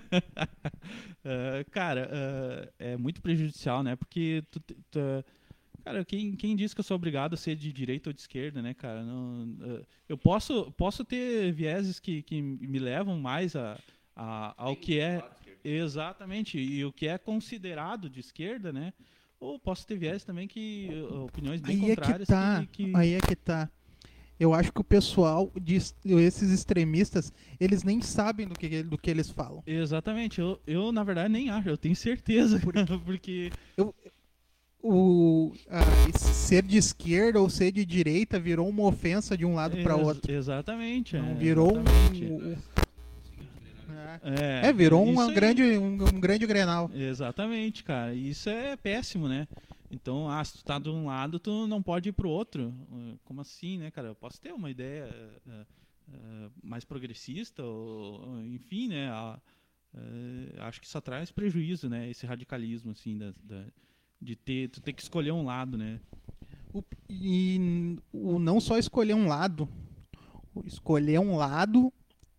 Ah, 1.28 1.64
cara, 1.72 2.08
ah, 2.12 2.72
é 2.78 2.96
muito 2.96 3.20
prejudicial, 3.20 3.82
né? 3.82 3.96
Porque 3.96 4.44
tu, 4.48 4.60
tu, 4.60 4.74
ah, 4.96 5.24
cara, 5.84 6.04
quem, 6.04 6.36
quem 6.36 6.54
diz 6.54 6.72
que 6.72 6.78
eu 6.78 6.84
sou 6.84 6.94
obrigado 6.94 7.34
a 7.34 7.36
ser 7.36 7.56
de 7.56 7.72
direita 7.72 8.10
ou 8.10 8.12
de 8.12 8.20
esquerda, 8.20 8.62
né, 8.62 8.72
cara? 8.74 9.02
Não, 9.02 9.82
eu 10.08 10.16
posso, 10.16 10.70
posso 10.76 11.04
ter 11.04 11.50
vieses 11.52 11.98
que, 11.98 12.22
que 12.22 12.40
me 12.40 12.78
levam 12.78 13.18
mais 13.18 13.56
a, 13.56 13.76
a- 14.14 14.54
ao 14.56 14.76
que 14.76 15.00
é 15.00 15.20
exatamente 15.64 16.58
e 16.60 16.84
o 16.84 16.92
que 16.92 17.08
é 17.08 17.18
considerado 17.18 18.08
de 18.08 18.20
esquerda, 18.20 18.72
né? 18.72 18.92
Ou 19.40 19.58
posso 19.58 19.86
ter 19.86 19.98
vieses 19.98 20.24
também 20.24 20.48
que 20.48 20.88
ah, 21.10 21.20
opiniões 21.24 21.60
bem 21.60 21.76
Aí 21.76 21.76
é 21.76 21.94
que 21.94 21.96
contrárias 22.02 22.28
tá, 22.28 22.66
que, 22.72 22.84
que- 22.84 22.96
aí 22.96 23.12
é 23.14 23.20
que 23.20 23.36
tá. 23.36 23.68
Eu 24.38 24.52
acho 24.52 24.70
que 24.70 24.80
o 24.80 24.84
pessoal, 24.84 25.50
de, 25.60 25.76
es- 25.76 25.94
esses 26.04 26.50
extremistas, 26.50 27.32
eles 27.58 27.82
nem 27.82 28.02
sabem 28.02 28.46
do 28.46 28.54
que, 28.54 28.82
do 28.82 28.98
que 28.98 29.10
eles 29.10 29.30
falam. 29.30 29.62
Exatamente, 29.66 30.40
eu, 30.40 30.60
eu 30.66 30.92
na 30.92 31.02
verdade 31.02 31.30
nem 31.32 31.48
acho, 31.48 31.68
eu 31.68 31.76
tenho 31.78 31.96
certeza, 31.96 32.60
porque 33.04 33.50
O, 34.82 35.52
a- 35.68 36.18
ser 36.18 36.62
de 36.62 36.76
esquerda 36.76 37.40
ou 37.40 37.48
ser 37.50 37.72
de 37.72 37.84
direita 37.84 38.38
virou 38.38 38.68
uma 38.68 38.84
ofensa 38.84 39.36
de 39.36 39.44
um 39.44 39.54
lado 39.54 39.76
para 39.82 39.96
outro. 39.96 40.30
Exatamente. 40.32 41.16
Não 41.16 41.30
é, 41.30 41.34
virou 41.34 41.70
exatamente. 41.80 42.24
um- 42.24 42.56
É, 44.22 44.68
É, 44.68 44.72
virou 44.72 45.04
aí. 45.28 45.34
grande, 45.34 45.62
um, 45.78 45.94
um 45.94 46.20
grande 46.20 46.46
grenal. 46.46 46.90
Exatamente, 46.94 47.82
cara. 47.84 48.14
Isso 48.14 48.48
é 48.48 48.76
péssimo, 48.76 49.28
né? 49.28 49.46
Então, 49.90 50.28
ah, 50.28 50.44
se 50.44 50.58
tu 50.58 50.64
tá 50.64 50.78
de 50.78 50.88
um 50.88 51.06
lado, 51.06 51.38
tu 51.38 51.66
não 51.66 51.82
pode 51.82 52.08
ir 52.08 52.12
pro 52.12 52.28
outro. 52.28 52.74
Uh, 52.90 53.18
Como 53.24 53.40
assim, 53.40 53.78
né, 53.78 53.90
cara? 53.90 54.08
Eu 54.08 54.14
posso 54.14 54.40
ter 54.40 54.52
uma 54.52 54.70
ideia 54.70 55.08
uh, 55.46 55.50
uh, 56.08 56.50
mais 56.62 56.84
progressista, 56.84 57.62
ou, 57.62 58.40
enfim, 58.42 58.88
né? 58.88 59.08
ah, 59.10 59.38
uh, 59.94 60.62
acho 60.62 60.80
que 60.80 60.86
isso 60.86 61.00
traz 61.00 61.30
prejuízo, 61.30 61.88
né? 61.88 62.10
Esse 62.10 62.26
radicalismo, 62.26 62.90
assim, 62.92 63.16
da, 63.16 63.32
da- 63.44 63.64
de 64.20 64.34
ter, 64.34 64.68
tu 64.70 64.80
ter 64.80 64.92
que 64.92 65.02
escolher 65.02 65.30
um 65.32 65.44
lado, 65.44 65.76
né? 65.78 66.00
O- 66.74 66.82
e 67.08 67.96
o 68.12 68.38
não 68.40 68.60
só 68.60 68.76
escolher 68.78 69.14
um 69.14 69.28
lado, 69.28 69.68
escolher 70.64 71.20
um 71.20 71.36
lado 71.36 71.92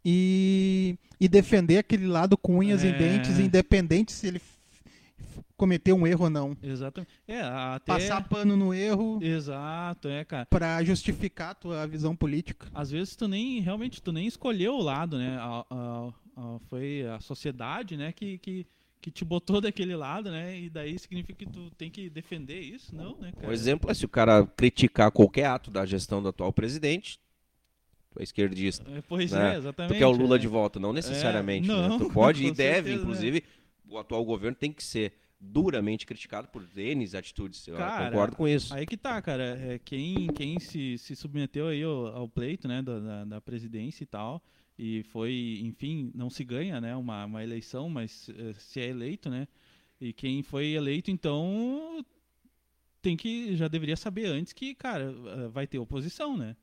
e, 0.09 0.97
e 1.19 1.27
defender 1.27 1.79
aquele 1.79 2.07
lado 2.07 2.37
com 2.37 2.59
unhas 2.59 2.81
e 2.81 2.87
É. 2.87 2.91
dentes, 2.97 3.37
independente 3.39 4.13
se 4.13 4.25
ele 4.27 4.41
cometeu 5.57 5.95
um 5.97 6.07
erro 6.07 6.25
ou 6.25 6.29
não. 6.29 6.55
Exatamente. 6.63 7.11
É, 7.27 7.41
até... 7.41 7.85
Passar 7.93 8.21
pano 8.29 8.55
no 8.55 8.73
erro 8.73 9.19
Exato, 9.21 10.07
é, 10.07 10.23
cara. 10.23 10.45
para 10.45 10.81
justificar 10.83 11.49
a 11.51 11.55
tua 11.55 11.85
visão 11.87 12.15
política. 12.15 12.67
às 12.73 12.89
vezes 12.89 13.15
tu 13.17 13.27
nem 13.27 13.59
realmente 13.59 14.01
tu 14.01 14.11
nem 14.13 14.25
escolheu 14.27 14.75
o 14.75 14.81
lado, 14.81 15.17
né? 15.17 15.35
A- 15.39 15.65
a- 15.69 16.09
a- 16.37 16.59
foi 16.69 17.05
a 17.07 17.19
sociedade, 17.19 17.97
né, 17.97 18.11
que, 18.13 18.37
que, 18.37 18.65
que 19.01 19.11
te 19.11 19.25
botou 19.25 19.59
daquele 19.59 19.95
lado, 19.95 20.29
né? 20.31 20.57
E 20.57 20.69
daí 20.69 20.97
significa 20.99 21.43
que 21.45 21.51
tu 21.51 21.69
tem 21.71 21.89
que 21.89 22.09
defender 22.09 22.61
isso, 22.61 22.95
não, 22.95 23.17
né, 23.17 23.31
cara? 23.35 23.47
Um 23.49 23.51
exemplo 23.51 23.89
é 23.91 23.93
se 23.93 24.05
o 24.05 24.09
cara 24.09 24.45
criticar 24.55 25.11
qualquer 25.11 25.45
ato 25.45 25.69
da 25.71 25.85
gestão 25.85 26.21
do 26.21 26.29
atual 26.29 26.53
presidente, 26.53 27.19
é 28.19 28.23
esquerdista. 28.23 28.89
É, 28.91 29.01
Pois 29.01 29.31
né? 29.31 29.55
é, 29.55 29.57
exatamente. 29.57 29.93
Tu 29.93 29.97
quer 29.97 30.05
o 30.05 30.11
Lula 30.11 30.35
é. 30.35 30.39
de 30.39 30.47
volta, 30.47 30.79
não 30.79 30.93
necessariamente. 30.93 31.67
não, 31.67 31.89
né? 31.89 31.97
Tu 31.97 32.09
pode 32.13 32.45
e 32.45 32.51
deve, 32.51 32.89
certeza, 32.89 33.01
inclusive, 33.01 33.43
o 33.89 33.97
atual 33.97 34.23
governo 34.25 34.55
tem 34.55 34.71
que 34.71 34.83
ser 34.83 35.13
duramente 35.39 36.05
criticado 36.05 36.47
por 36.47 36.67
N 36.75 37.07
atitudes. 37.15 37.67
Eu 37.67 37.77
Cara, 37.77 38.09
concordo 38.09 38.35
com 38.35 38.47
isso. 38.47 38.73
Aí 38.73 38.85
que 38.85 38.97
tá, 38.97 39.21
cara. 39.21 39.43
É, 39.43 39.79
quem 39.79 40.27
quem 40.27 40.59
se, 40.59 40.97
se 40.97 41.15
submeteu 41.15 41.67
aí 41.67 41.83
ao, 41.83 42.07
ao 42.07 42.27
pleito, 42.27 42.67
né, 42.67 42.81
da, 42.81 42.99
da, 42.99 43.25
da 43.25 43.41
presidência 43.41 44.03
e 44.03 44.07
tal, 44.07 44.43
e 44.77 45.03
foi, 45.03 45.59
enfim, 45.63 46.11
não 46.13 46.29
se 46.29 46.43
ganha, 46.43 46.79
né, 46.79 46.95
uma, 46.95 47.25
uma 47.25 47.43
eleição, 47.43 47.89
mas 47.89 48.29
eh, 48.29 48.53
se 48.57 48.79
é 48.79 48.89
eleito, 48.89 49.29
né, 49.29 49.47
e 49.99 50.13
quem 50.13 50.43
foi 50.43 50.73
eleito, 50.73 51.09
então, 51.09 52.05
tem 53.01 53.17
que, 53.17 53.55
já 53.55 53.67
deveria 53.67 53.95
saber 53.95 54.27
antes 54.27 54.53
que, 54.53 54.75
cara, 54.75 55.11
vai 55.49 55.65
ter 55.65 55.79
oposição, 55.79 56.37
né. 56.37 56.55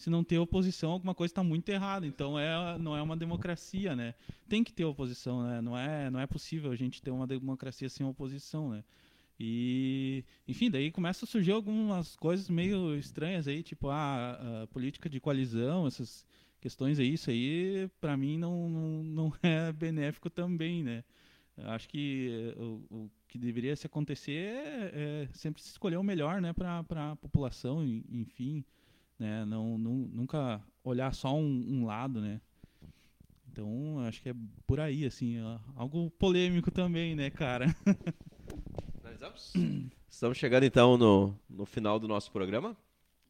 Se 0.00 0.08
não 0.08 0.24
ter 0.24 0.38
oposição, 0.38 0.92
alguma 0.92 1.14
coisa 1.14 1.30
está 1.30 1.44
muito 1.44 1.68
errada. 1.68 2.06
Então 2.06 2.38
é, 2.38 2.78
não 2.78 2.96
é 2.96 3.02
uma 3.02 3.14
democracia, 3.14 3.94
né? 3.94 4.14
Tem 4.48 4.64
que 4.64 4.72
ter 4.72 4.86
oposição, 4.86 5.42
né? 5.42 5.60
Não 5.60 5.76
é, 5.76 6.08
não 6.08 6.18
é 6.18 6.26
possível 6.26 6.72
a 6.72 6.74
gente 6.74 7.02
ter 7.02 7.10
uma 7.10 7.26
democracia 7.26 7.86
sem 7.90 8.06
oposição, 8.06 8.70
né? 8.70 8.82
E, 9.38 10.24
enfim, 10.48 10.70
daí 10.70 10.90
começa 10.90 11.26
a 11.26 11.28
surgir 11.28 11.52
algumas 11.52 12.16
coisas 12.16 12.48
meio 12.48 12.96
estranhas 12.96 13.46
aí, 13.46 13.62
tipo 13.62 13.90
a, 13.90 14.62
a 14.62 14.66
política 14.68 15.06
de 15.06 15.20
coalizão, 15.20 15.86
essas 15.86 16.24
questões 16.62 16.98
aí, 16.98 17.12
isso 17.12 17.28
aí 17.28 17.86
pra 18.00 18.16
mim 18.16 18.38
não, 18.38 18.70
não, 18.70 19.04
não 19.04 19.32
é 19.44 19.70
benéfico 19.70 20.30
também, 20.30 20.82
né? 20.82 21.04
Acho 21.58 21.86
que 21.90 22.54
eh, 22.56 22.58
o, 22.58 22.86
o 22.90 23.10
que 23.28 23.36
deveria 23.36 23.76
se 23.76 23.86
acontecer 23.86 24.32
é, 24.32 24.92
é 24.94 25.28
sempre 25.34 25.60
se 25.60 25.68
escolher 25.68 25.98
o 25.98 26.02
melhor, 26.02 26.40
né, 26.40 26.54
para 26.54 27.10
a 27.10 27.16
população, 27.16 27.84
enfim, 27.84 28.64
né? 29.20 29.44
Não, 29.44 29.78
nunca 29.78 30.60
olhar 30.82 31.14
só 31.14 31.34
um, 31.36 31.64
um 31.68 31.84
lado, 31.84 32.20
né? 32.20 32.40
Então, 33.52 34.00
acho 34.06 34.22
que 34.22 34.30
é 34.30 34.34
por 34.66 34.80
aí, 34.80 35.04
assim, 35.04 35.40
ó, 35.42 35.58
algo 35.76 36.10
polêmico 36.12 36.70
também, 36.70 37.14
né, 37.14 37.30
cara? 37.30 37.66
Estamos 40.08 40.38
chegando 40.38 40.64
então 40.64 40.96
no, 40.96 41.38
no 41.48 41.66
final 41.66 41.98
do 41.98 42.08
nosso 42.08 42.32
programa. 42.32 42.76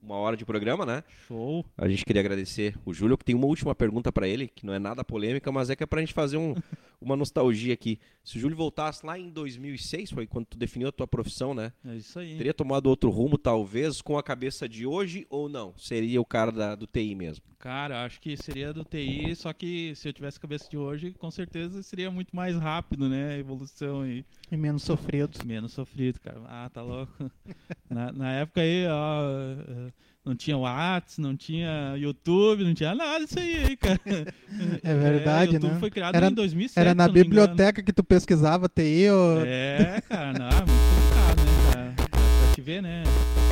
Uma 0.03 0.17
hora 0.17 0.37
de 0.37 0.45
programa, 0.47 0.87
né? 0.87 1.05
Show. 1.29 1.65
A 1.77 1.87
gente 1.89 2.05
queria 2.07 2.21
agradecer 2.21 2.75
o 2.87 2.93
Júlio, 2.95 3.19
que 3.19 3.25
tem 3.25 3.35
uma 3.35 3.47
última 3.47 3.75
pergunta 3.75 4.11
para 4.11 4.27
ele, 4.27 4.49
que 4.49 4.65
não 4.65 4.73
é 4.73 4.79
nada 4.79 5.05
polêmica, 5.05 5.53
mas 5.53 5.69
é 5.69 5.77
que 5.77 5.83
é 5.83 5.87
pra 5.87 6.01
gente 6.01 6.15
fazer 6.15 6.39
um- 6.39 6.55
uma 7.01 7.17
nostalgia 7.17 7.75
aqui. 7.75 7.99
Se 8.25 8.39
o 8.39 8.41
Júlio 8.41 8.57
voltasse 8.57 9.05
lá 9.05 9.19
em 9.19 9.29
2006, 9.31 10.11
foi 10.11 10.27
quando 10.27 10.47
tu 10.47 10.57
definiu 10.59 10.89
a 10.89 10.93
tua 10.93 11.07
profissão, 11.07 11.53
né? 11.53 11.73
É 11.85 11.97
isso 11.97 12.19
aí. 12.19 12.37
Teria 12.39 12.55
tomado 12.55 12.87
outro 12.87 13.11
rumo, 13.11 13.37
talvez, 13.37 14.01
com 14.01 14.17
a 14.17 14.23
cabeça 14.23 14.67
de 14.69 14.87
hoje 14.87 15.27
ou 15.29 15.49
não? 15.51 15.75
Seria 15.77 16.21
o 16.21 16.25
cara 16.25 16.51
da- 16.51 16.75
do 16.75 16.87
TI 16.87 17.15
mesmo. 17.15 17.45
Cara, 17.59 18.05
acho 18.07 18.21
que 18.23 18.39
seria 18.39 18.73
do 18.73 18.85
TI, 18.85 19.37
só 19.37 19.53
que 19.53 19.95
se 19.95 20.09
eu 20.09 20.15
tivesse 20.15 20.41
cabeça 20.41 20.67
de 20.71 20.79
hoje, 20.79 21.13
com 21.13 21.31
certeza 21.31 21.83
seria 21.83 22.11
muito 22.11 22.35
mais 22.35 22.57
rápido, 22.57 23.07
né? 23.07 23.35
A 23.35 23.39
evolução 23.39 24.07
e 24.07 24.25
E 24.51 24.57
menos 24.57 24.83
sofrido. 24.83 25.39
menos 25.45 25.73
sofrido, 25.73 26.19
cara. 26.21 26.41
Ah, 26.47 26.71
tá 26.73 26.81
louco. 26.83 27.13
Na, 27.91 28.12
na 28.12 28.32
época 28.32 28.61
aí, 28.61 28.86
ó, 28.86 29.22
eh, 29.68 29.93
não 30.24 30.36
tinha 30.36 30.57
WhatsApp, 30.57 31.20
não 31.20 31.36
tinha 31.36 31.95
YouTube, 31.97 32.62
não 32.62 32.72
tinha 32.72 32.95
nada 32.95 33.24
disso 33.24 33.38
aí, 33.38 33.64
aí, 33.64 33.76
cara. 33.76 34.01
É 34.82 34.95
verdade, 34.95 35.55
YouTube 35.55 35.72
né? 35.72 35.80
foi 35.80 35.91
criado 35.91 36.14
Era- 36.14 36.28
em 36.28 36.34
2007, 36.34 36.78
Era 36.78 36.95
na 36.95 37.09
biblioteca 37.09 37.82
que 37.82 37.93
tu 37.93 38.05
pesquisava 38.05 38.68
TI 38.68 39.11
ou... 39.11 39.45
É, 39.45 40.01
cara, 40.09 40.32
não, 40.38 40.49
é 40.49 40.55
muito 40.55 40.70
complicado, 40.70 41.41
né, 41.41 41.72
cara? 41.72 41.95
Pra 42.11 42.55
te 42.55 42.61
ver, 42.61 42.80
né? 42.82 43.03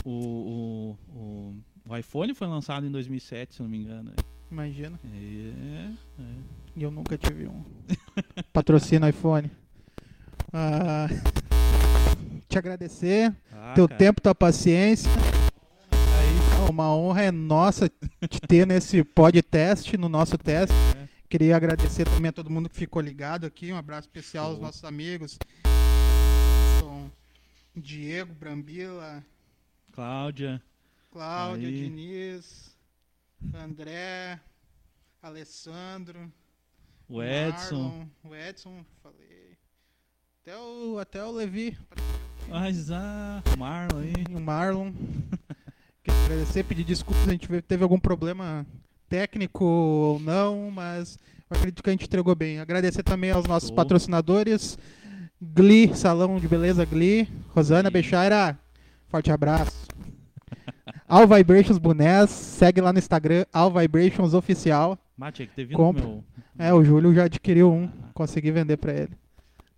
O, 0.05 0.11
o, 0.11 0.99
o, 1.19 1.55
O 1.89 1.97
iPhone 1.97 2.33
foi 2.35 2.47
lançado 2.47 2.87
em 2.87 2.91
2007, 2.93 3.57
se 3.57 3.63
não 3.63 3.69
me 3.69 3.79
engano. 3.79 4.13
Imagina. 4.51 4.99
É, 5.05 5.91
é. 6.23 6.25
E 6.77 6.83
eu 6.83 6.91
nunca 6.93 7.19
tive 7.19 7.47
um. 7.49 7.65
Patrocina 8.53 9.09
iPhone. 9.09 9.51
Ah, 10.53 11.09
te 12.49 12.59
agradecer. 12.59 13.35
Ah, 13.53 13.73
teu 13.75 13.87
cara. 13.87 13.99
tempo, 13.99 14.21
tua 14.21 14.35
paciência. 14.35 15.11
Aí, 15.91 16.71
uma 16.71 16.95
honra 16.95 17.23
é 17.25 17.31
nossa 17.31 17.89
te 18.29 18.41
ter 18.41 18.67
nesse 18.67 19.05
podcast, 19.05 19.97
no 19.97 20.09
nosso 20.09 20.39
teste. 20.39 20.75
É. 20.97 21.09
Queria 21.29 21.57
agradecer 21.57 22.07
também 22.07 22.31
a 22.31 22.33
todo 22.33 22.49
mundo 22.51 22.71
que 22.71 22.77
ficou 22.77 23.03
ligado 23.03 23.45
aqui. 23.45 23.71
Um 23.71 23.77
abraço 23.77 24.09
especial 24.09 24.47
aos 24.47 24.55
Show. 24.55 24.63
nossos 24.65 24.85
amigos. 24.85 25.39
São 26.81 27.13
Diego, 27.77 28.33
Brambila, 28.33 29.23
Cláudia. 29.93 30.63
Cláudia, 31.11 31.69
Aí. 31.69 31.75
Diniz, 31.75 32.75
André, 33.55 34.41
Alessandro, 35.23 36.33
O 37.09 37.23
Edson. 37.23 37.89
Marlon, 37.89 38.07
o 38.25 38.35
Edson, 38.35 38.85
falei. 39.03 39.57
Até 40.43 40.57
o, 40.57 40.99
até 40.99 41.23
o 41.23 41.31
Levi 41.31 41.77
Mas 42.49 42.91
ah, 42.91 43.43
o 43.55 43.59
Marlon 43.59 44.01
aí. 44.01 44.35
o 44.35 44.41
Marlon. 44.41 44.93
Queria 46.03 46.25
agradecer, 46.25 46.65
pedir 46.65 46.85
desculpas, 46.85 47.29
a 47.29 47.33
gente 47.33 47.47
teve 47.63 47.83
algum 47.83 47.99
problema 47.99 48.67
técnico 49.09 49.65
ou 49.65 50.21
não, 50.21 50.71
mas 50.71 51.19
eu 51.51 51.57
acredito 51.57 51.83
que 51.83 51.91
a 51.91 51.93
gente 51.93 52.07
entregou 52.07 52.35
bem. 52.35 52.59
Agradecer 52.59 53.03
também 53.03 53.31
aos 53.31 53.47
nossos 53.47 53.69
Show. 53.69 53.77
patrocinadores, 53.77 54.79
Gli, 55.41 55.95
Salão 55.95 56.39
de 56.39 56.49
Beleza 56.49 56.87
Gli, 56.87 57.29
Rosana 57.51 57.91
Sim. 57.91 58.57
Forte 59.09 59.31
abraço. 59.31 59.87
All 61.07 61.27
Vibrations 61.27 61.79
Bonés, 61.79 62.31
segue 62.31 62.81
lá 62.81 62.93
no 62.93 62.99
Instagram, 62.99 63.45
All 63.53 63.71
Vibrations 63.71 64.33
Oficial. 64.35 64.99
Mate, 65.17 65.47
que 65.47 65.55
teve 65.55 65.75
Compra. 65.75 66.05
meu. 66.05 66.25
É, 66.59 66.73
o 66.73 66.83
Júlio 66.83 67.15
já 67.15 67.25
adquiriu 67.25 67.73
um, 67.73 67.89
consegui 68.15 68.51
vender 68.51 68.77
pra 68.79 68.93
ele. 68.93 69.13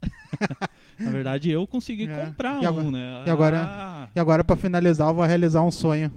Na 1.01 1.11
verdade, 1.11 1.51
eu 1.51 1.67
consegui 1.67 2.05
É. 2.09 2.27
comprar 2.27 2.63
E 2.63 2.67
agora- 2.67 2.87
um, 2.87 2.91
né? 2.91 3.25
e 3.27 3.31
agora- 3.31 3.63
Ah, 3.69 4.09
E 4.15 4.21
agora, 4.21 4.43
pra 4.45 4.57
finalizar, 4.57 5.09
eu 5.09 5.15
vou 5.15 5.25
realizar 5.25 5.63
um 5.63 5.71
sonho. 5.71 6.13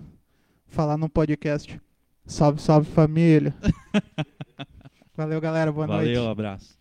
Falar 0.67 0.97
num 0.97 1.07
podcast. 1.09 1.79
Salve, 2.25 2.61
salve 2.61 2.89
família. 2.91 3.53
Valeu, 5.15 5.39
galera. 5.39 5.71
Boa 5.71 5.85
noite. 5.85 6.05
valeu, 6.15 6.29
abraço. 6.29 6.77